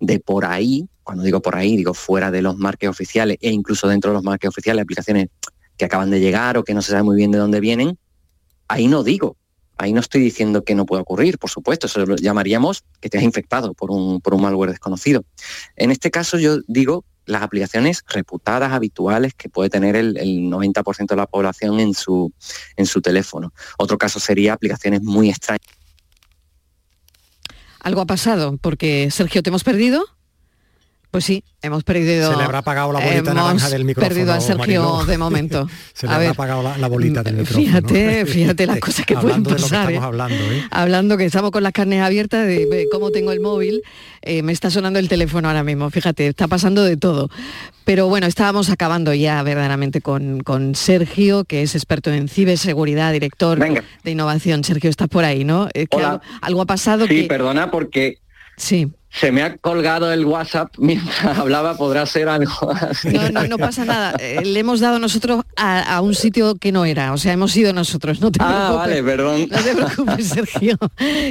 de 0.00 0.18
por 0.18 0.44
ahí, 0.44 0.88
cuando 1.04 1.22
digo 1.22 1.40
por 1.40 1.54
ahí, 1.54 1.76
digo 1.76 1.94
fuera 1.94 2.32
de 2.32 2.42
los 2.42 2.56
marques 2.56 2.88
oficiales 2.88 3.38
e 3.40 3.50
incluso 3.50 3.86
dentro 3.86 4.10
de 4.10 4.14
los 4.14 4.24
marques 4.24 4.48
oficiales, 4.48 4.82
aplicaciones 4.82 5.28
que 5.76 5.84
acaban 5.84 6.10
de 6.10 6.18
llegar 6.18 6.58
o 6.58 6.64
que 6.64 6.74
no 6.74 6.82
se 6.82 6.90
sabe 6.90 7.04
muy 7.04 7.16
bien 7.16 7.30
de 7.30 7.38
dónde 7.38 7.60
vienen, 7.60 7.96
ahí 8.66 8.88
no 8.88 9.04
digo, 9.04 9.36
ahí 9.78 9.92
no 9.92 10.00
estoy 10.00 10.20
diciendo 10.20 10.64
que 10.64 10.74
no 10.74 10.86
pueda 10.86 11.02
ocurrir, 11.02 11.38
por 11.38 11.50
supuesto, 11.50 11.86
eso 11.86 12.04
lo 12.06 12.16
llamaríamos 12.16 12.82
que 13.00 13.08
te 13.08 13.18
has 13.18 13.24
infectado 13.24 13.74
por 13.74 13.90
un, 13.90 14.20
por 14.20 14.34
un 14.34 14.42
malware 14.42 14.70
desconocido. 14.70 15.24
En 15.76 15.90
este 15.90 16.10
caso 16.10 16.38
yo 16.38 16.58
digo 16.66 17.04
las 17.26 17.42
aplicaciones 17.42 18.04
reputadas, 18.08 18.72
habituales, 18.72 19.34
que 19.34 19.48
puede 19.48 19.70
tener 19.70 19.96
el, 19.96 20.14
90% 20.14 21.06
de 21.06 21.16
la 21.16 21.26
población 21.26 21.80
en 21.80 21.94
su, 21.94 22.32
en 22.76 22.86
su 22.86 23.00
teléfono. 23.00 23.52
Otro 23.78 23.96
caso 23.98 24.20
sería 24.20 24.52
aplicaciones 24.52 25.02
muy 25.02 25.30
extrañas. 25.30 25.66
Algo 27.84 28.00
ha 28.00 28.06
pasado, 28.06 28.56
porque 28.62 29.10
Sergio, 29.10 29.42
¿te 29.42 29.50
hemos 29.50 29.62
perdido? 29.62 30.06
Pues 31.14 31.26
sí, 31.26 31.44
hemos 31.62 31.84
perdido. 31.84 32.32
Se 32.32 32.36
le 32.36 32.42
habrá 32.42 32.58
apagado 32.58 32.92
la 32.92 32.98
bolita 32.98 33.34
naranja 33.34 33.70
del 33.70 33.84
micrófono. 33.84 34.08
perdido 34.08 34.32
a 34.32 34.40
Sergio 34.40 35.04
de 35.06 35.16
momento. 35.16 35.68
Se 35.94 36.08
le 36.08 36.12
habrá 36.12 36.30
apagado 36.30 36.74
la, 36.76 36.88
bolita 36.88 37.22
del 37.22 37.36
micrófono. 37.36 37.64
Fíjate, 37.64 38.26
fíjate 38.26 38.66
las 38.66 38.78
cosas 38.80 39.06
que 39.06 39.14
pueden 39.16 39.44
pasar. 39.44 39.92
¿eh? 39.92 39.98
hablando, 39.98 40.34
¿eh? 40.34 40.64
hablando 40.72 41.16
que 41.16 41.24
estamos 41.24 41.52
con 41.52 41.62
las 41.62 41.70
carnes 41.70 42.02
abiertas 42.02 42.48
de 42.48 42.88
cómo 42.90 43.12
tengo 43.12 43.30
el 43.30 43.38
móvil. 43.38 43.82
Eh, 44.22 44.42
me 44.42 44.50
está 44.50 44.70
sonando 44.70 44.98
el 44.98 45.08
teléfono 45.08 45.46
ahora 45.46 45.62
mismo. 45.62 45.88
Fíjate, 45.88 46.26
está 46.26 46.48
pasando 46.48 46.82
de 46.82 46.96
todo. 46.96 47.30
Pero 47.84 48.08
bueno, 48.08 48.26
estábamos 48.26 48.68
acabando 48.68 49.14
ya 49.14 49.40
verdaderamente 49.44 50.00
con, 50.00 50.40
con 50.40 50.74
Sergio, 50.74 51.44
que 51.44 51.62
es 51.62 51.76
experto 51.76 52.12
en 52.12 52.26
ciberseguridad, 52.28 53.12
director 53.12 53.60
de 53.60 54.10
innovación. 54.10 54.64
Sergio, 54.64 54.90
estás 54.90 55.06
por 55.06 55.22
ahí, 55.24 55.44
¿no? 55.44 55.68
Algo, 56.40 56.62
ha 56.62 56.66
pasado. 56.66 57.06
Sí, 57.06 57.26
perdona 57.28 57.70
porque. 57.70 58.18
Sí 58.56 58.90
se 59.14 59.30
me 59.30 59.42
ha 59.42 59.56
colgado 59.56 60.12
el 60.12 60.24
WhatsApp 60.24 60.74
mientras 60.78 61.38
hablaba, 61.38 61.76
podrá 61.76 62.04
ser 62.06 62.28
algo 62.28 62.72
así. 62.72 63.08
No, 63.08 63.28
no, 63.30 63.46
no 63.46 63.58
pasa 63.58 63.84
nada. 63.84 64.14
Eh, 64.18 64.44
le 64.44 64.60
hemos 64.60 64.80
dado 64.80 64.98
nosotros 64.98 65.44
a, 65.56 66.00
un 66.00 66.14
sitio 66.14 66.56
que 66.56 66.72
no 66.72 66.84
era, 66.84 67.12
o 67.12 67.18
sea, 67.18 67.32
hemos 67.32 67.56
ido 67.56 67.72
nosotros. 67.72 68.20
No 68.20 68.32
te 68.32 68.38
ah, 68.42 68.72
vale, 68.76 69.02
perdón. 69.02 69.48
No 69.50 69.58
te 69.58 69.74
preocupes, 69.74 70.28
Sergio, 70.28 70.76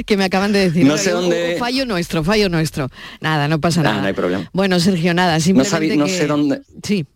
que 0.06 0.16
me 0.16 0.24
acaban 0.24 0.52
de 0.52 0.60
decir. 0.60 0.86
No 0.86 0.96
sé 0.96 1.10
dónde. 1.10 1.56
fallo 1.58 1.84
nuestro, 1.84 2.24
fallo 2.24 2.48
nuestro. 2.48 2.88
Nada, 3.20 3.48
no 3.48 3.60
pasa 3.60 3.82
nada. 3.82 4.00
No 4.00 4.06
hay 4.06 4.12
problema. 4.14 4.48
Bueno, 4.52 4.80
Sergio, 4.80 5.12
nada, 5.12 5.38
simplemente 5.40 5.96
no, 5.96 6.04
no 6.04 6.08
sé 6.08 6.26
dónde. 6.26 6.62
Sí 6.82 7.06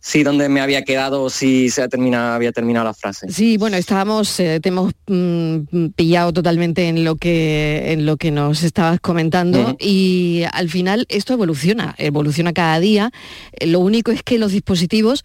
sí 0.00 0.22
dónde 0.22 0.48
me 0.48 0.60
había 0.60 0.82
quedado 0.82 1.30
si 1.30 1.68
se 1.70 1.82
ha 1.82 1.88
terminado, 1.88 2.34
había 2.34 2.52
terminado 2.52 2.86
la 2.86 2.94
frase. 2.94 3.30
Sí, 3.30 3.58
bueno, 3.58 3.76
estábamos, 3.76 4.40
eh, 4.40 4.58
te 4.60 4.70
hemos 4.70 4.92
mm, 5.06 5.88
pillado 5.94 6.32
totalmente 6.32 6.88
en 6.88 7.04
lo 7.04 7.16
que 7.16 7.92
en 7.92 8.06
lo 8.06 8.16
que 8.16 8.30
nos 8.30 8.62
estabas 8.62 8.98
comentando 9.00 9.76
y 9.78 10.42
al 10.52 10.70
final 10.70 11.06
esto 11.08 11.34
evoluciona, 11.34 11.94
evoluciona 11.98 12.52
cada 12.52 12.80
día. 12.80 13.12
Eh, 13.52 13.66
lo 13.66 13.80
único 13.80 14.10
es 14.10 14.22
que 14.22 14.38
los 14.38 14.52
dispositivos 14.52 15.22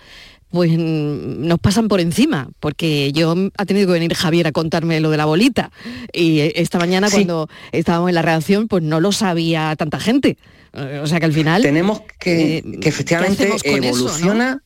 pues 0.50 0.72
mm, 0.72 1.48
nos 1.48 1.60
pasan 1.60 1.88
por 1.88 2.02
encima, 2.02 2.50
porque 2.60 3.12
yo 3.14 3.34
ha 3.58 3.66
tenido 3.66 3.88
que 3.88 3.94
venir 3.94 4.14
Javier 4.14 4.48
a 4.48 4.52
contarme 4.52 5.00
lo 5.00 5.10
de 5.10 5.18
la 5.18 5.26
bolita. 5.26 5.72
Y 6.14 6.40
eh, 6.40 6.54
esta 6.58 6.80
mañana 6.80 7.10
cuando 7.10 7.50
estábamos 7.72 8.10
en 8.10 8.16
la 8.16 8.22
redacción, 8.22 8.68
pues 8.68 8.84
no 8.84 9.00
lo 9.00 9.12
sabía 9.12 9.74
tanta 9.78 10.00
gente. 10.00 10.38
O 11.02 11.08
sea 11.08 11.20
que 11.20 11.26
al 11.26 11.32
final... 11.32 11.62
Tenemos 11.62 12.02
que, 12.20 12.78
que 12.82 12.90
efectivamente 12.90 13.50
evoluciona 13.64 14.62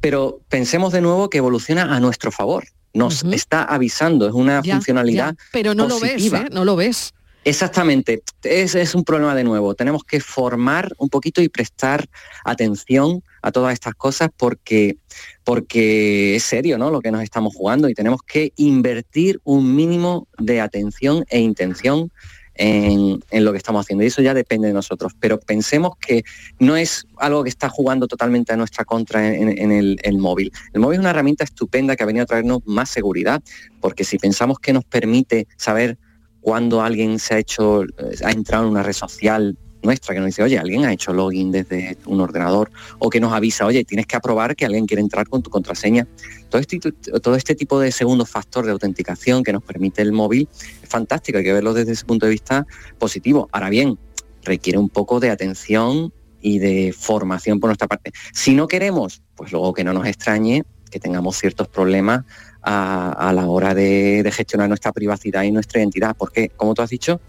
pero 0.00 0.40
pensemos 0.48 0.92
de 0.92 1.00
nuevo 1.00 1.30
que 1.30 1.38
evoluciona 1.38 1.94
a 1.94 2.00
nuestro 2.00 2.32
favor. 2.32 2.64
Nos 2.92 3.22
está 3.24 3.62
avisando, 3.62 4.26
es 4.26 4.34
una 4.34 4.62
funcionalidad. 4.62 5.36
Pero 5.52 5.74
no 5.74 5.86
lo 5.86 6.00
ves, 6.00 6.32
¿eh? 6.32 6.46
no 6.50 6.64
lo 6.64 6.74
ves. 6.74 7.14
Exactamente, 7.42 8.22
es, 8.42 8.74
es 8.74 8.94
un 8.94 9.02
problema 9.02 9.34
de 9.34 9.44
nuevo. 9.44 9.74
Tenemos 9.74 10.04
que 10.04 10.20
formar 10.20 10.92
un 10.98 11.08
poquito 11.08 11.40
y 11.40 11.48
prestar 11.48 12.06
atención 12.44 13.22
a 13.40 13.50
todas 13.50 13.72
estas 13.72 13.94
cosas 13.94 14.28
porque, 14.36 14.98
porque 15.42 16.36
es 16.36 16.42
serio 16.42 16.76
¿no? 16.76 16.90
lo 16.90 17.00
que 17.00 17.10
nos 17.10 17.22
estamos 17.22 17.54
jugando 17.54 17.88
y 17.88 17.94
tenemos 17.94 18.20
que 18.22 18.52
invertir 18.56 19.40
un 19.44 19.74
mínimo 19.74 20.28
de 20.38 20.60
atención 20.60 21.24
e 21.30 21.40
intención 21.40 22.12
en, 22.60 23.44
lo 23.44 23.52
que 23.52 23.58
estamos 23.58 23.80
haciendo. 23.80 24.04
Y 24.04 24.08
eso 24.08 24.20
ya 24.20 24.34
depende 24.34 24.68
de 24.68 24.74
nosotros. 24.74 25.12
Pero 25.18 25.40
pensemos 25.40 25.96
que 25.96 26.24
no 26.58 26.76
es 26.76 27.06
algo 27.16 27.42
que 27.42 27.48
está 27.48 27.68
jugando 27.70 28.06
totalmente 28.06 28.52
a 28.52 28.56
nuestra 28.56 28.84
contra 28.84 29.34
en, 29.34 29.72
el, 29.72 30.18
móvil. 30.18 30.52
El 30.72 30.80
móvil 30.80 30.96
es 30.96 31.00
una 31.00 31.10
herramienta 31.10 31.44
estupenda 31.44 31.96
que 31.96 32.02
ha 32.02 32.06
venido 32.06 32.24
a 32.24 32.26
traernos 32.26 32.60
más 32.66 32.90
seguridad, 32.90 33.42
porque 33.80 34.04
si 34.04 34.18
pensamos 34.18 34.58
que 34.58 34.72
nos 34.72 34.84
permite 34.84 35.48
saber 35.56 35.96
cuándo 36.40 36.82
alguien 36.82 37.18
se 37.18 37.34
ha 37.34 37.38
hecho, 37.38 37.84
eh, 37.84 37.86
ha 38.24 38.30
entrado 38.30 38.64
en 38.64 38.70
una 38.70 38.82
red 38.82 38.92
social 38.92 39.56
nuestra 39.82 40.14
que 40.14 40.20
nos 40.20 40.26
dice, 40.26 40.42
oye, 40.42 40.58
alguien 40.58 40.84
ha 40.84 40.92
hecho 40.92 41.12
login 41.12 41.50
desde 41.50 41.96
un 42.06 42.20
ordenador 42.20 42.70
o 42.98 43.10
que 43.10 43.20
nos 43.20 43.32
avisa, 43.32 43.66
oye, 43.66 43.84
tienes 43.84 44.06
que 44.06 44.16
aprobar 44.16 44.56
que 44.56 44.64
alguien 44.66 44.86
quiere 44.86 45.00
entrar 45.00 45.28
con 45.28 45.42
tu 45.42 45.50
contraseña. 45.50 46.06
Todo 46.48 46.60
este, 46.60 46.78
todo 47.22 47.34
este 47.34 47.54
tipo 47.54 47.80
de 47.80 47.92
segundo 47.92 48.26
factor 48.26 48.66
de 48.66 48.72
autenticación 48.72 49.42
que 49.42 49.52
nos 49.52 49.62
permite 49.62 50.02
el 50.02 50.12
móvil 50.12 50.48
es 50.82 50.88
fantástico, 50.88 51.38
hay 51.38 51.44
que 51.44 51.52
verlo 51.52 51.74
desde 51.74 51.92
ese 51.92 52.04
punto 52.04 52.26
de 52.26 52.32
vista 52.32 52.66
positivo. 52.98 53.48
Ahora 53.52 53.70
bien, 53.70 53.98
requiere 54.42 54.78
un 54.78 54.88
poco 54.88 55.20
de 55.20 55.30
atención 55.30 56.12
y 56.40 56.58
de 56.58 56.94
formación 56.96 57.60
por 57.60 57.68
nuestra 57.68 57.86
parte. 57.86 58.12
Si 58.32 58.54
no 58.54 58.66
queremos, 58.66 59.22
pues 59.34 59.52
luego 59.52 59.72
que 59.74 59.84
no 59.84 59.92
nos 59.92 60.06
extrañe 60.06 60.64
que 60.90 60.98
tengamos 60.98 61.38
ciertos 61.38 61.68
problemas 61.68 62.24
a, 62.62 63.32
la 63.34 63.46
hora 63.46 63.74
de, 63.74 64.22
de 64.22 64.32
gestionar 64.32 64.68
nuestra 64.68 64.92
privacidad 64.92 65.44
y 65.44 65.52
nuestra 65.52 65.80
identidad, 65.80 66.16
porque, 66.18 66.48
como 66.50 66.74
tú 66.74 66.82
has 66.82 66.90
dicho, 66.90 67.20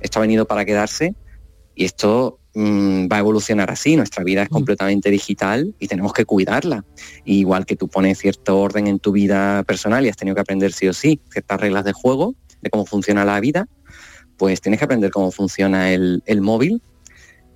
esto 0.00 0.18
ha 0.18 0.22
venido 0.22 0.46
para 0.46 0.64
quedarse 0.64 1.14
y 1.78 1.84
esto 1.84 2.40
mm, 2.54 3.06
va 3.06 3.16
a 3.16 3.20
evolucionar 3.20 3.70
así, 3.70 3.94
nuestra 3.94 4.24
vida 4.24 4.42
es 4.42 4.50
mm. 4.50 4.52
completamente 4.52 5.10
digital 5.10 5.76
y 5.78 5.86
tenemos 5.86 6.12
que 6.12 6.24
cuidarla. 6.24 6.84
igual 7.24 7.64
que 7.64 7.76
tú 7.76 7.86
pones 7.86 8.18
cierto 8.18 8.58
orden 8.58 8.88
en 8.88 8.98
tu 8.98 9.12
vida 9.12 9.62
personal 9.62 10.04
y 10.04 10.08
has 10.08 10.16
tenido 10.16 10.34
que 10.34 10.40
aprender 10.40 10.72
sí 10.72 10.88
o 10.88 10.92
sí 10.92 11.20
ciertas 11.30 11.60
reglas 11.60 11.84
de 11.84 11.92
juego, 11.92 12.34
de 12.60 12.70
cómo 12.70 12.84
funciona 12.84 13.24
la 13.24 13.38
vida, 13.38 13.68
pues 14.36 14.60
tienes 14.60 14.80
que 14.80 14.86
aprender 14.86 15.12
cómo 15.12 15.30
funciona 15.30 15.92
el, 15.92 16.40
móvil 16.40 16.82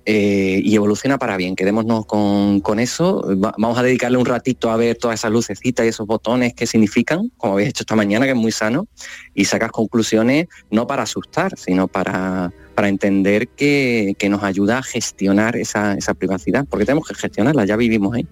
eh, 0.05 0.61
y 0.63 0.73
evoluciona 0.73 1.17
para 1.17 1.35
bien. 1.35 1.57
Quedémonos 1.57 2.05
con, 2.05 2.61
con, 2.61 2.79
eso. 2.79 3.25
vamos 3.57 3.77
a 3.77 3.83
dedicarle 3.83 4.17
un 4.17 4.25
ratito 4.25 4.71
a 4.71 4.77
ver 4.77 4.95
todas 4.95 5.19
esas 5.19 5.31
lucecitas 5.31 5.85
y 5.85 5.89
esos 5.89 6.07
botones 6.07 6.53
que 6.53 6.65
significan, 6.65 7.29
como 7.35 7.53
habéis 7.53 7.69
hecho 7.69 7.83
esta 7.83 7.97
mañana, 7.97 8.25
que 8.25 8.31
es 8.31 8.37
muy 8.37 8.53
sano, 8.53 8.87
y 9.33 9.43
sacas 9.43 9.71
conclusiones 9.71 10.47
no 10.71 10.87
para 10.87 11.03
asustar, 11.03 11.57
sino 11.57 11.89
para, 11.89 12.53
para 12.73 12.89
entender 12.89 13.47
que, 13.47 14.15
nos 14.29 14.43
ayuda 14.43 14.79
a 14.79 14.83
gestionar 14.83 15.55
esa, 15.55 15.97
privacidad, 16.17 16.65
porque 16.69 16.85
tenemos 16.85 17.07
que 17.07 17.15
gestionarla, 17.15 17.65
ya 17.65 17.75
vivimos 17.75 18.15
ahí. 18.15 18.27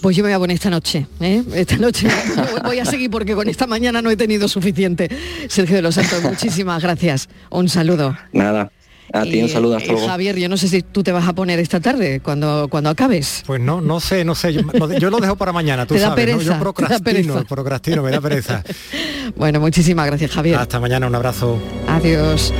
Pues 0.00 0.16
yo 0.16 0.22
me 0.22 0.28
voy 0.28 0.36
a 0.36 0.38
poner 0.38 0.54
esta 0.54 0.70
noche, 0.70 1.06
¿eh? 1.20 1.42
esta 1.54 1.76
noche 1.76 2.06
voy 2.64 2.78
a 2.78 2.84
seguir 2.84 3.10
porque 3.10 3.34
con 3.34 3.48
esta 3.48 3.66
mañana 3.66 4.00
no 4.02 4.10
he 4.10 4.16
tenido 4.16 4.46
suficiente. 4.46 5.08
Sergio 5.48 5.76
de 5.76 5.82
los 5.82 5.96
Santos, 5.96 6.22
muchísimas 6.30 6.80
gracias. 6.80 7.28
Un 7.50 7.68
saludo. 7.68 8.16
Nada. 8.32 8.70
A 9.12 9.22
ti 9.22 9.42
un 9.42 9.48
saludo, 9.48 9.76
hasta 9.76 9.92
luego. 9.92 10.08
Javier, 10.08 10.36
yo 10.38 10.48
no 10.48 10.56
sé 10.56 10.66
si 10.66 10.82
tú 10.82 11.02
te 11.02 11.12
vas 11.12 11.28
a 11.28 11.34
poner 11.34 11.60
esta 11.60 11.78
tarde 11.78 12.20
cuando, 12.20 12.68
cuando 12.68 12.90
acabes. 12.90 13.44
Pues 13.46 13.60
no, 13.60 13.80
no 13.80 14.00
sé, 14.00 14.24
no 14.24 14.34
sé. 14.34 14.52
Yo, 14.52 15.10
lo 15.10 15.18
dejo 15.18 15.36
para 15.36 15.52
mañana, 15.52 15.86
tú 15.86 15.96
sabes. 15.98 16.34
¿no? 16.34 16.40
Yo 16.40 16.58
procrastino, 16.58 17.44
procrastino, 17.44 18.02
me 18.02 18.10
da 18.10 18.20
pereza. 18.20 18.64
bueno, 19.36 19.60
muchísimas 19.60 20.06
gracias, 20.06 20.30
Javier. 20.30 20.56
Hasta 20.56 20.80
mañana, 20.80 21.06
un 21.06 21.14
abrazo. 21.14 21.58
Adiós. 21.86 22.52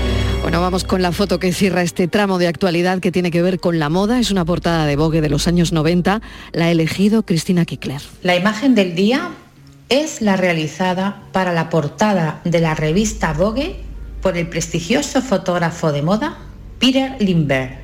Bueno, 0.45 0.61
vamos 0.61 0.85
con 0.85 1.01
la 1.01 1.11
foto 1.11 1.39
que 1.39 1.55
cierra 1.55 1.81
este 1.81 2.07
tramo 2.07 2.37
de 2.37 2.49
actualidad 2.49 3.01
que 3.01 3.11
tiene 3.11 3.31
que 3.31 3.41
ver 3.41 3.59
con 3.59 3.79
la 3.79 3.89
moda. 3.89 4.21
Es 4.21 4.31
una 4.31 4.45
portada 4.45 4.85
de 4.85 4.95
Vogue 4.95 5.23
de 5.23 5.31
los 5.31 5.49
años 5.49 5.73
90. 5.73 6.21
La 6.53 6.67
ha 6.67 6.71
elegido 6.71 7.25
Cristina 7.25 7.65
Kickler. 7.65 8.03
La 8.23 8.37
imagen 8.37 8.75
del 8.75 8.95
día 8.95 9.31
es 9.89 10.21
la 10.21 10.37
realizada 10.37 11.23
para 11.33 11.55
la 11.55 11.71
portada 11.71 12.43
de 12.45 12.61
la 12.61 12.75
revista 12.75 13.33
Vogue 13.33 13.77
por 14.21 14.37
el 14.37 14.47
prestigioso 14.47 15.23
fotógrafo 15.23 15.93
de 15.93 16.03
moda 16.03 16.37
Peter 16.79 17.17
Lindbergh, 17.21 17.79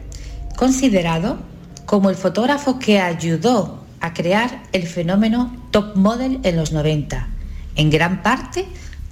considerado 0.55 1.39
como 1.87 2.11
el 2.11 2.17
fotógrafo 2.17 2.79
que 2.79 3.01
ayudó 3.01 3.87
a 4.01 4.13
crear 4.13 4.65
el 4.73 4.87
fenómeno 4.87 5.51
top 5.71 5.97
model 5.97 6.41
en 6.43 6.57
los 6.57 6.73
90, 6.73 7.27
en 7.77 7.89
gran 7.89 8.23
parte 8.23 8.67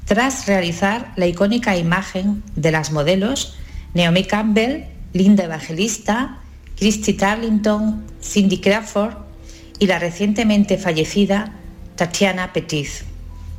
tras 0.08 0.46
realizar 0.46 1.12
la 1.16 1.26
icónica 1.26 1.76
imagen 1.76 2.42
de 2.56 2.72
las 2.72 2.92
modelos 2.92 3.54
Naomi 3.92 4.24
Campbell, 4.24 4.84
Linda 5.12 5.44
Evangelista, 5.44 6.38
Christy 6.78 7.12
Tarlington, 7.12 8.04
Cindy 8.22 8.58
Crawford 8.58 9.14
y 9.78 9.86
la 9.86 9.98
recientemente 9.98 10.78
fallecida 10.78 11.52
Tatiana 11.94 12.54
Petit, 12.54 12.88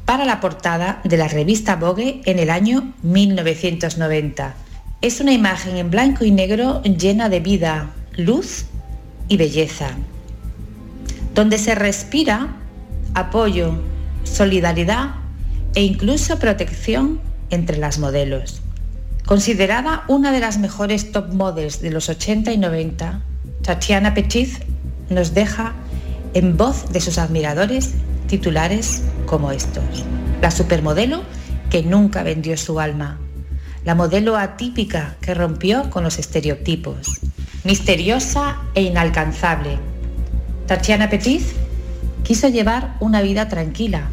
para 0.06 0.26
la 0.26 0.40
portada 0.40 1.02
de 1.04 1.18
la 1.18 1.28
revista 1.28 1.76
Vogue 1.76 2.22
en 2.26 2.40
el 2.40 2.50
año 2.50 2.94
1990. 3.04 4.56
Es 5.02 5.22
una 5.22 5.34
imagen 5.34 5.78
en 5.78 5.92
blanco 5.92 6.26
y 6.26 6.32
negro 6.32 6.82
llena 6.82 7.30
de 7.30 7.42
vida, 7.42 7.92
luz 8.18 8.66
y 9.28 9.38
belleza, 9.38 9.92
donde 11.36 11.60
se 11.60 11.76
respira 11.76 12.56
apoyo, 13.14 13.80
solidaridad 14.24 15.29
e 15.76 15.84
incluso 15.84 16.40
protección 16.40 17.20
entre 17.50 17.78
las 17.78 18.00
modelos. 18.00 18.62
Considerada 19.26 20.04
una 20.08 20.32
de 20.32 20.40
las 20.40 20.58
mejores 20.58 21.12
top 21.12 21.34
models 21.34 21.82
de 21.82 21.92
los 21.92 22.10
80 22.10 22.52
y 22.52 22.58
90, 22.58 23.22
Tatiana 23.62 24.14
Petit 24.14 24.50
nos 25.10 25.34
deja 25.34 25.74
en 26.34 26.58
voz 26.58 26.92
de 26.92 27.02
sus 27.02 27.18
admiradores 27.18 27.94
titulares 28.28 29.04
como 29.26 29.52
estos. 29.52 30.06
La 30.42 30.52
supermodelo 30.52 31.24
que 31.70 31.84
nunca 31.84 32.24
vendió 32.24 32.58
su 32.58 32.80
alma. 32.80 33.20
La 33.86 33.96
modelo 33.96 34.38
atípica 34.38 35.16
que 35.22 35.34
rompió 35.34 35.90
con 35.90 36.04
los 36.04 36.20
estereotipos. 36.20 37.20
Misteriosa 37.64 38.58
e 38.74 38.84
inalcanzable. 38.84 39.78
Tatiana 40.66 41.10
Petit 41.10 41.44
quiso 42.24 42.48
llevar 42.48 42.96
una 43.00 43.22
vida 43.22 43.48
tranquila, 43.50 44.10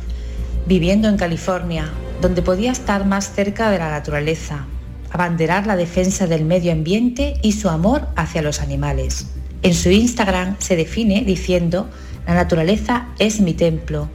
viviendo 0.67 1.09
en 1.09 1.17
California, 1.17 1.91
donde 2.21 2.43
podía 2.43 2.73
estar 2.73 3.07
más 3.07 3.33
cerca 3.33 3.71
de 3.71 3.79
la 3.79 3.91
naturaleza, 3.91 4.67
abanderar 5.11 5.67
la 5.67 5.77
defensa 5.77 6.27
del 6.27 6.45
medio 6.45 6.73
ambiente 6.73 7.39
y 7.43 7.53
su 7.53 7.69
amor 7.69 8.09
hacia 8.17 8.43
los 8.43 8.61
animales. 8.61 9.27
En 9.63 9.75
su 9.75 9.91
Instagram 9.91 10.57
se 10.59 10.77
define 10.77 11.23
diciendo, 11.23 11.89
la 12.27 12.35
naturaleza 12.35 13.09
es 13.19 13.41
mi 13.41 13.55
templo, 13.55 14.09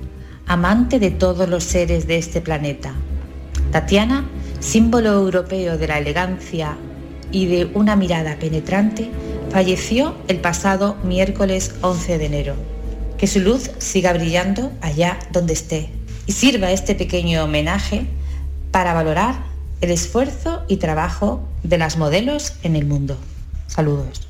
amante 0.46 1.00
de 1.00 1.12
todos 1.12 1.48
los 1.48 1.64
seres 1.64 2.08
de 2.08 2.18
este 2.18 2.42
planeta. 2.42 2.94
Tatiana, 3.72 4.26
símbolo 4.60 5.14
europeo 5.14 5.78
de 5.78 5.88
la 5.88 5.98
elegancia 5.98 6.78
y 7.32 7.46
de 7.46 7.66
una 7.74 7.96
mirada 7.96 8.36
penetrante, 8.38 9.10
falleció 9.50 10.16
el 10.28 10.40
pasado 10.40 10.98
miércoles 11.04 11.76
11 11.82 12.18
de 12.18 12.26
enero. 12.26 12.56
Que 13.18 13.28
su 13.28 13.40
luz 13.40 13.72
siga 13.78 14.12
brillando 14.14 14.72
allá 14.82 15.18
donde 15.32 15.54
esté 15.54 16.01
y 16.32 16.34
sirva 16.34 16.72
este 16.72 16.96
pequeño 16.96 17.44
homenaje 17.44 18.06
para 18.72 18.94
valorar 18.94 19.36
el 19.82 19.92
esfuerzo 19.92 20.64
y 20.70 20.78
trabajo 20.78 21.46
de 21.62 21.78
las 21.78 21.98
modelos 21.98 22.54
en 22.64 22.78
el 22.78 22.86
mundo. 22.86 23.18
Saludos. 23.68 24.30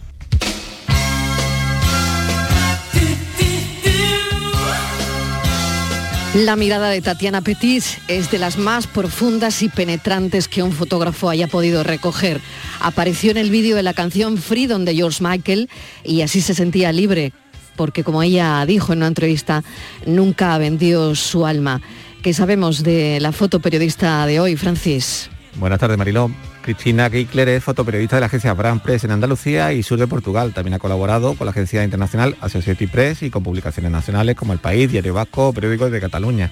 La 6.34 6.56
mirada 6.56 6.90
de 6.90 7.02
Tatiana 7.02 7.42
Petit 7.42 7.84
es 8.08 8.32
de 8.32 8.40
las 8.40 8.58
más 8.58 8.88
profundas 8.88 9.62
y 9.62 9.70
penetrantes 9.70 10.48
que 10.48 10.64
un 10.64 10.72
fotógrafo 10.72 11.30
haya 11.30 11.46
podido 11.46 11.84
recoger. 11.84 12.42
Apareció 12.80 13.30
en 13.30 13.38
el 13.38 13.52
vídeo 13.52 13.76
de 13.76 13.84
la 13.84 13.94
canción 13.94 14.40
Freedom 14.40 14.86
de 14.86 14.96
George 14.96 15.24
Michael 15.24 15.70
y 16.04 16.24
así 16.24 16.42
se 16.42 16.56
sentía 16.56 16.92
libre, 16.92 17.32
porque 17.76 18.04
como 18.04 18.24
ella 18.24 18.66
dijo 18.66 18.94
en 18.94 19.00
una 19.00 19.08
entrevista, 19.08 19.64
nunca 20.06 20.58
vendió 20.58 21.16
su 21.16 21.46
alma. 21.46 21.82
¿Qué 22.22 22.34
sabemos 22.34 22.84
de 22.84 23.20
la 23.20 23.32
fotoperiodista 23.32 24.26
de 24.26 24.40
hoy, 24.40 24.56
Francis? 24.56 25.30
Buenas 25.56 25.80
tardes, 25.80 25.98
Mariló. 25.98 26.32
Cristina 26.62 27.10
Geikler 27.10 27.50
es 27.50 27.64
fotoperiodista 27.64 28.18
de 28.18 28.22
la 28.22 28.28
agencia 28.28 28.54
Brand 28.54 28.82
Press 28.82 29.04
en 29.04 29.12
Andalucía 29.12 29.74
y 29.74 29.84
sur 29.84 29.98
de 29.98 30.08
Portugal. 30.08 30.54
También 30.54 30.76
ha 30.76 30.80
colaborado 30.80 31.34
con 31.34 31.46
la 31.46 31.52
agencia 31.52 31.84
internacional 31.84 32.38
Associated 32.42 32.90
Press 32.90 33.24
y 33.24 33.32
con 33.32 33.44
publicaciones 33.44 33.92
nacionales 33.92 34.36
como 34.36 34.54
El 34.54 34.60
País, 34.60 34.92
Diario 34.92 35.16
Vasco, 35.16 35.52
Periódicos 35.52 35.92
de 35.92 36.00
Cataluña. 36.00 36.52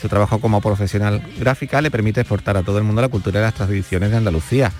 Su 0.00 0.08
trabajo 0.08 0.40
como 0.40 0.60
profesional 0.60 1.22
gráfica 1.38 1.80
le 1.80 1.90
permite 1.90 2.22
exportar 2.22 2.56
a 2.56 2.62
todo 2.62 2.78
el 2.78 2.84
mundo 2.84 3.02
la 3.02 3.08
cultura 3.08 3.38
y 3.38 3.42
las 3.42 3.54
tradiciones 3.54 4.10
de 4.10 4.16
Andalucía, 4.16 4.72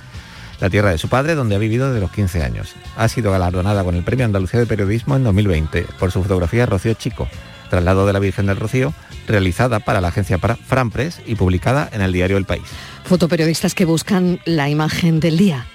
la 0.63 0.71
tierra 0.71 0.91
de 0.91 0.99
su 0.99 1.09
padre, 1.09 1.35
donde 1.35 1.57
ha 1.57 1.59
vivido 1.59 1.89
desde 1.89 2.01
los 2.01 2.13
15 2.13 2.45
años. 2.45 2.77
Ha 2.97 3.09
sido 3.09 3.33
galardonada 3.33 3.83
con 3.83 3.97
el 3.97 4.05
Premio 4.05 4.25
Andalucía 4.25 4.61
de 4.61 4.67
Periodismo 4.67 5.17
en 5.17 5.25
2020 5.25 5.87
por 5.99 6.13
su 6.13 6.23
fotografía 6.23 6.67
Rocío 6.67 6.95
Chico, 6.95 7.29
traslado 7.69 8.07
de 8.07 8.13
la 8.13 8.21
Virgen 8.21 8.47
del 8.47 8.59
Rocío, 8.59 8.95
realizada 9.27 9.81
para 9.81 10.01
la 10.01 10.09
agencia 10.09 10.39
Fran 10.39 10.93
y 11.27 11.35
publicada 11.35 11.91
en 11.93 12.01
el 12.01 12.13
diario 12.13 12.37
El 12.37 12.45
País. 12.45 12.63
Fotoperiodistas 13.05 13.75
que 13.75 13.85
buscan 13.85 14.39
la 14.45 14.71
imagen 14.71 15.19
del 15.19 15.37
día. 15.37 15.67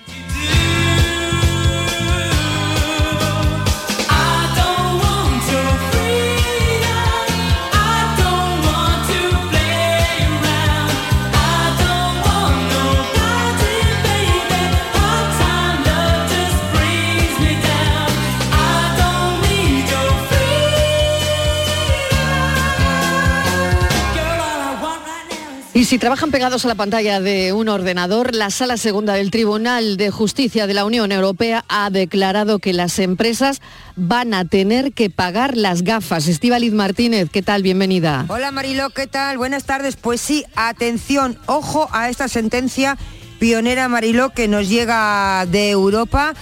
Si 25.87 25.97
trabajan 25.97 26.31
pegados 26.31 26.65
a 26.65 26.67
la 26.67 26.75
pantalla 26.75 27.21
de 27.21 27.53
un 27.53 27.69
ordenador, 27.69 28.35
la 28.35 28.49
Sala 28.49 28.75
Segunda 28.75 29.13
del 29.13 29.31
Tribunal 29.31 29.95
de 29.95 30.11
Justicia 30.11 30.67
de 30.67 30.73
la 30.73 30.83
Unión 30.83 31.13
Europea 31.13 31.63
ha 31.69 31.89
declarado 31.89 32.59
que 32.59 32.73
las 32.73 32.99
empresas 32.99 33.61
van 33.95 34.33
a 34.33 34.43
tener 34.43 34.91
que 34.91 35.09
pagar 35.09 35.55
las 35.55 35.83
gafas. 35.83 36.27
Estíbaliz 36.27 36.73
Martínez, 36.73 37.29
¿qué 37.31 37.41
tal? 37.41 37.63
Bienvenida. 37.63 38.25
Hola 38.27 38.51
Marilo, 38.51 38.89
¿qué 38.89 39.07
tal? 39.07 39.37
Buenas 39.37 39.63
tardes. 39.63 39.95
Pues 39.95 40.19
sí, 40.19 40.43
atención, 40.57 41.39
ojo 41.45 41.87
a 41.93 42.09
esta 42.09 42.27
sentencia 42.27 42.97
pionera 43.39 43.87
Mariló 43.87 44.31
que 44.31 44.49
nos 44.49 44.67
llega 44.67 45.45
de 45.45 45.69
Europa. 45.69 46.33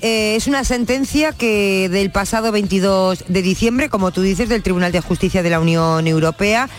Eh, 0.00 0.34
es 0.34 0.46
una 0.46 0.64
sentencia 0.64 1.32
que 1.32 1.90
del 1.90 2.10
pasado 2.10 2.52
22 2.52 3.24
de 3.28 3.42
diciembre, 3.42 3.90
como 3.90 4.12
tú 4.12 4.22
dices, 4.22 4.48
del 4.48 4.62
Tribunal 4.62 4.92
de 4.92 5.02
Justicia 5.02 5.42
de 5.42 5.50
la 5.50 5.60
Unión 5.60 6.08
Europea 6.08 6.70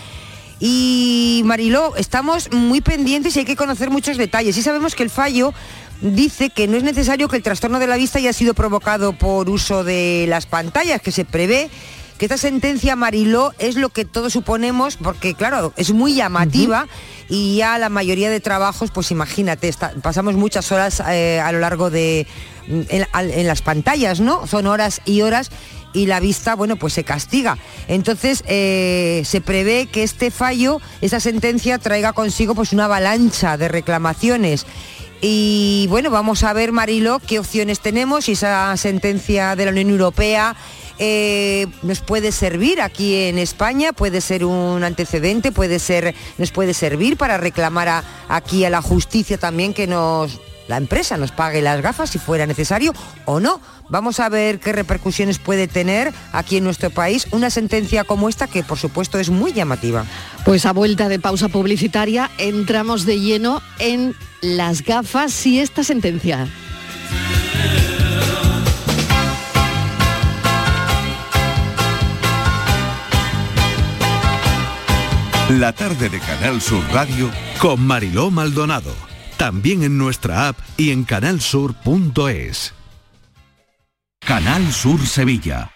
y 0.58 1.42
Mariló, 1.44 1.96
estamos 1.96 2.50
muy 2.52 2.80
pendientes 2.80 3.36
y 3.36 3.40
hay 3.40 3.44
que 3.44 3.56
conocer 3.56 3.90
muchos 3.90 4.16
detalles. 4.16 4.56
Y 4.56 4.62
sabemos 4.62 4.94
que 4.94 5.02
el 5.02 5.10
fallo 5.10 5.52
dice 6.00 6.50
que 6.50 6.68
no 6.68 6.76
es 6.76 6.82
necesario 6.82 7.28
que 7.28 7.36
el 7.36 7.42
trastorno 7.42 7.78
de 7.78 7.86
la 7.86 7.96
vista 7.96 8.18
haya 8.18 8.32
sido 8.32 8.54
provocado 8.54 9.12
por 9.12 9.50
uso 9.50 9.84
de 9.84 10.26
las 10.28 10.46
pantallas, 10.46 11.00
que 11.00 11.12
se 11.12 11.24
prevé 11.24 11.70
que 12.18 12.24
esta 12.24 12.38
sentencia 12.38 12.96
Mariló 12.96 13.52
es 13.58 13.76
lo 13.76 13.90
que 13.90 14.04
todos 14.04 14.32
suponemos, 14.32 14.96
porque 14.96 15.34
claro, 15.34 15.72
es 15.76 15.92
muy 15.92 16.14
llamativa 16.14 16.86
y 17.28 17.56
ya 17.56 17.78
la 17.78 17.88
mayoría 17.88 18.30
de 18.30 18.40
trabajos, 18.40 18.90
pues 18.90 19.10
imagínate, 19.10 19.72
pasamos 20.02 20.34
muchas 20.34 20.72
horas 20.72 21.02
eh, 21.08 21.40
a 21.40 21.52
lo 21.52 21.60
largo 21.60 21.90
de 21.90 22.26
en, 22.68 23.46
las 23.46 23.62
pantallas, 23.62 24.20
¿no? 24.20 24.46
Son 24.46 24.66
horas 24.66 25.00
y 25.04 25.20
horas 25.20 25.50
y 25.96 26.04
la 26.04 26.20
vista, 26.20 26.54
bueno, 26.54 26.76
pues 26.76 26.92
se 26.92 27.04
castiga. 27.04 27.56
Entonces, 27.88 28.44
eh, 28.46 29.22
se 29.24 29.40
prevé 29.40 29.86
que 29.86 30.02
este 30.02 30.30
fallo, 30.30 30.80
esa 31.00 31.20
sentencia, 31.20 31.78
traiga 31.78 32.12
consigo 32.12 32.54
pues 32.54 32.74
una 32.74 32.84
avalancha 32.84 33.56
de 33.56 33.68
reclamaciones. 33.68 34.66
Y 35.22 35.86
bueno, 35.88 36.10
vamos 36.10 36.42
a 36.42 36.52
ver, 36.52 36.70
Marilo, 36.70 37.18
qué 37.26 37.38
opciones 37.38 37.80
tenemos, 37.80 38.26
si 38.26 38.32
esa 38.32 38.76
sentencia 38.76 39.56
de 39.56 39.64
la 39.64 39.70
Unión 39.70 39.88
Europea 39.88 40.54
eh, 40.98 41.66
nos 41.82 42.00
puede 42.00 42.30
servir 42.30 42.82
aquí 42.82 43.14
en 43.14 43.38
España, 43.38 43.94
puede 43.94 44.20
ser 44.20 44.44
un 44.44 44.84
antecedente, 44.84 45.50
puede 45.50 45.78
ser, 45.78 46.14
nos 46.36 46.50
puede 46.50 46.74
servir 46.74 47.16
para 47.16 47.38
reclamar 47.38 48.04
aquí 48.28 48.66
a 48.66 48.70
la 48.70 48.82
justicia 48.82 49.38
también 49.38 49.72
que 49.72 49.86
nos 49.86 50.38
la 50.68 50.76
empresa 50.76 51.16
nos 51.16 51.32
pague 51.32 51.62
las 51.62 51.80
gafas 51.80 52.10
si 52.10 52.18
fuera 52.18 52.46
necesario 52.46 52.92
o 53.24 53.40
no. 53.40 53.60
Vamos 53.88 54.18
a 54.18 54.28
ver 54.28 54.58
qué 54.58 54.72
repercusiones 54.72 55.38
puede 55.38 55.68
tener 55.68 56.12
aquí 56.32 56.56
en 56.56 56.64
nuestro 56.64 56.90
país 56.90 57.28
una 57.30 57.50
sentencia 57.50 58.04
como 58.04 58.28
esta 58.28 58.48
que 58.48 58.64
por 58.64 58.78
supuesto 58.78 59.18
es 59.18 59.30
muy 59.30 59.52
llamativa. 59.52 60.04
Pues 60.44 60.66
a 60.66 60.72
vuelta 60.72 61.08
de 61.08 61.20
pausa 61.20 61.48
publicitaria 61.48 62.30
entramos 62.38 63.06
de 63.06 63.20
lleno 63.20 63.62
en 63.78 64.16
las 64.42 64.82
gafas 64.82 65.46
y 65.46 65.60
esta 65.60 65.84
sentencia. 65.84 66.48
La 75.48 75.72
tarde 75.72 76.08
de 76.08 76.18
Canal 76.18 76.60
Sur 76.60 76.82
Radio 76.92 77.30
con 77.60 77.80
Mariló 77.80 78.32
Maldonado 78.32 79.15
también 79.36 79.82
en 79.82 79.98
nuestra 79.98 80.48
app 80.48 80.58
y 80.76 80.90
en 80.90 81.04
canalsur.es. 81.04 82.74
Canal 84.20 84.72
Sur 84.72 85.06
Sevilla. 85.06 85.75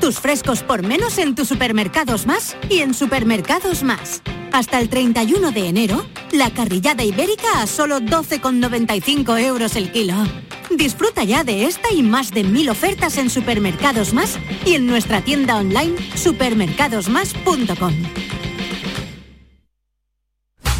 Tus 0.00 0.18
frescos 0.18 0.62
por 0.62 0.82
menos 0.82 1.18
en 1.18 1.34
tus 1.34 1.48
supermercados 1.48 2.26
más 2.26 2.56
y 2.70 2.78
en 2.78 2.94
supermercados 2.94 3.82
más. 3.82 4.22
Hasta 4.50 4.80
el 4.80 4.88
31 4.88 5.52
de 5.52 5.68
enero, 5.68 6.06
la 6.32 6.50
carrillada 6.50 7.04
ibérica 7.04 7.60
a 7.60 7.66
solo 7.66 8.00
12,95 8.00 9.38
euros 9.40 9.76
el 9.76 9.92
kilo. 9.92 10.14
Disfruta 10.70 11.22
ya 11.22 11.44
de 11.44 11.66
esta 11.66 11.92
y 11.92 12.02
más 12.02 12.30
de 12.30 12.44
mil 12.44 12.70
ofertas 12.70 13.18
en 13.18 13.28
Supermercados 13.28 14.14
Más 14.14 14.38
y 14.64 14.74
en 14.74 14.86
nuestra 14.86 15.20
tienda 15.20 15.56
online 15.56 15.96
supermercadosmás.com. 16.16 17.94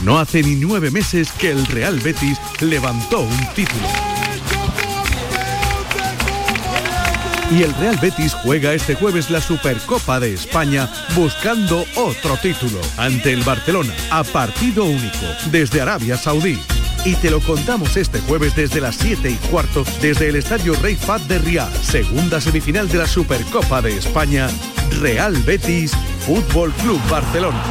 No 0.02 0.18
hace 0.18 0.42
ni 0.42 0.54
nueve 0.54 0.90
meses 0.90 1.30
que 1.32 1.50
el 1.50 1.66
Real 1.66 1.98
Betis 2.00 2.38
levantó 2.60 3.20
un 3.20 3.46
título. 3.54 4.09
Y 7.50 7.64
el 7.64 7.74
Real 7.74 7.98
Betis 8.00 8.32
juega 8.32 8.74
este 8.74 8.94
jueves 8.94 9.28
la 9.28 9.40
Supercopa 9.40 10.20
de 10.20 10.34
España 10.34 10.88
buscando 11.16 11.84
otro 11.96 12.36
título 12.36 12.80
ante 12.96 13.32
el 13.32 13.42
Barcelona 13.42 13.92
a 14.12 14.22
partido 14.22 14.84
único 14.84 15.26
desde 15.50 15.80
Arabia 15.80 16.16
Saudí. 16.16 16.60
Y 17.04 17.16
te 17.16 17.28
lo 17.30 17.40
contamos 17.40 17.96
este 17.96 18.20
jueves 18.20 18.54
desde 18.54 18.80
las 18.80 18.96
7 18.96 19.30
y 19.30 19.34
cuarto 19.50 19.84
desde 20.00 20.28
el 20.28 20.36
Estadio 20.36 20.74
Rey 20.76 20.94
Fat 20.94 21.22
de 21.22 21.38
Riyadh, 21.38 21.74
segunda 21.82 22.40
semifinal 22.40 22.88
de 22.88 22.98
la 22.98 23.08
Supercopa 23.08 23.82
de 23.82 23.96
España, 23.96 24.48
Real 25.00 25.34
Betis 25.44 25.92
Fútbol 26.26 26.72
Club 26.82 27.00
Barcelona. 27.10 27.62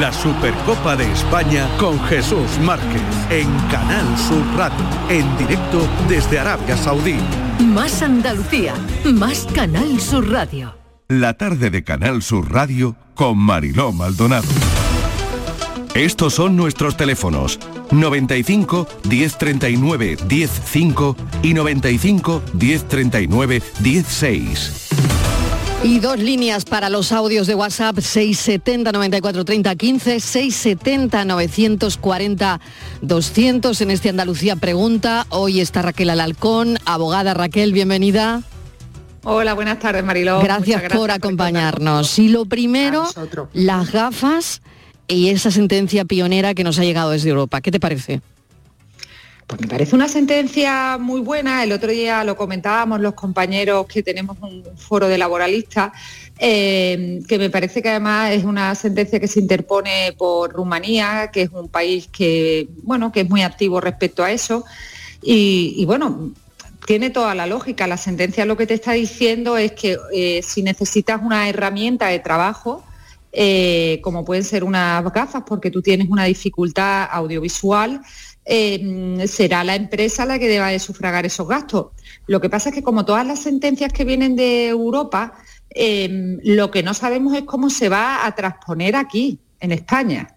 La 0.00 0.12
Supercopa 0.12 0.96
de 0.96 1.10
España 1.12 1.68
con 1.78 1.98
Jesús 2.04 2.58
Márquez 2.62 3.02
en 3.30 3.48
Canal 3.70 4.06
Sur 4.18 4.44
Radio, 4.56 4.84
en 5.08 5.36
directo 5.38 5.88
desde 6.08 6.38
Arabia 6.38 6.76
Saudí. 6.76 7.16
Más 7.60 8.02
Andalucía, 8.02 8.74
más 9.04 9.46
Canal 9.54 10.00
Sur 10.00 10.30
Radio. 10.30 10.74
La 11.08 11.34
tarde 11.34 11.70
de 11.70 11.82
Canal 11.84 12.22
Sur 12.22 12.52
Radio 12.52 12.96
con 13.14 13.38
Mariló 13.38 13.92
Maldonado. 13.92 14.48
Estos 15.94 16.34
son 16.34 16.54
nuestros 16.54 16.96
teléfonos 16.96 17.58
95 17.90 18.86
1039 19.08 20.18
105 20.28 21.16
y 21.42 21.54
95 21.54 22.42
1039 22.52 23.62
16. 23.80 24.87
Y 25.84 26.00
dos 26.00 26.18
líneas 26.18 26.64
para 26.64 26.90
los 26.90 27.12
audios 27.12 27.46
de 27.46 27.54
WhatsApp 27.54 28.00
670 28.00 28.90
94 28.90 29.44
30 29.44 29.76
15 29.76 30.20
670 30.20 31.24
940 31.24 32.60
200 33.00 33.80
en 33.80 33.90
este 33.92 34.08
Andalucía 34.08 34.56
Pregunta. 34.56 35.26
Hoy 35.28 35.60
está 35.60 35.82
Raquel 35.82 36.10
Alalcón, 36.10 36.78
abogada 36.84 37.32
Raquel, 37.32 37.72
bienvenida. 37.72 38.42
Hola, 39.22 39.54
buenas 39.54 39.78
tardes 39.78 40.02
Mariló. 40.04 40.40
Gracias, 40.42 40.82
por 40.92 41.12
acompañarnos. 41.12 42.18
Y 42.18 42.28
lo 42.28 42.44
primero, 42.46 43.04
las 43.52 43.92
gafas 43.92 44.62
y 45.06 45.28
esa 45.28 45.52
sentencia 45.52 46.04
pionera 46.04 46.54
que 46.54 46.64
nos 46.64 46.80
ha 46.80 46.82
llegado 46.82 47.10
desde 47.10 47.30
Europa. 47.30 47.60
¿Qué 47.60 47.70
te 47.70 47.78
parece? 47.78 48.20
Pues 49.48 49.62
me 49.62 49.66
parece 49.66 49.96
una 49.96 50.08
sentencia 50.08 50.98
muy 51.00 51.22
buena. 51.22 51.64
El 51.64 51.72
otro 51.72 51.90
día 51.90 52.22
lo 52.22 52.36
comentábamos 52.36 53.00
los 53.00 53.14
compañeros 53.14 53.86
que 53.86 54.02
tenemos 54.02 54.36
un 54.42 54.62
foro 54.76 55.08
de 55.08 55.16
laboralistas, 55.16 55.90
eh, 56.38 57.22
que 57.26 57.38
me 57.38 57.48
parece 57.48 57.80
que 57.80 57.88
además 57.88 58.32
es 58.32 58.44
una 58.44 58.74
sentencia 58.74 59.18
que 59.18 59.26
se 59.26 59.40
interpone 59.40 60.12
por 60.18 60.52
Rumanía, 60.52 61.30
que 61.32 61.42
es 61.42 61.50
un 61.50 61.68
país 61.68 62.08
que, 62.08 62.68
bueno, 62.82 63.10
que 63.10 63.22
es 63.22 63.30
muy 63.30 63.40
activo 63.40 63.80
respecto 63.80 64.22
a 64.22 64.30
eso. 64.32 64.66
Y, 65.22 65.82
bueno, 65.86 66.30
tiene 66.86 67.08
toda 67.08 67.34
la 67.34 67.46
lógica. 67.46 67.86
La 67.86 67.96
sentencia 67.96 68.44
lo 68.44 68.58
que 68.58 68.66
te 68.66 68.74
está 68.74 68.92
diciendo 68.92 69.56
es 69.56 69.72
que 69.72 69.96
eh, 70.12 70.42
si 70.42 70.62
necesitas 70.62 71.22
una 71.22 71.48
herramienta 71.48 72.08
de 72.08 72.18
trabajo, 72.18 72.84
eh, 73.32 74.00
como 74.02 74.24
pueden 74.24 74.44
ser 74.44 74.64
unas 74.64 75.04
gafas, 75.12 75.44
porque 75.46 75.70
tú 75.70 75.80
tienes 75.80 76.08
una 76.08 76.24
dificultad 76.24 77.08
audiovisual, 77.10 78.02
eh, 78.50 79.26
será 79.28 79.62
la 79.62 79.74
empresa 79.74 80.24
la 80.24 80.38
que 80.38 80.48
deba 80.48 80.68
de 80.68 80.78
sufragar 80.78 81.26
esos 81.26 81.46
gastos. 81.46 81.88
Lo 82.26 82.40
que 82.40 82.48
pasa 82.48 82.70
es 82.70 82.74
que 82.74 82.82
como 82.82 83.04
todas 83.04 83.26
las 83.26 83.42
sentencias 83.42 83.92
que 83.92 84.06
vienen 84.06 84.36
de 84.36 84.68
Europa, 84.68 85.34
eh, 85.68 86.38
lo 86.42 86.70
que 86.70 86.82
no 86.82 86.94
sabemos 86.94 87.36
es 87.36 87.42
cómo 87.42 87.68
se 87.68 87.90
va 87.90 88.24
a 88.24 88.34
transponer 88.34 88.96
aquí, 88.96 89.38
en 89.60 89.72
España. 89.72 90.34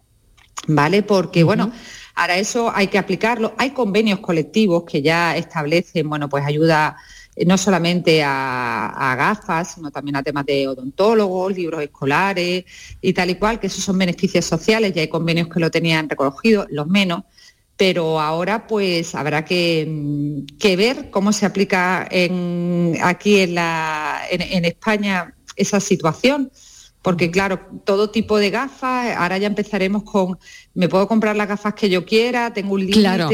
¿Vale? 0.67 1.03
Porque, 1.03 1.43
bueno, 1.43 1.71
ahora 2.15 2.37
eso 2.37 2.69
hay 2.75 2.87
que 2.87 2.97
aplicarlo. 2.97 3.53
Hay 3.57 3.71
convenios 3.71 4.19
colectivos 4.19 4.83
que 4.83 5.01
ya 5.01 5.37
establecen, 5.37 6.09
bueno, 6.09 6.27
pues 6.27 6.45
ayuda 6.45 6.97
eh, 7.35 7.45
no 7.45 7.57
solamente 7.57 8.21
a, 8.23 8.87
a, 8.87 9.15
gafas, 9.15 9.75
sino 9.75 9.89
también 9.89 10.17
a 10.17 10.23
temas 10.23 10.45
de 10.45 10.67
odontólogos, 10.67 11.55
libros 11.55 11.81
escolares 11.81 12.65
y 12.99 13.13
tal 13.13 13.29
y 13.29 13.35
cual, 13.35 13.59
que 13.59 13.67
esos 13.67 13.83
son 13.83 13.97
beneficios 13.97 14.43
sociales, 14.43 14.91
ya 14.93 15.01
hay 15.01 15.07
convenios 15.07 15.47
que 15.47 15.61
lo 15.61 15.71
tenían 15.71 16.09
recogido, 16.09 16.67
los 16.69 16.87
menos, 16.87 17.23
pero 17.77 18.19
ahora 18.19 18.67
pues 18.67 19.15
habrá 19.15 19.45
que, 19.45 19.85
mm, 19.87 20.57
que 20.57 20.75
ver 20.75 21.09
cómo 21.09 21.33
se 21.33 21.45
aplica 21.45 22.07
en, 22.09 22.97
aquí 23.01 23.39
en, 23.39 23.55
la, 23.55 24.21
en, 24.29 24.41
en 24.41 24.65
España 24.65 25.33
esa 25.55 25.79
situación 25.79 26.51
porque 27.01 27.31
claro, 27.31 27.59
todo 27.83 28.11
tipo 28.11 28.37
de 28.37 28.51
gafas, 28.51 29.15
ahora 29.17 29.37
ya 29.39 29.47
empezaremos 29.47 30.03
con, 30.03 30.37
me 30.75 30.87
puedo 30.87 31.07
comprar 31.07 31.35
las 31.35 31.47
gafas 31.47 31.73
que 31.73 31.89
yo 31.89 32.05
quiera, 32.05 32.53
tengo 32.53 32.75
un 32.75 32.81
límite. 32.81 32.99
Claro. 32.99 33.29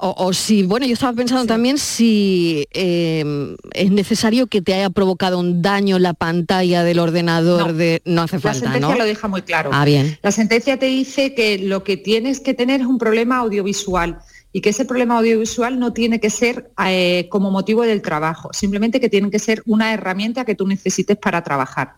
O, 0.00 0.26
o, 0.26 0.32
si, 0.32 0.62
bueno, 0.62 0.86
yo 0.86 0.92
estaba 0.92 1.12
pensando 1.12 1.42
sí. 1.42 1.48
también 1.48 1.78
si 1.78 2.64
eh, 2.72 3.56
es 3.72 3.90
necesario 3.90 4.46
que 4.46 4.62
te 4.62 4.74
haya 4.74 4.90
provocado 4.90 5.40
un 5.40 5.60
daño 5.60 5.98
la 5.98 6.14
pantalla 6.14 6.84
del 6.84 7.00
ordenador, 7.00 7.68
no, 7.68 7.72
de, 7.72 8.02
no 8.04 8.22
hace 8.22 8.38
falta, 8.38 8.48
La 8.48 8.54
sentencia 8.54 8.94
¿no? 8.94 8.98
lo 8.98 9.04
deja 9.04 9.26
muy 9.26 9.42
claro. 9.42 9.70
Ah, 9.72 9.84
bien. 9.84 10.16
La 10.22 10.30
sentencia 10.30 10.78
te 10.78 10.86
dice 10.86 11.34
que 11.34 11.58
lo 11.58 11.82
que 11.82 11.96
tienes 11.96 12.38
que 12.38 12.54
tener 12.54 12.82
es 12.82 12.86
un 12.86 12.98
problema 12.98 13.38
audiovisual 13.38 14.18
y 14.52 14.60
que 14.60 14.70
ese 14.70 14.84
problema 14.84 15.18
audiovisual 15.18 15.80
no 15.80 15.92
tiene 15.92 16.20
que 16.20 16.30
ser 16.30 16.70
eh, 16.86 17.26
como 17.28 17.50
motivo 17.50 17.82
del 17.82 18.00
trabajo, 18.00 18.50
simplemente 18.52 19.00
que 19.00 19.08
tiene 19.08 19.30
que 19.30 19.40
ser 19.40 19.62
una 19.66 19.92
herramienta 19.92 20.44
que 20.44 20.54
tú 20.54 20.66
necesites 20.68 21.16
para 21.16 21.42
trabajar. 21.42 21.94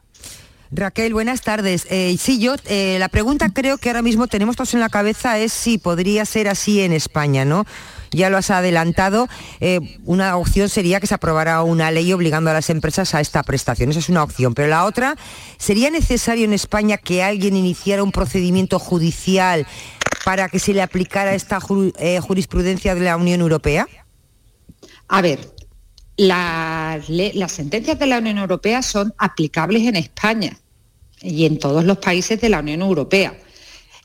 Raquel, 0.73 1.13
buenas 1.13 1.41
tardes. 1.41 1.87
Eh, 1.91 2.17
sí, 2.17 2.39
yo 2.39 2.55
eh, 2.67 2.97
la 3.01 3.09
pregunta 3.09 3.49
creo 3.53 3.79
que 3.79 3.89
ahora 3.89 4.03
mismo 4.03 4.29
tenemos 4.29 4.55
todos 4.55 4.73
en 4.75 4.81
la 4.81 4.89
cabeza 4.89 5.37
es 5.37 5.53
si 5.53 5.79
podría 5.79 6.25
ser 6.25 6.49
así 6.49 6.81
en 6.81 6.93
España, 6.93 7.45
¿no? 7.45 7.67
Ya 8.13 8.31
lo 8.31 8.37
has 8.37 8.51
adelantado. 8.51 9.29
Eh, 9.59 9.81
una 10.05 10.37
opción 10.37 10.69
sería 10.69 11.01
que 11.01 11.09
se 11.09 11.15
aprobara 11.15 11.63
una 11.65 11.91
ley 11.91 12.13
obligando 12.13 12.51
a 12.51 12.53
las 12.53 12.71
empresas 12.71 13.17
a 13.17 13.21
esta 13.21 13.43
prestación. 13.43 13.91
Esa 13.91 13.99
es 13.99 14.09
una 14.09 14.23
opción. 14.23 14.55
Pero 14.55 14.69
la 14.69 14.85
otra, 14.85 15.17
¿sería 15.59 15.91
necesario 15.91 16.45
en 16.45 16.53
España 16.53 16.99
que 16.99 17.25
alguien 17.25 17.57
iniciara 17.57 18.05
un 18.05 18.13
procedimiento 18.13 18.79
judicial 18.79 19.67
para 20.25 20.49
que 20.49 20.61
se 20.61 20.73
le 20.73 20.83
aplicara 20.83 21.35
esta 21.35 21.61
ju 21.61 21.93
jurisprudencia 22.23 22.95
de 22.95 23.01
la 23.01 23.17
Unión 23.17 23.41
Europea? 23.41 23.89
A 25.09 25.21
ver, 25.21 25.41
las, 26.21 27.09
las, 27.09 27.51
sentencias 27.51 27.99
de 27.99 28.07
la 28.07 28.19
Unión 28.19 28.37
Europea 28.37 28.83
son 28.83 29.15
aplicables 29.17 29.87
en 29.87 29.97
España 29.97 30.55
y 31.23 31.47
en 31.47 31.59
todos 31.59 31.83
los 31.83 31.97
países 31.97 32.39
de 32.39 32.51
la 32.51 32.59
Unión 32.61 32.83
Europea. 32.83 33.39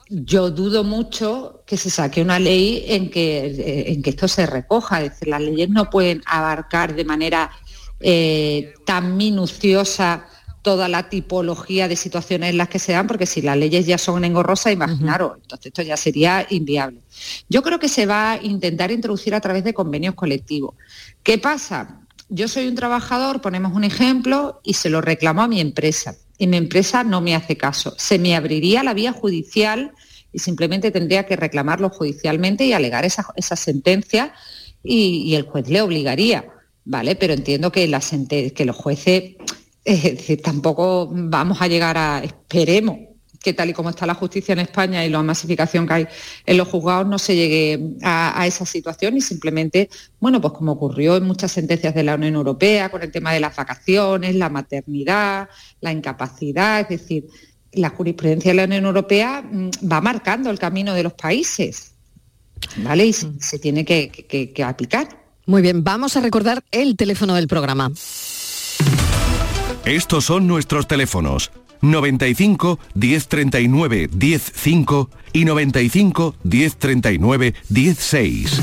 Yo 0.07 0.49
dudo 0.49 0.85
mucho 0.85 1.63
que 1.65 1.75
se 1.75 1.89
saque 1.89 2.21
una 2.21 2.39
ley 2.39 2.85
en 2.87 3.09
que, 3.09 3.85
en 3.87 4.01
que 4.01 4.11
esto 4.11 4.29
se 4.29 4.45
recoja, 4.45 5.01
es 5.01 5.11
decir, 5.11 5.27
las 5.27 5.41
leyes 5.41 5.69
no 5.69 5.89
pueden 5.89 6.21
abarcar 6.25 6.95
de 6.95 7.03
manera 7.03 7.51
eh, 7.99 8.73
tan 8.85 9.17
minuciosa 9.17 10.25
toda 10.61 10.87
la 10.87 11.09
tipología 11.09 11.89
de 11.89 11.97
situaciones 11.97 12.51
en 12.51 12.57
las 12.57 12.69
que 12.69 12.79
se 12.79 12.93
dan, 12.93 13.07
porque 13.07 13.25
si 13.25 13.41
las 13.41 13.57
leyes 13.57 13.85
ya 13.85 13.97
son 13.97 14.23
engorrosas, 14.23 14.71
imaginaros, 14.71 15.31
uh 15.31 15.33
-huh. 15.33 15.41
entonces 15.41 15.65
esto 15.65 15.81
ya 15.81 15.97
sería 15.97 16.47
inviable. 16.49 17.01
Yo 17.49 17.61
creo 17.61 17.77
que 17.77 17.89
se 17.89 18.05
va 18.05 18.31
a 18.31 18.41
intentar 18.41 18.89
introducir 18.91 19.35
a 19.35 19.41
través 19.41 19.65
de 19.65 19.73
convenios 19.73 20.15
colectivos. 20.15 20.75
¿Qué 21.21 21.37
pasa? 21.37 22.04
Yo 22.29 22.47
soy 22.47 22.67
un 22.67 22.75
trabajador, 22.75 23.41
ponemos 23.41 23.73
un 23.73 23.83
ejemplo, 23.83 24.59
y 24.63 24.73
se 24.73 24.89
lo 24.89 25.01
reclamo 25.01 25.43
a 25.43 25.47
mi 25.47 25.61
empresa. 25.61 26.15
Y 26.37 26.47
mi 26.47 26.57
empresa 26.57 27.03
no 27.03 27.21
me 27.21 27.35
hace 27.35 27.55
caso. 27.55 27.93
Se 27.97 28.19
me 28.19 28.35
abriría 28.35 28.83
la 28.83 28.93
vía 28.93 29.13
judicial 29.13 29.93
y 30.33 30.39
simplemente 30.39 30.91
tendría 30.91 31.25
que 31.25 31.35
reclamarlo 31.35 31.89
judicialmente 31.89 32.65
y 32.65 32.73
alegar 32.73 33.05
esa, 33.05 33.55
sentencia 33.55 34.33
y, 34.83 35.33
el 35.35 35.43
juez 35.43 35.69
le 35.69 35.81
obligaría. 35.81 36.45
¿Vale? 36.83 37.15
Pero 37.15 37.33
entiendo 37.33 37.71
que, 37.71 37.87
la 37.87 37.99
que 37.99 38.65
los 38.65 38.75
jueces 38.75 39.35
es 39.85 40.03
decir, 40.17 40.41
tampoco 40.41 41.09
vamos 41.11 41.61
a 41.61 41.67
llegar 41.67 41.97
a, 41.97 42.21
esperemos, 42.23 42.97
que 43.45 43.53
tal 43.53 43.69
y 43.69 43.73
como 43.73 43.91
está 43.91 44.07
la 44.07 44.15
justicia 44.15 44.53
en 44.53 44.59
España 44.59 45.05
y 45.05 45.09
la 45.09 45.21
masificación 45.21 45.87
que 45.87 45.93
hay 45.93 46.07
en 46.47 46.57
los 46.57 46.67
juzgados 46.67 47.05
no 47.05 47.19
se 47.19 47.35
llegue 47.35 47.95
a, 48.01 48.41
a, 48.41 48.47
esa 48.47 48.65
situación 48.65 49.15
y 49.17 49.21
simplemente, 49.21 49.87
bueno, 50.19 50.41
pues 50.41 50.53
como 50.53 50.71
ocurrió 50.71 51.15
en 51.15 51.25
muchas 51.25 51.51
sentencias 51.51 51.93
de 51.93 52.03
la 52.03 52.15
Unión 52.15 52.33
Europea 52.33 52.89
con 52.89 53.03
el 53.03 53.11
tema 53.11 53.31
de 53.33 53.39
las 53.39 53.55
vacaciones, 53.55 54.33
la 54.33 54.49
maternidad, 54.49 55.47
la 55.79 55.91
incapacidad, 55.91 56.81
es 56.81 56.89
decir, 56.89 57.27
la 57.71 57.89
jurisprudencia 57.91 58.49
de 58.49 58.55
la 58.55 58.63
Unión 58.63 58.85
Europea 58.85 59.43
mm, 59.43 59.69
va 59.91 60.01
marcando 60.01 60.49
el 60.49 60.57
camino 60.57 60.95
de 60.95 61.03
los 61.03 61.13
países, 61.13 61.91
¿vale? 62.77 63.05
Y 63.05 63.13
se, 63.13 63.31
se 63.39 63.59
tiene 63.59 63.85
que, 63.85 64.09
que, 64.09 64.53
que 64.53 64.63
aplicar. 64.63 65.07
Muy 65.45 65.61
bien, 65.61 65.83
vamos 65.83 66.17
a 66.17 66.21
recordar 66.21 66.63
el 66.71 66.95
teléfono 66.95 67.35
del 67.35 67.47
programa. 67.47 67.91
Estos 69.85 70.25
son 70.25 70.47
nuestros 70.47 70.87
teléfonos 70.87 71.51
95 71.91 72.79
1039 72.93 74.09
105 74.11 75.09
y 75.33 75.45
95 75.45 76.35
1039 76.43 77.53
16. 77.69 78.61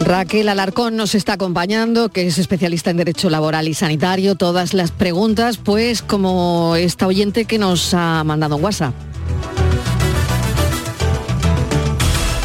Raquel 0.00 0.48
Alarcón 0.48 0.96
nos 0.96 1.14
está 1.14 1.34
acompañando, 1.34 2.08
que 2.08 2.26
es 2.26 2.36
especialista 2.38 2.90
en 2.90 2.96
Derecho 2.96 3.30
Laboral 3.30 3.68
y 3.68 3.74
Sanitario. 3.74 4.34
Todas 4.34 4.74
las 4.74 4.90
preguntas, 4.90 5.58
pues 5.58 6.02
como 6.02 6.74
esta 6.76 7.06
oyente 7.06 7.44
que 7.44 7.58
nos 7.58 7.94
ha 7.94 8.24
mandado 8.24 8.56
un 8.56 8.64
WhatsApp. 8.64 8.94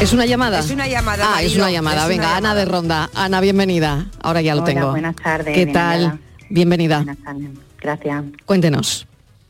¿Es 0.00 0.12
una 0.12 0.26
llamada? 0.26 0.60
Es 0.60 0.70
una 0.70 0.86
llamada. 0.86 1.24
Ah, 1.34 1.42
es 1.42 1.56
una 1.56 1.72
llamada. 1.72 2.02
es 2.04 2.08
Venga, 2.08 2.28
una 2.28 2.36
Ana 2.36 2.54
de 2.54 2.64
Ronda. 2.64 3.10
Ana, 3.14 3.40
bienvenida. 3.40 4.06
Ahora 4.22 4.40
ya 4.40 4.54
lo 4.54 4.62
Hola, 4.62 4.72
tengo. 4.74 4.90
buenas 4.92 5.16
tardes, 5.16 5.46
¿Qué 5.46 5.64
bienvenida. 5.64 5.80
tal? 6.10 6.20
Bienvenida. 6.50 6.96
Buenas 6.98 7.18
tardes. 7.18 7.50
Gracias. 7.80 8.24
Cuéntenos. 8.46 9.06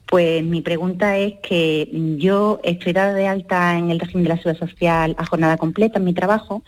Pues 0.09 0.43
mi 0.43 0.63
pregunta 0.63 1.19
es 1.19 1.35
que 1.43 1.87
yo 2.17 2.61
estoy 2.65 2.95
dada 2.95 3.13
de 3.13 3.27
alta 3.27 3.77
en 3.77 3.91
el 3.91 4.01
régimen 4.01 4.25
de 4.25 4.31
la 4.31 4.37
seguridad 4.39 4.67
social 4.67 5.15
a 5.19 5.27
jornada 5.27 5.59
completa 5.59 5.99
en 5.99 6.07
mi 6.07 6.15
trabajo, 6.15 6.63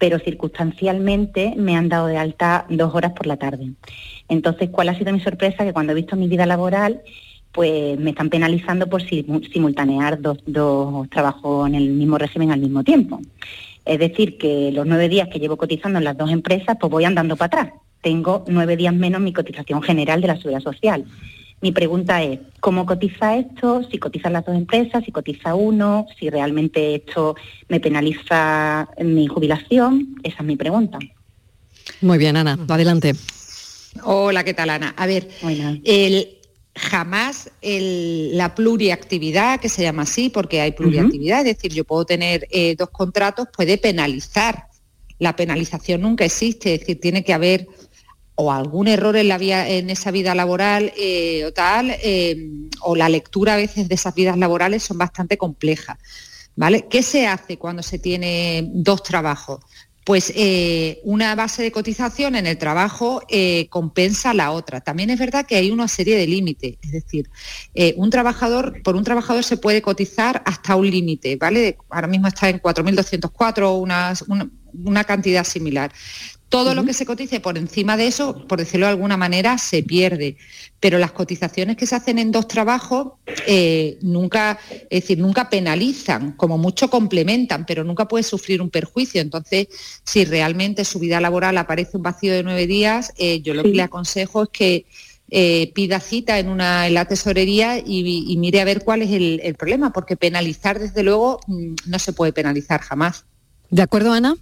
pero 0.00 0.18
circunstancialmente 0.18 1.52
me 1.58 1.76
han 1.76 1.90
dado 1.90 2.06
de 2.06 2.16
alta 2.16 2.64
dos 2.70 2.94
horas 2.94 3.12
por 3.12 3.26
la 3.26 3.36
tarde. 3.36 3.72
Entonces, 4.30 4.70
¿cuál 4.70 4.88
ha 4.88 4.96
sido 4.96 5.12
mi 5.12 5.20
sorpresa? 5.20 5.62
Que 5.62 5.74
cuando 5.74 5.92
he 5.92 5.94
visto 5.94 6.16
mi 6.16 6.26
vida 6.26 6.46
laboral, 6.46 7.02
pues 7.52 7.98
me 7.98 8.10
están 8.10 8.30
penalizando 8.30 8.86
por 8.86 9.02
simu- 9.02 9.46
simultanear 9.52 10.18
dos, 10.22 10.38
dos 10.46 11.08
trabajos 11.10 11.68
en 11.68 11.74
el 11.74 11.90
mismo 11.90 12.16
régimen 12.16 12.50
al 12.50 12.60
mismo 12.60 12.82
tiempo. 12.82 13.20
Es 13.84 13.98
decir, 13.98 14.38
que 14.38 14.72
los 14.72 14.86
nueve 14.86 15.10
días 15.10 15.28
que 15.28 15.38
llevo 15.38 15.58
cotizando 15.58 15.98
en 15.98 16.04
las 16.04 16.16
dos 16.16 16.30
empresas, 16.30 16.78
pues 16.80 16.90
voy 16.90 17.04
andando 17.04 17.36
para 17.36 17.60
atrás. 17.60 17.80
Tengo 18.00 18.44
nueve 18.48 18.74
días 18.74 18.94
menos 18.94 19.20
mi 19.20 19.34
cotización 19.34 19.82
general 19.82 20.22
de 20.22 20.28
la 20.28 20.36
seguridad 20.36 20.60
social. 20.62 21.04
Mi 21.62 21.72
pregunta 21.72 22.22
es, 22.22 22.38
¿cómo 22.60 22.84
cotiza 22.84 23.36
esto? 23.36 23.82
Si 23.90 23.98
cotizan 23.98 24.34
las 24.34 24.44
dos 24.44 24.54
empresas, 24.56 25.02
si 25.04 25.10
cotiza 25.10 25.54
uno, 25.54 26.06
si 26.18 26.28
realmente 26.28 26.94
esto 26.96 27.34
me 27.68 27.80
penaliza 27.80 28.88
mi 29.02 29.26
jubilación. 29.26 30.16
Esa 30.22 30.36
es 30.40 30.44
mi 30.44 30.56
pregunta. 30.56 30.98
Muy 32.02 32.18
bien, 32.18 32.36
Ana. 32.36 32.58
Adelante. 32.68 33.14
Hola, 34.04 34.44
¿qué 34.44 34.52
tal, 34.52 34.68
Ana? 34.70 34.94
A 34.98 35.06
ver, 35.06 35.28
el, 35.84 36.28
jamás 36.74 37.50
el- 37.62 38.36
la 38.36 38.54
pluriactividad, 38.54 39.58
que 39.58 39.70
se 39.70 39.82
llama 39.82 40.02
así 40.02 40.28
porque 40.28 40.60
hay 40.60 40.72
pluriactividad, 40.72 41.38
es 41.46 41.56
decir, 41.56 41.72
yo 41.72 41.84
puedo 41.84 42.04
tener 42.04 42.46
eh, 42.50 42.76
dos 42.78 42.90
contratos, 42.90 43.48
puede 43.56 43.78
penalizar. 43.78 44.64
La 45.18 45.34
penalización 45.34 46.02
nunca 46.02 46.26
existe, 46.26 46.74
es 46.74 46.80
decir, 46.80 47.00
tiene 47.00 47.24
que 47.24 47.32
haber 47.32 47.66
o 48.36 48.52
algún 48.52 48.86
error 48.86 49.16
en, 49.16 49.90
esa 49.90 50.10
vida 50.10 50.34
laboral 50.34 50.92
eh, 50.96 51.44
o 51.46 51.52
tal, 51.52 51.90
eh, 52.02 52.50
o 52.82 52.94
la 52.94 53.08
lectura 53.08 53.54
a 53.54 53.56
veces 53.56 53.88
de 53.88 53.94
esas 53.94 54.14
vidas 54.14 54.36
laborales 54.36 54.82
son 54.82 54.98
bastante 54.98 55.38
complejas. 55.38 55.98
¿vale? 56.54 56.86
¿Qué 56.88 57.02
se 57.02 57.26
hace 57.26 57.58
cuando 57.58 57.82
se 57.82 57.98
tiene 57.98 58.68
dos 58.72 59.02
trabajos? 59.02 59.60
Pues 60.04 60.32
eh, 60.36 61.00
una 61.02 61.34
base 61.34 61.62
de 61.62 61.72
cotización 61.72 62.36
en 62.36 62.46
el 62.46 62.58
trabajo 62.58 63.22
eh, 63.28 63.66
compensa 63.70 64.34
la 64.34 64.52
otra. 64.52 64.80
También 64.80 65.10
es 65.10 65.18
verdad 65.18 65.46
que 65.46 65.56
hay 65.56 65.70
una 65.70 65.88
serie 65.88 66.16
de 66.16 66.28
límites, 66.28 66.76
es 66.82 66.92
decir, 66.92 67.28
un 67.96 68.10
trabajador, 68.10 68.82
por 68.82 68.94
un 68.94 69.02
trabajador 69.02 69.42
se 69.42 69.56
puede 69.56 69.82
cotizar 69.82 70.42
hasta 70.44 70.76
un 70.76 70.88
límite, 70.88 71.36
¿vale? 71.36 71.78
Ahora 71.88 72.06
mismo 72.06 72.28
está 72.28 72.48
en 72.48 72.60
4.204, 72.60 73.80
una, 73.80 74.12
una, 74.28 74.48
una 74.84 75.04
cantidad 75.04 75.44
similar. 75.44 75.90
Todo 76.48 76.74
lo 76.74 76.84
que 76.84 76.92
se 76.92 77.04
cotice 77.04 77.40
por 77.40 77.58
encima 77.58 77.96
de 77.96 78.06
eso, 78.06 78.46
por 78.46 78.60
decirlo 78.60 78.86
de 78.86 78.92
alguna 78.92 79.16
manera, 79.16 79.58
se 79.58 79.82
pierde. 79.82 80.36
Pero 80.78 80.98
las 80.98 81.10
cotizaciones 81.10 81.76
que 81.76 81.86
se 81.86 81.96
hacen 81.96 82.20
en 82.20 82.30
dos 82.30 82.46
trabajos 82.46 83.14
eh, 83.48 83.98
nunca, 84.02 84.58
es 84.88 85.02
decir, 85.02 85.18
nunca 85.18 85.50
penalizan, 85.50 86.32
como 86.32 86.56
mucho 86.56 86.88
complementan, 86.88 87.66
pero 87.66 87.82
nunca 87.82 88.06
puede 88.06 88.22
sufrir 88.22 88.62
un 88.62 88.70
perjuicio. 88.70 89.20
Entonces, 89.20 89.66
si 90.04 90.24
realmente 90.24 90.84
su 90.84 91.00
vida 91.00 91.20
laboral 91.20 91.58
aparece 91.58 91.96
un 91.96 92.04
vacío 92.04 92.32
de 92.32 92.44
nueve 92.44 92.66
días, 92.68 93.12
eh, 93.16 93.40
yo 93.42 93.52
lo 93.52 93.62
Sí. 93.62 93.70
que 93.70 93.76
le 93.76 93.82
aconsejo 93.82 94.44
es 94.44 94.48
que 94.50 94.86
eh, 95.28 95.72
pida 95.74 95.98
cita 95.98 96.38
en, 96.38 96.48
una, 96.48 96.86
en 96.86 96.94
la 96.94 97.06
tesorería 97.06 97.78
y, 97.78 98.24
y 98.32 98.36
mire 98.36 98.60
a 98.60 98.64
ver 98.64 98.84
cuál 98.84 99.02
es 99.02 99.10
el, 99.10 99.40
el 99.42 99.56
problema, 99.56 99.92
porque 99.92 100.16
penalizar, 100.16 100.78
desde 100.78 101.02
luego, 101.02 101.40
mm, 101.48 101.74
no 101.86 101.98
se 101.98 102.12
puede 102.12 102.32
penalizar 102.32 102.80
jamás. 102.80 103.24
¿De 103.68 103.82
acuerdo, 103.82 104.12
Ana? 104.12 104.36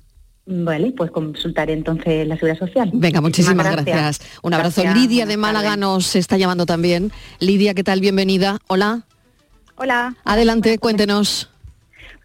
Vale, 0.47 0.93
pues 0.93 1.11
consultaré 1.11 1.73
entonces 1.73 2.27
la 2.27 2.35
seguridad 2.37 2.59
social. 2.59 2.91
Venga, 2.93 3.21
muchísimas 3.23 3.71
gracias. 3.71 4.21
Un 4.43 4.53
abrazo. 4.53 4.83
Gracias, 4.83 5.03
Lidia 5.03 5.25
de 5.27 5.39
Málaga 5.39 5.71
tardes. 5.71 5.81
nos 5.81 6.17
está 6.17 6.37
llamando 6.37 6.67
también. 6.67 7.13
Lidia, 7.41 7.73
¿qué 7.73 7.83
tal? 7.83 8.01
Bienvenida. 8.01 8.59
Hola. 8.67 9.05
Hola. 9.77 10.15
Adelante, 10.25 10.79
cuéntenos. 10.79 11.51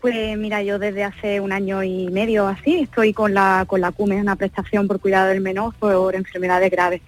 Pues 0.01 0.37
mira, 0.37 0.61
yo 0.63 0.79
desde 0.79 1.03
hace 1.03 1.39
un 1.39 1.51
año 1.51 1.83
y 1.83 2.07
medio 2.09 2.47
así 2.47 2.75
estoy 2.75 3.13
con 3.13 3.33
la 3.33 3.65
con 3.67 3.81
la 3.81 3.91
CUME, 3.91 4.21
una 4.21 4.35
prestación 4.35 4.87
por 4.87 4.99
cuidado 4.99 5.29
del 5.29 5.41
menor 5.41 5.73
por 5.75 6.15
enfermedades 6.15 6.71
graves. 6.71 7.01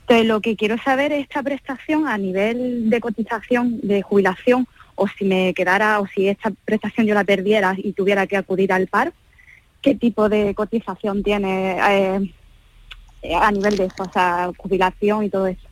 Entonces, 0.00 0.26
lo 0.26 0.40
que 0.42 0.56
quiero 0.56 0.76
saber 0.78 1.12
es 1.12 1.22
esta 1.22 1.42
prestación 1.42 2.06
a 2.06 2.18
nivel 2.18 2.90
de 2.90 3.00
cotización, 3.00 3.80
de 3.82 4.02
jubilación, 4.02 4.66
o 4.94 5.08
si 5.08 5.24
me 5.24 5.54
quedara, 5.54 5.98
o 6.00 6.06
si 6.06 6.28
esta 6.28 6.52
prestación 6.66 7.06
yo 7.06 7.14
la 7.14 7.24
perdiera 7.24 7.74
y 7.78 7.92
tuviera 7.92 8.26
que 8.26 8.36
acudir 8.36 8.70
al 8.72 8.86
par, 8.86 9.14
¿qué 9.84 9.94
tipo 9.94 10.30
de 10.30 10.54
cotización 10.54 11.22
tiene 11.22 11.76
eh, 11.78 13.36
a 13.36 13.52
nivel 13.52 13.76
de 13.76 13.84
eso, 13.84 14.02
o 14.02 14.12
sea, 14.12 14.50
jubilación 14.56 15.24
y 15.24 15.30
todo 15.30 15.46
eso? 15.46 15.68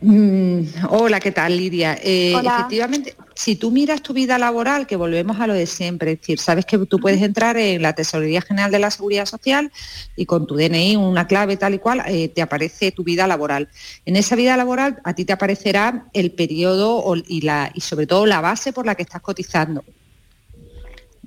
Mm, 0.00 0.60
hola, 0.88 1.20
¿qué 1.20 1.30
tal, 1.30 1.56
Lidia? 1.56 1.96
Eh, 2.02 2.34
Hola. 2.34 2.56
Efectivamente, 2.56 3.14
si 3.34 3.54
tú 3.54 3.70
miras 3.70 4.02
tu 4.02 4.14
vida 4.14 4.38
laboral, 4.38 4.86
que 4.86 4.96
volvemos 4.96 5.38
a 5.40 5.46
lo 5.46 5.52
de 5.52 5.66
siempre, 5.66 6.12
es 6.12 6.20
decir, 6.20 6.40
sabes 6.40 6.64
que 6.64 6.78
tú 6.78 6.98
puedes 6.98 7.22
entrar 7.22 7.56
en 7.58 7.82
la 7.82 7.92
Tesorería 7.92 8.40
General 8.40 8.70
de 8.70 8.78
la 8.78 8.90
Seguridad 8.90 9.26
Social 9.26 9.70
y 10.16 10.24
con 10.24 10.46
tu 10.46 10.56
DNI, 10.56 10.96
una 10.96 11.26
clave 11.26 11.56
tal 11.58 11.74
y 11.74 11.78
cual, 11.78 12.02
eh, 12.06 12.28
te 12.28 12.42
aparece 12.42 12.92
tu 12.92 13.04
vida 13.04 13.26
laboral. 13.26 13.68
En 14.06 14.16
esa 14.16 14.36
vida 14.36 14.56
laboral 14.56 15.00
a 15.04 15.14
ti 15.14 15.24
te 15.24 15.34
aparecerá 15.34 16.06
el 16.14 16.32
periodo 16.32 17.14
y, 17.28 17.42
la, 17.42 17.70
y 17.74 17.82
sobre 17.82 18.06
todo 18.06 18.24
la 18.26 18.40
base 18.40 18.72
por 18.72 18.86
la 18.86 18.94
que 18.94 19.02
estás 19.02 19.20
cotizando. 19.20 19.84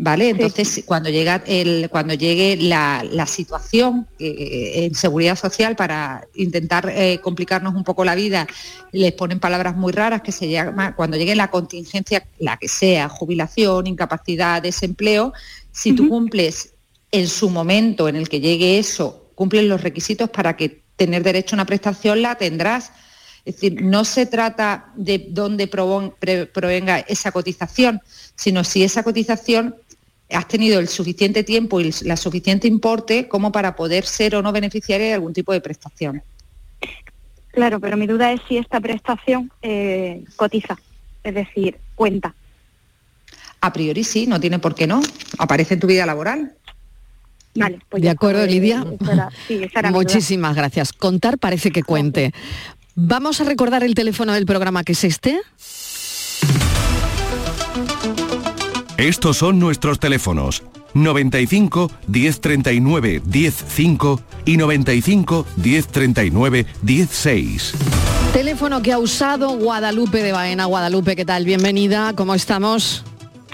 ¿Vale? 0.03 0.29
Entonces, 0.29 0.81
cuando, 0.83 1.11
llega 1.11 1.43
el, 1.45 1.87
cuando 1.91 2.15
llegue 2.15 2.57
la, 2.57 3.05
la 3.07 3.27
situación 3.27 4.07
eh, 4.17 4.85
en 4.85 4.95
seguridad 4.95 5.35
social 5.35 5.75
para 5.75 6.27
intentar 6.33 6.89
eh, 6.89 7.19
complicarnos 7.21 7.75
un 7.75 7.83
poco 7.83 8.03
la 8.03 8.15
vida, 8.15 8.47
les 8.91 9.11
ponen 9.11 9.39
palabras 9.39 9.75
muy 9.75 9.91
raras 9.91 10.23
que 10.23 10.31
se 10.31 10.49
llama, 10.49 10.95
cuando 10.95 11.17
llegue 11.17 11.35
la 11.35 11.51
contingencia, 11.51 12.25
la 12.39 12.57
que 12.57 12.67
sea, 12.67 13.09
jubilación, 13.09 13.85
incapacidad, 13.85 14.63
desempleo, 14.63 15.33
si 15.71 15.93
tú 15.93 16.09
cumples 16.09 16.73
en 17.11 17.27
su 17.27 17.51
momento 17.51 18.09
en 18.09 18.15
el 18.15 18.27
que 18.27 18.39
llegue 18.39 18.79
eso, 18.79 19.29
cumplen 19.35 19.69
los 19.69 19.83
requisitos 19.83 20.31
para 20.31 20.57
que 20.57 20.81
tener 20.95 21.21
derecho 21.21 21.55
a 21.55 21.57
una 21.57 21.65
prestación, 21.65 22.23
la 22.23 22.33
tendrás. 22.39 22.91
Es 23.45 23.55
decir, 23.55 23.83
no 23.83 24.03
se 24.03 24.25
trata 24.25 24.91
de 24.95 25.27
dónde 25.29 25.67
provenga 25.67 26.99
esa 27.01 27.31
cotización, 27.31 28.01
sino 28.35 28.63
si 28.63 28.83
esa 28.83 29.03
cotización 29.03 29.75
has 30.32 30.47
tenido 30.47 30.79
el 30.79 30.88
suficiente 30.88 31.43
tiempo 31.43 31.79
y 31.79 31.88
el- 31.88 31.95
la 32.03 32.17
suficiente 32.17 32.67
importe 32.67 33.27
como 33.27 33.51
para 33.51 33.75
poder 33.75 34.05
ser 34.05 34.36
o 34.36 34.41
no 34.41 34.51
beneficiaria 34.51 35.07
de 35.07 35.13
algún 35.13 35.34
tipo 35.34 35.53
de 35.53 35.61
prestación. 35.61 36.21
Claro, 37.51 37.79
pero 37.79 37.97
mi 37.97 38.07
duda 38.07 38.32
es 38.32 38.39
si 38.47 38.57
esta 38.57 38.79
prestación 38.79 39.51
eh, 39.61 40.23
cotiza, 40.38 40.77
es 41.23 41.34
decir, 41.36 41.77
cuenta. 41.95 42.34
A 43.59 43.73
priori 43.73 44.03
sí, 44.03 44.25
no 44.25 44.39
tiene 44.39 44.57
por 44.59 44.73
qué 44.73 44.88
no. 44.88 45.01
Aparece 45.38 45.75
en 45.75 45.79
tu 45.82 45.88
vida 45.88 46.05
laboral. 46.05 46.53
Vale, 47.53 47.79
pues 47.89 48.01
de 48.01 48.05
ya 48.05 48.11
acuerdo, 48.13 48.41
eh, 48.43 48.47
Lidia. 48.47 48.86
sí. 49.47 49.61
Muchísimas 49.91 50.55
gracias. 50.55 50.93
Contar 50.93 51.38
parece 51.38 51.71
que 51.71 51.84
cuente. 51.84 52.34
Vamos 52.95 53.41
a 53.41 53.43
recordar 53.43 53.84
el 53.84 53.93
teléfono 53.95 54.34
del 54.34 54.45
programa 54.45 54.84
que 54.84 54.93
es 54.93 55.03
este. 55.03 55.39
Estos 59.01 59.37
son 59.37 59.57
nuestros 59.57 59.99
teléfonos 59.99 60.61
95 60.93 61.89
1039 62.07 63.23
105 63.31 64.21
y 64.45 64.57
95 64.57 65.47
1039 65.55 66.67
16. 66.83 67.73
Teléfono 68.31 68.83
que 68.83 68.91
ha 68.93 68.99
usado 68.99 69.57
Guadalupe 69.57 70.21
de 70.21 70.33
Baena. 70.33 70.65
Guadalupe, 70.65 71.15
¿qué 71.15 71.25
tal? 71.25 71.45
Bienvenida. 71.45 72.13
¿Cómo 72.15 72.35
estamos? 72.35 73.03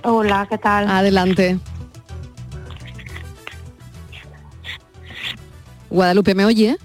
Hola, 0.04 0.48
¿qué 0.50 0.58
tal? 0.58 0.90
Adelante. 0.90 1.58
Guadalupe, 5.90 6.36
¿me 6.36 6.44
oye? 6.44 6.76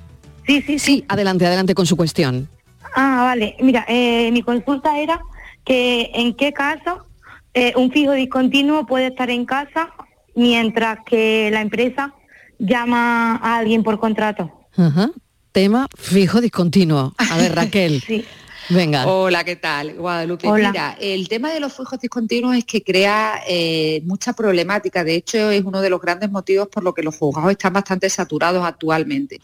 Sí, 0.46 0.62
sí, 0.62 0.78
sí. 0.78 1.04
adelante, 1.08 1.44
adelante 1.46 1.74
con 1.74 1.86
su 1.86 1.96
cuestión. 1.96 2.48
Ah, 2.94 3.22
vale. 3.24 3.56
Mira, 3.60 3.84
eh, 3.88 4.30
mi 4.30 4.42
consulta 4.42 5.00
era 5.00 5.20
que 5.64 6.12
en 6.14 6.36
qué 6.36 6.52
caso 6.52 7.06
eh, 7.55 7.72
un 7.76 7.90
fijo 7.92 8.12
discontinuo 8.12 8.86
puede 8.86 9.09
estar 9.09 9.30
en 9.30 9.44
casa 9.44 9.90
mientras 10.34 10.98
que 11.05 11.50
la 11.53 11.61
empresa 11.61 12.14
llama 12.59 13.36
a 13.36 13.59
alguien 13.59 13.82
por 13.82 13.98
contrato. 13.98 14.50
Ajá. 14.76 15.11
Tema 15.53 15.86
fijo 15.96 16.40
discontinuo. 16.40 17.12
A 17.18 17.36
ver, 17.36 17.55
Raquel. 17.55 18.03
Venga. 18.68 19.07
Hola, 19.07 19.42
¿qué 19.44 19.57
tal? 19.57 19.94
Guadalupe. 19.94 20.46
Hola. 20.48 20.70
Mira, 20.70 20.96
el 21.00 21.28
tema 21.28 21.53
de 21.53 21.61
los 21.61 21.76
fijos 21.76 21.98
discontinuos 22.00 22.57
es 22.57 22.64
que 22.64 22.82
crea 22.82 23.42
eh, 23.46 24.00
mucha 24.05 24.32
problemática. 24.32 25.03
De 25.05 25.16
hecho, 25.16 25.50
es 25.50 25.62
uno 25.64 25.80
de 25.82 25.90
los 25.90 26.00
grandes 26.00 26.30
motivos 26.30 26.68
por 26.68 26.82
lo 26.84 26.94
que 26.94 27.03
los 27.03 27.16
juzgados 27.16 27.50
están 27.50 27.72
bastante 27.72 28.09
saturados 28.09 28.64
actualmente. 28.64 29.40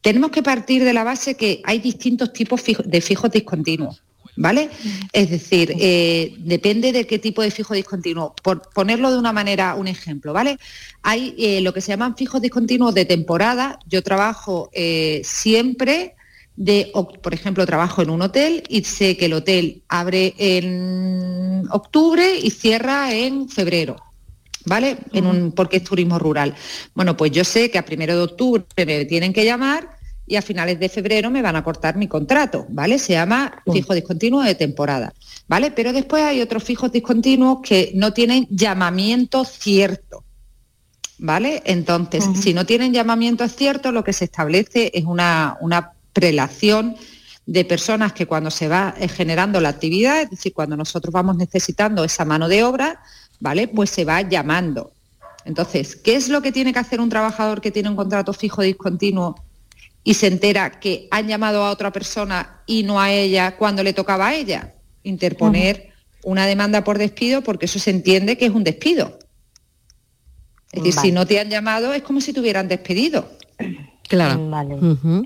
Tenemos 0.00 0.30
que 0.32 0.42
partir 0.42 0.84
de 0.84 0.92
la 0.92 1.04
base 1.04 1.36
que 1.36 1.62
hay 1.64 1.78
distintos 1.78 2.32
tipos 2.32 2.60
fijo- 2.60 2.82
de 2.82 3.00
fijos 3.00 3.30
discontinuos. 3.30 4.02
¿Vale? 4.36 4.68
Es 5.12 5.30
decir, 5.30 5.74
eh, 5.78 6.34
depende 6.38 6.92
de 6.92 7.06
qué 7.06 7.18
tipo 7.18 7.42
de 7.42 7.52
fijo 7.52 7.74
discontinuo. 7.74 8.34
Por 8.42 8.62
ponerlo 8.70 9.12
de 9.12 9.18
una 9.18 9.32
manera, 9.32 9.76
un 9.76 9.86
ejemplo, 9.86 10.32
¿vale? 10.32 10.58
Hay 11.02 11.34
eh, 11.38 11.60
lo 11.60 11.72
que 11.72 11.80
se 11.80 11.92
llaman 11.92 12.16
fijos 12.16 12.42
discontinuos 12.42 12.94
de 12.94 13.04
temporada. 13.04 13.78
Yo 13.86 14.02
trabajo 14.02 14.70
eh, 14.72 15.22
siempre 15.24 16.14
de, 16.56 16.90
por 17.22 17.34
ejemplo, 17.34 17.64
trabajo 17.66 18.02
en 18.02 18.10
un 18.10 18.22
hotel 18.22 18.64
y 18.68 18.82
sé 18.84 19.16
que 19.16 19.26
el 19.26 19.34
hotel 19.34 19.82
abre 19.88 20.34
en 20.38 21.64
octubre 21.70 22.36
y 22.36 22.50
cierra 22.50 23.14
en 23.14 23.48
febrero. 23.48 23.96
¿Vale? 24.66 24.96
En 25.12 25.26
un, 25.26 25.52
porque 25.52 25.76
es 25.76 25.84
turismo 25.84 26.18
rural. 26.18 26.54
Bueno, 26.94 27.18
pues 27.18 27.30
yo 27.32 27.44
sé 27.44 27.70
que 27.70 27.76
a 27.76 27.84
primero 27.84 28.16
de 28.16 28.22
octubre 28.22 28.64
me 28.78 29.04
tienen 29.04 29.34
que 29.34 29.44
llamar 29.44 29.93
y 30.26 30.36
a 30.36 30.42
finales 30.42 30.78
de 30.78 30.88
febrero 30.88 31.30
me 31.30 31.42
van 31.42 31.56
a 31.56 31.64
cortar 31.64 31.96
mi 31.96 32.08
contrato, 32.08 32.66
¿vale? 32.70 32.98
Se 32.98 33.12
llama 33.12 33.62
fijo 33.70 33.94
discontinuo 33.94 34.42
de 34.42 34.54
temporada, 34.54 35.12
¿vale? 35.48 35.70
Pero 35.70 35.92
después 35.92 36.22
hay 36.22 36.40
otros 36.40 36.64
fijos 36.64 36.92
discontinuos 36.92 37.58
que 37.62 37.92
no 37.94 38.12
tienen 38.12 38.46
llamamiento 38.50 39.44
cierto, 39.44 40.24
¿vale? 41.18 41.62
Entonces, 41.66 42.24
si 42.40 42.54
no 42.54 42.64
tienen 42.64 42.92
llamamiento 42.92 43.46
cierto, 43.48 43.92
lo 43.92 44.02
que 44.02 44.12
se 44.12 44.24
establece 44.24 44.90
es 44.94 45.04
una, 45.04 45.58
una 45.60 45.92
prelación 46.12 46.96
de 47.46 47.64
personas 47.66 48.14
que 48.14 48.26
cuando 48.26 48.50
se 48.50 48.68
va 48.68 48.94
eh, 48.98 49.08
generando 49.08 49.60
la 49.60 49.68
actividad, 49.68 50.22
es 50.22 50.30
decir, 50.30 50.54
cuando 50.54 50.76
nosotros 50.76 51.12
vamos 51.12 51.36
necesitando 51.36 52.02
esa 52.02 52.24
mano 52.24 52.48
de 52.48 52.64
obra, 52.64 53.02
¿vale? 53.40 53.68
Pues 53.68 53.90
se 53.90 54.06
va 54.06 54.22
llamando. 54.22 54.92
Entonces, 55.44 55.96
¿qué 55.96 56.16
es 56.16 56.30
lo 56.30 56.40
que 56.40 56.52
tiene 56.52 56.72
que 56.72 56.78
hacer 56.78 57.02
un 57.02 57.10
trabajador 57.10 57.60
que 57.60 57.70
tiene 57.70 57.90
un 57.90 57.96
contrato 57.96 58.32
fijo 58.32 58.62
discontinuo 58.62 59.34
y 60.04 60.14
se 60.14 60.26
entera 60.26 60.78
que 60.78 61.08
han 61.10 61.26
llamado 61.26 61.64
a 61.64 61.70
otra 61.70 61.90
persona 61.90 62.62
y 62.66 62.82
no 62.82 63.00
a 63.00 63.10
ella 63.10 63.56
cuando 63.56 63.82
le 63.82 63.94
tocaba 63.94 64.28
a 64.28 64.34
ella? 64.34 64.74
Interponer 65.02 65.92
una 66.22 66.46
demanda 66.46 66.84
por 66.84 66.98
despido 66.98 67.42
porque 67.42 67.64
eso 67.64 67.78
se 67.78 67.90
entiende 67.90 68.36
que 68.36 68.46
es 68.46 68.52
un 68.52 68.64
despido. 68.64 69.18
Es 70.72 70.82
decir, 70.82 70.96
Vale. 70.96 71.08
si 71.08 71.12
no 71.12 71.26
te 71.26 71.40
han 71.40 71.48
llamado 71.48 71.92
es 71.94 72.02
como 72.02 72.20
si 72.20 72.32
te 72.32 72.40
hubieran 72.40 72.68
despedido. 72.68 73.30
Claro. 74.08 74.48
Vale. 74.50 74.74
Ujú. 74.74 75.24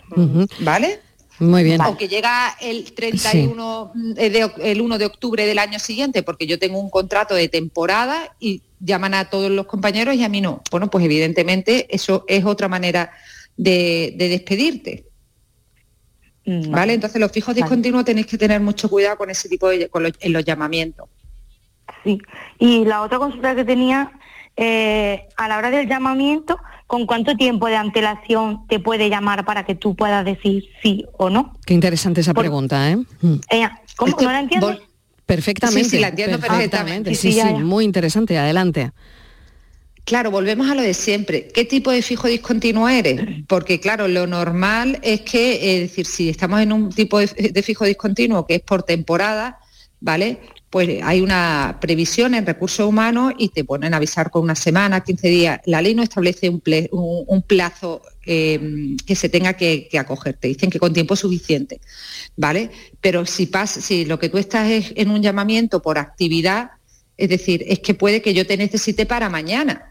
¿Vale? 0.61 1.01
Muy 1.41 1.63
bien. 1.63 1.81
O 1.81 1.97
que 1.97 2.09
llega 2.09 2.57
el 2.61 2.93
31 2.93 3.93
eh, 4.17 4.31
de 4.31 4.51
el 4.71 4.81
1 4.81 4.99
de 4.99 5.07
octubre 5.07 5.47
del 5.47 5.59
año 5.59 5.79
siguiente, 5.79 6.23
porque 6.23 6.47
yo 6.47 6.59
tengo 6.59 6.79
un 6.81 6.91
contrato 6.91 7.35
de 7.35 7.49
temporada 7.49 8.35
y 8.41 8.63
llaman 8.81 9.15
a 9.15 9.31
todos 9.31 9.51
los 9.51 9.67
compañeros 9.67 10.15
y 10.17 10.25
a 10.25 10.29
mí 10.29 10.41
no. 10.41 10.63
Bueno, 10.71 10.91
pues 10.91 11.05
evidentemente 11.05 11.87
eso 11.95 12.25
es 12.29 12.45
otra 12.45 12.69
manera 12.69 13.13
de, 13.59 14.15
de 14.17 14.29
despedirte. 14.31 15.05
¿Vale? 16.47 16.95
Entonces 16.95 17.21
los 17.21 17.31
fijos 17.31 17.55
Vale. 17.55 17.61
discontinuos 17.61 18.07
tenéis 18.07 18.27
que 18.27 18.39
tener 18.39 18.59
mucho 18.63 18.89
cuidado 18.89 19.19
con 19.19 19.29
ese 19.29 19.51
tipo 19.51 19.69
de 19.69 19.91
con 19.91 20.03
los, 20.03 20.13
en 20.21 20.33
los 20.33 20.43
llamamientos. 20.47 21.07
Sí. 22.05 22.19
Y 22.59 22.87
la 22.87 23.03
otra 23.03 23.19
consulta 23.19 23.55
que 23.55 23.67
tenía, 23.67 24.13
eh, 24.57 25.27
a 25.37 25.47
la 25.49 25.59
hora 25.59 25.71
del 25.71 25.87
llamamiento, 25.87 26.59
¿con 26.87 27.05
cuánto 27.05 27.37
tiempo 27.37 27.67
de 27.67 27.77
antelación 27.77 28.67
te 28.67 28.79
puede 28.81 29.11
llamar 29.11 29.45
para 29.45 29.67
que 29.67 29.75
tú 29.75 29.95
puedas 29.95 30.25
decir 30.25 30.65
sí 30.83 31.05
o 31.19 31.29
no? 31.29 31.55
Qué 31.67 31.75
interesante 31.75 32.23
esa 32.23 32.33
pregunta, 32.33 32.91
¿eh? 32.91 32.97
Mm. 33.21 33.35
Eh, 33.51 33.69
¿Cómo? 33.97 34.17
¿No 34.19 34.33
la 34.33 34.41
entiendes? 34.41 34.79
Perfectamente. 35.27 35.85
Sí, 35.85 35.97
sí, 35.97 35.99
la 36.01 36.09
entiendo 36.09 36.39
perfectamente. 36.39 37.11
Sí, 37.11 37.17
Sí, 37.17 37.33
sí, 37.33 37.37
ya, 37.37 37.51
ya. 37.51 37.59
muy 37.59 37.85
interesante. 37.85 38.39
Adelante. 38.39 38.93
Claro, 40.09 40.31
volvemos 40.31 40.71
a 40.71 40.75
lo 40.75 40.81
de 40.81 40.95
siempre. 40.95 41.49
¿Qué 41.49 41.67
tipo 41.67 41.91
de 41.91 42.01
fijo 42.01 42.29
discontinuo 42.29 42.89
eres? 42.89 43.21
Porque 43.47 43.79
claro, 43.79 44.09
lo 44.09 44.27
normal 44.27 44.99
es 45.03 45.21
que, 45.21 45.75
es 45.75 45.91
decir, 45.91 46.07
si 46.07 46.31
estamos 46.31 46.63
en 46.63 46.73
un 46.73 46.89
tipo 46.89 47.19
de, 47.19 47.63
fijo 47.63 47.85
discontinuo 47.85 48.47
que 48.47 48.55
es 48.55 48.63
por 48.63 48.85
temporada, 48.85 49.59
¿vale? 50.01 50.39
Pues 50.71 51.03
hay 51.03 51.21
una 51.21 51.77
previsión 51.79 52.33
en 52.33 52.47
recursos 52.47 52.89
humanos 52.89 53.35
y 53.37 53.51
te 53.51 53.65
ponen 53.65 53.93
a 53.93 53.99
avisar 53.99 54.31
con 54.31 54.45
una 54.45 54.55
semana, 54.55 55.05
15 55.05 55.29
días. 55.29 55.61
La 55.67 55.83
ley 55.83 55.95
no 55.95 56.03
establece 56.03 56.49
un, 56.49 57.43
plazo 57.47 58.01
eh, 58.25 58.97
que 59.05 59.15
se 59.15 59.29
tenga 59.29 59.59
que, 59.59 59.89
que 59.91 59.99
acoger. 59.99 60.39
Te 60.39 60.49
dicen 60.49 60.71
que 60.71 60.79
con 60.79 60.95
tiempo 60.95 61.17
suficiente, 61.17 61.83
¿vale? 62.35 62.71
Pero 63.03 63.27
si 63.27 63.45
pasa, 63.45 63.83
si 63.83 64.07
lo 64.07 64.19
que 64.19 64.31
tú 64.31 64.39
estás 64.39 64.71
es 64.71 64.91
en 64.97 65.11
un 65.11 65.21
llamamiento 65.21 65.83
por 65.83 65.99
actividad, 65.99 66.71
es 67.19 67.29
decir, 67.29 67.63
es 67.69 67.81
que 67.81 67.93
puede 67.93 68.23
que 68.23 68.33
yo 68.33 68.47
te 68.47 68.57
necesite 68.57 69.05
para 69.05 69.29
mañana. 69.29 69.88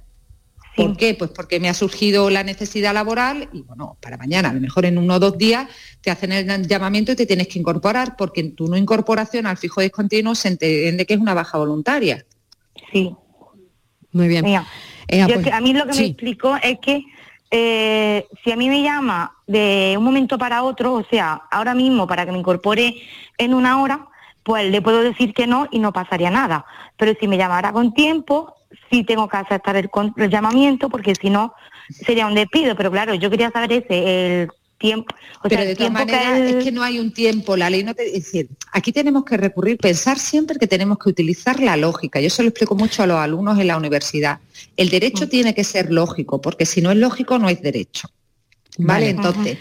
¿Por 0.77 0.95
qué? 0.95 1.15
Pues 1.15 1.31
porque 1.31 1.59
me 1.59 1.69
ha 1.69 1.73
surgido 1.73 2.29
la 2.29 2.43
necesidad 2.43 2.93
laboral 2.93 3.49
y 3.51 3.63
bueno, 3.63 3.97
para 3.99 4.15
mañana, 4.15 4.51
a 4.51 4.53
lo 4.53 4.61
mejor 4.61 4.85
en 4.85 4.99
uno 4.99 5.15
o 5.15 5.19
dos 5.19 5.37
días 5.37 5.67
te 6.01 6.11
hacen 6.11 6.31
el 6.31 6.67
llamamiento 6.67 7.11
y 7.11 7.15
te 7.15 7.25
tienes 7.25 7.47
que 7.47 7.57
incorporar, 7.57 8.15
porque 8.15 8.41
en 8.41 8.55
tu 8.55 8.67
no 8.67 8.77
incorporación 8.77 9.47
al 9.47 9.57
fijo 9.57 9.81
discontinuo 9.81 10.35
se 10.35 10.49
entiende 10.49 11.05
que 11.07 11.15
es 11.15 11.19
una 11.19 11.33
baja 11.33 11.57
voluntaria. 11.57 12.23
Sí. 12.91 13.11
Muy 14.11 14.27
bien. 14.27 14.45
Mira, 14.45 14.67
yo 15.09 15.25
pues, 15.25 15.37
es 15.37 15.43
que 15.43 15.51
a 15.51 15.61
mí 15.61 15.73
lo 15.73 15.87
que 15.87 15.93
sí. 15.93 16.01
me 16.01 16.07
explicó 16.09 16.55
es 16.61 16.77
que 16.79 17.03
eh, 17.49 18.27
si 18.43 18.51
a 18.51 18.55
mí 18.55 18.69
me 18.69 18.83
llama 18.83 19.35
de 19.47 19.95
un 19.97 20.03
momento 20.03 20.37
para 20.37 20.63
otro, 20.63 20.93
o 20.93 21.03
sea, 21.09 21.41
ahora 21.49 21.73
mismo 21.73 22.05
para 22.05 22.25
que 22.25 22.31
me 22.31 22.37
incorpore 22.37 23.01
en 23.37 23.53
una 23.53 23.81
hora, 23.81 24.07
pues 24.43 24.69
le 24.69 24.81
puedo 24.81 25.01
decir 25.01 25.33
que 25.33 25.47
no 25.47 25.67
y 25.71 25.79
no 25.79 25.91
pasaría 25.91 26.29
nada. 26.29 26.65
Pero 26.97 27.13
si 27.19 27.27
me 27.27 27.37
llamara 27.37 27.71
con 27.71 27.93
tiempo, 27.93 28.56
sí 28.89 29.03
tengo 29.03 29.27
que 29.27 29.37
aceptar 29.37 29.75
el, 29.75 29.89
llamamiento 30.29 30.89
porque 30.89 31.13
si 31.15 31.29
no 31.29 31.53
sería 31.89 32.27
un 32.27 32.35
despido. 32.35 32.75
Pero 32.75 32.91
claro, 32.91 33.13
yo 33.15 33.29
quería 33.29 33.51
saber 33.51 33.73
ese, 33.73 34.41
el 34.41 34.49
tiempo. 34.77 35.13
O 35.39 35.49
Pero 35.49 35.55
sea, 35.55 35.65
de 35.65 35.71
el 35.71 35.77
todas 35.77 35.93
maneras 35.93 36.39
es 36.39 36.63
que 36.63 36.71
no 36.71 36.83
hay 36.83 36.99
un 36.99 37.11
tiempo, 37.11 37.57
la 37.57 37.69
ley 37.69 37.83
no 37.83 37.93
te... 37.93 38.11
Decir, 38.11 38.49
aquí 38.71 38.91
tenemos 38.91 39.25
que 39.25 39.37
recurrir, 39.37 39.77
pensar 39.77 40.19
siempre 40.19 40.57
que 40.59 40.67
tenemos 40.67 40.97
que 40.99 41.09
utilizar 41.09 41.59
la 41.59 41.77
lógica. 41.77 42.19
Yo 42.19 42.29
se 42.29 42.43
lo 42.43 42.49
explico 42.49 42.75
mucho 42.75 43.03
a 43.03 43.07
los 43.07 43.17
alumnos 43.17 43.59
en 43.59 43.67
la 43.67 43.77
universidad. 43.77 44.39
El 44.75 44.89
derecho 44.89 45.25
Mm. 45.25 45.29
tiene 45.29 45.55
que 45.55 45.63
ser 45.63 45.91
lógico, 45.91 46.41
porque 46.41 46.65
si 46.65 46.81
no 46.81 46.91
es 46.91 46.97
lógico 46.97 47.39
no 47.39 47.49
es 47.49 47.61
derecho. 47.61 48.09
¿Vale? 48.77 48.87
Vale. 48.87 49.09
Entonces, 49.09 49.57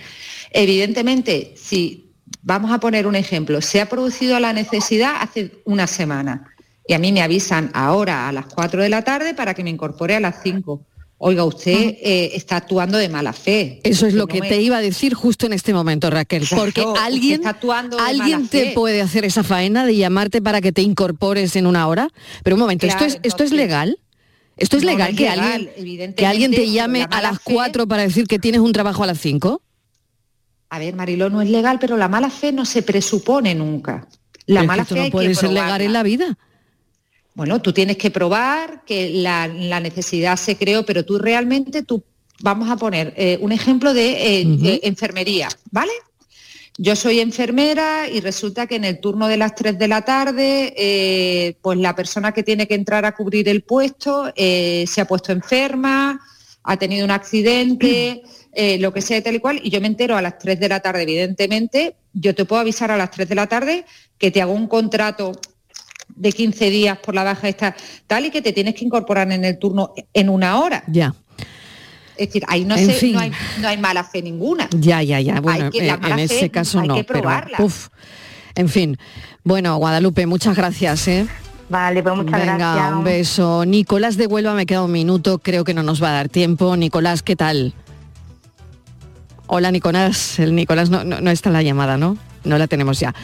evidentemente, 0.50 1.54
si 1.56 2.12
vamos 2.42 2.70
a 2.70 2.78
poner 2.78 3.06
un 3.06 3.16
ejemplo, 3.16 3.60
se 3.62 3.80
ha 3.80 3.88
producido 3.88 4.38
la 4.38 4.52
necesidad 4.52 5.16
hace 5.20 5.52
una 5.64 5.86
semana 5.86 6.55
y 6.88 6.92
a 6.94 6.98
mí 6.98 7.12
me 7.12 7.22
avisan 7.22 7.70
ahora 7.74 8.28
a 8.28 8.32
las 8.32 8.46
4 8.46 8.82
de 8.82 8.88
la 8.88 9.02
tarde 9.02 9.34
para 9.34 9.54
que 9.54 9.64
me 9.64 9.70
incorpore 9.70 10.14
a 10.16 10.20
las 10.20 10.36
5. 10.42 10.82
Oiga, 11.18 11.44
usted 11.44 11.96
eh, 12.02 12.32
está 12.34 12.56
actuando 12.56 12.98
de 12.98 13.08
mala 13.08 13.32
fe. 13.32 13.80
Eso 13.84 14.06
es 14.06 14.12
lo 14.12 14.24
No 14.24 14.26
que 14.28 14.40
me- 14.42 14.48
te 14.48 14.60
iba 14.60 14.76
a 14.76 14.82
decir 14.82 15.14
justo 15.14 15.46
en 15.46 15.54
este 15.54 15.72
momento, 15.72 16.10
Raquel, 16.10 16.44
porque 16.54 16.84
alguien, 17.00 17.40
alguien 17.98 18.32
mala 18.42 18.48
te 18.50 18.66
fe. 18.66 18.72
puede 18.74 19.00
hacer 19.00 19.24
esa 19.24 19.42
faena 19.42 19.86
de 19.86 19.96
llamarte 19.96 20.42
para 20.42 20.60
que 20.60 20.72
te 20.72 20.82
incorpores 20.82 21.56
en 21.56 21.66
una 21.66 21.88
hora. 21.88 22.10
Pero 22.44 22.56
un 22.56 22.60
momento, 22.60 22.86
¿esto, 22.86 23.04
es, 23.06 23.18
¿esto 23.22 23.44
es 23.44 23.52
legal? 23.52 23.98
¿Esto 24.58 24.76
es 24.76 24.84
No, 24.84 24.90
legal, 24.90 25.10
es 25.12 25.16
que, 25.16 25.22
legal, 25.30 25.70
alguien, 25.78 26.14
que 26.14 26.26
alguien 26.26 26.50
te 26.50 26.58
pero 26.58 26.70
llame 26.72 26.98
la 27.00 27.04
a 27.06 27.08
mala 27.08 27.30
las 27.32 27.40
fe- 27.42 27.54
4 27.54 27.86
para 27.88 28.02
decir 28.02 28.26
que 28.26 28.38
tienes 28.38 28.60
un 28.60 28.72
trabajo 28.72 29.02
a 29.02 29.06
las 29.06 29.18
5? 29.18 29.62
A 30.68 30.78
ver, 30.78 30.94
Mariló, 30.96 31.30
no 31.30 31.40
es 31.40 31.48
legal, 31.48 31.78
pero 31.80 31.96
la 31.96 32.08
mala 32.08 32.28
fe 32.28 32.52
no 32.52 32.64
se 32.66 32.82
presupone 32.82 33.54
nunca. 33.54 34.06
La 34.46 34.62
mala 34.64 34.82
esto 34.82 34.94
fe 34.94 34.98
no 35.00 35.04
hay 35.06 35.10
puede 35.10 35.28
que 35.28 35.34
ser 35.34 35.50
legal 35.50 35.80
en 35.80 35.92
la 35.92 36.02
vida. 36.02 36.36
Bueno, 37.36 37.60
tú 37.60 37.74
tienes 37.74 37.98
que 37.98 38.10
probar 38.10 38.82
que 38.86 39.10
la, 39.10 39.46
la 39.46 39.78
necesidad 39.78 40.38
se 40.38 40.56
creó, 40.56 40.86
pero 40.86 41.04
tú 41.04 41.18
realmente, 41.18 41.82
tú, 41.82 42.02
vamos 42.40 42.70
a 42.70 42.76
poner 42.76 43.12
eh, 43.14 43.36
un 43.42 43.52
ejemplo 43.52 43.92
de, 43.92 44.40
eh, 44.40 44.44
de 44.46 44.80
enfermería, 44.84 45.48
¿vale? 45.70 45.92
Yo 46.78 46.96
soy 46.96 47.20
enfermera 47.20 48.08
y 48.08 48.20
resulta 48.20 48.66
que 48.66 48.76
en 48.76 48.84
el 48.84 49.00
turno 49.00 49.28
de 49.28 49.36
las 49.36 49.54
3 49.54 49.78
de 49.78 49.86
la 49.86 50.00
tarde, 50.00 50.72
eh, 50.78 51.56
pues 51.60 51.78
la 51.78 51.94
persona 51.94 52.32
que 52.32 52.42
tiene 52.42 52.66
que 52.66 52.74
entrar 52.74 53.04
a 53.04 53.14
cubrir 53.14 53.50
el 53.50 53.62
puesto 53.62 54.32
eh, 54.34 54.86
se 54.88 55.02
ha 55.02 55.06
puesto 55.06 55.30
enferma, 55.30 56.18
ha 56.62 56.76
tenido 56.78 57.04
un 57.04 57.10
accidente, 57.10 58.22
eh, 58.52 58.78
lo 58.78 58.94
que 58.94 59.02
sea 59.02 59.22
tal 59.22 59.34
y 59.34 59.40
cual, 59.40 59.60
y 59.62 59.68
yo 59.68 59.82
me 59.82 59.88
entero 59.88 60.16
a 60.16 60.22
las 60.22 60.38
3 60.38 60.58
de 60.58 60.68
la 60.70 60.80
tarde, 60.80 61.02
evidentemente, 61.02 61.96
yo 62.14 62.34
te 62.34 62.46
puedo 62.46 62.60
avisar 62.60 62.90
a 62.90 62.96
las 62.96 63.10
3 63.10 63.28
de 63.28 63.34
la 63.34 63.46
tarde 63.46 63.84
que 64.16 64.30
te 64.30 64.40
hago 64.40 64.54
un 64.54 64.68
contrato 64.68 65.32
de 66.16 66.32
15 66.32 66.70
días 66.70 66.98
por 66.98 67.14
la 67.14 67.22
baja 67.24 67.48
esta 67.48 67.76
tal 68.08 68.24
y 68.26 68.30
que 68.30 68.42
te 68.42 68.52
tienes 68.52 68.74
que 68.74 68.84
incorporar 68.84 69.30
en 69.30 69.44
el 69.44 69.58
turno 69.58 69.92
en 70.12 70.28
una 70.28 70.58
hora. 70.58 70.82
Ya, 70.88 71.14
Es 72.16 72.28
decir, 72.28 72.42
ahí 72.48 72.64
no, 72.64 72.76
fin. 72.76 73.12
no, 73.12 73.20
hay, 73.20 73.32
no 73.60 73.68
hay 73.68 73.76
mala 73.78 74.02
fe 74.02 74.22
ninguna. 74.22 74.68
ya, 74.76 75.02
ya, 75.02 75.20
ya. 75.20 75.40
Bueno, 75.40 75.70
que- 75.70 75.82
la 75.86 75.94
eh, 75.94 75.98
mala 75.98 76.22
en 76.22 76.28
fe 76.28 76.36
ese 76.36 76.50
caso 76.50 76.80
hay 76.80 76.88
no, 76.88 76.94
que 76.96 77.04
pero 77.04 77.20
probarla. 77.20 77.58
uf. 77.60 77.88
En 78.54 78.68
fin. 78.70 78.96
Bueno, 79.44 79.76
Guadalupe, 79.76 80.26
muchas 80.26 80.56
gracias, 80.56 81.06
¿eh? 81.08 81.26
Vale, 81.68 82.02
pues 82.02 82.14
muchas 82.16 82.40
Venga, 82.40 82.56
gracias. 82.56 82.92
un 82.92 83.04
beso. 83.04 83.64
Nicolás 83.66 84.16
de 84.16 84.26
Huelva, 84.26 84.54
me 84.54 84.64
queda 84.66 84.82
un 84.82 84.92
minuto, 84.92 85.38
creo 85.40 85.64
que 85.64 85.74
no 85.74 85.82
nos 85.82 86.02
va 86.02 86.08
a 86.10 86.12
dar 86.12 86.28
tiempo. 86.30 86.76
Nicolás, 86.76 87.22
¿qué 87.22 87.36
tal? 87.36 87.74
Hola, 89.48 89.70
Nicolás. 89.70 90.38
El 90.38 90.54
Nicolás 90.54 90.90
no, 90.90 91.04
no- 91.04 91.20
no 91.20 91.30
está 91.30 91.50
en 91.50 91.52
la 91.54 91.62
llamada, 91.62 91.96
¿no? 91.96 92.16
No 92.46 92.58
la 92.58 92.66
tenemos 92.66 92.98
ya. 93.00 93.14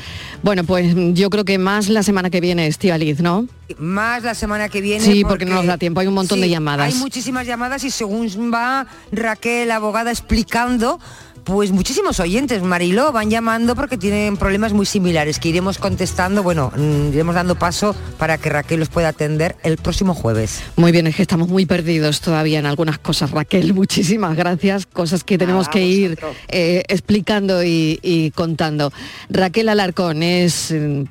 Bueno, 0.42 0.64
pues 0.64 0.94
yo 1.14 1.30
creo 1.30 1.44
que 1.44 1.58
más 1.58 1.88
la 1.88 2.02
semana 2.02 2.30
que 2.30 2.40
viene, 2.40 2.66
Estivaliz, 2.66 3.20
¿no? 3.20 3.46
Más 3.78 4.22
la 4.22 4.34
semana 4.34 4.68
que 4.68 4.80
viene. 4.80 5.04
Sí, 5.04 5.24
porque, 5.24 5.44
no 5.44 5.54
nos 5.54 5.66
da 5.66 5.78
tiempo, 5.78 6.00
hay 6.00 6.06
un 6.06 6.14
montón 6.14 6.40
de 6.40 6.48
llamadas. 6.48 6.92
Hay 6.92 7.00
muchísimas 7.00 7.46
llamadas 7.46 7.84
y 7.84 7.90
según 7.90 8.28
va 8.52 8.86
Raquel, 9.10 9.70
abogada, 9.70 10.10
explicando, 10.10 11.00
pues 11.44 11.72
muchísimos 11.72 12.20
oyentes, 12.20 12.62
Mariló, 12.62 13.12
van 13.12 13.30
llamando 13.30 13.74
porque 13.74 13.96
tienen 13.96 14.36
problemas 14.36 14.72
muy 14.72 14.86
similares 14.86 15.38
que 15.38 15.48
iremos 15.48 15.78
contestando, 15.78 16.42
bueno, 16.42 16.72
mm, 16.76 17.08
iremos 17.12 17.34
dando 17.34 17.56
paso 17.56 17.94
para 18.18 18.38
que 18.38 18.48
Raquel 18.48 18.80
los 18.80 18.88
pueda 18.88 19.08
atender 19.08 19.56
el 19.62 19.76
próximo 19.76 20.14
jueves. 20.14 20.62
Muy 20.76 20.92
bien, 20.92 21.06
es 21.06 21.16
que 21.16 21.22
estamos 21.22 21.48
muy 21.48 21.66
perdidos 21.66 22.20
todavía 22.20 22.58
en 22.58 22.66
algunas 22.66 22.98
cosas, 22.98 23.30
Raquel. 23.30 23.74
Muchísimas 23.82 24.36
gracias. 24.36 24.86
Cosas 24.86 25.24
que 25.24 25.38
tenemos 25.38 25.68
que 25.68 25.84
ir 25.84 26.18
eh, 26.48 26.82
explicando 26.88 27.64
y, 27.64 27.98
y 28.02 28.30
contando. 28.30 28.92
Raquel 29.28 29.68
Alarcón 29.68 30.22
es 30.22 30.72
mm, 30.72 31.02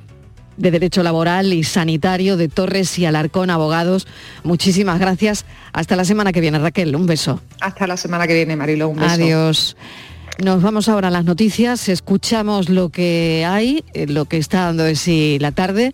de 0.57 0.71
Derecho 0.71 1.03
Laboral 1.03 1.53
y 1.53 1.63
Sanitario 1.63 2.37
de 2.37 2.47
Torres 2.47 2.97
y 2.99 3.05
Alarcón 3.05 3.49
Abogados. 3.49 4.07
Muchísimas 4.43 4.99
gracias. 4.99 5.45
Hasta 5.73 5.95
la 5.95 6.05
semana 6.05 6.31
que 6.31 6.41
viene, 6.41 6.59
Raquel. 6.59 6.95
Un 6.95 7.07
beso. 7.07 7.41
Hasta 7.59 7.87
la 7.87 7.97
semana 7.97 8.27
que 8.27 8.33
viene, 8.33 8.55
Marilo. 8.55 8.89
Un 8.89 8.97
beso. 8.97 9.11
Adiós. 9.11 9.77
Nos 10.39 10.61
vamos 10.61 10.89
ahora 10.89 11.09
a 11.09 11.11
las 11.11 11.25
noticias, 11.25 11.87
escuchamos 11.89 12.69
lo 12.69 12.89
que 12.89 13.45
hay, 13.47 13.83
eh, 13.93 14.07
lo 14.07 14.25
que 14.25 14.37
está 14.37 14.65
dando 14.65 14.83
de 14.83 14.95
sí 14.95 15.37
la 15.39 15.51
tarde 15.51 15.93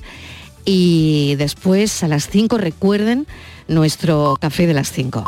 y 0.63 1.35
después 1.37 2.03
a 2.03 2.07
las 2.07 2.29
5 2.29 2.57
recuerden 2.57 3.27
nuestro 3.67 4.37
café 4.39 4.67
de 4.67 4.73
las 4.73 4.91
5. 4.91 5.25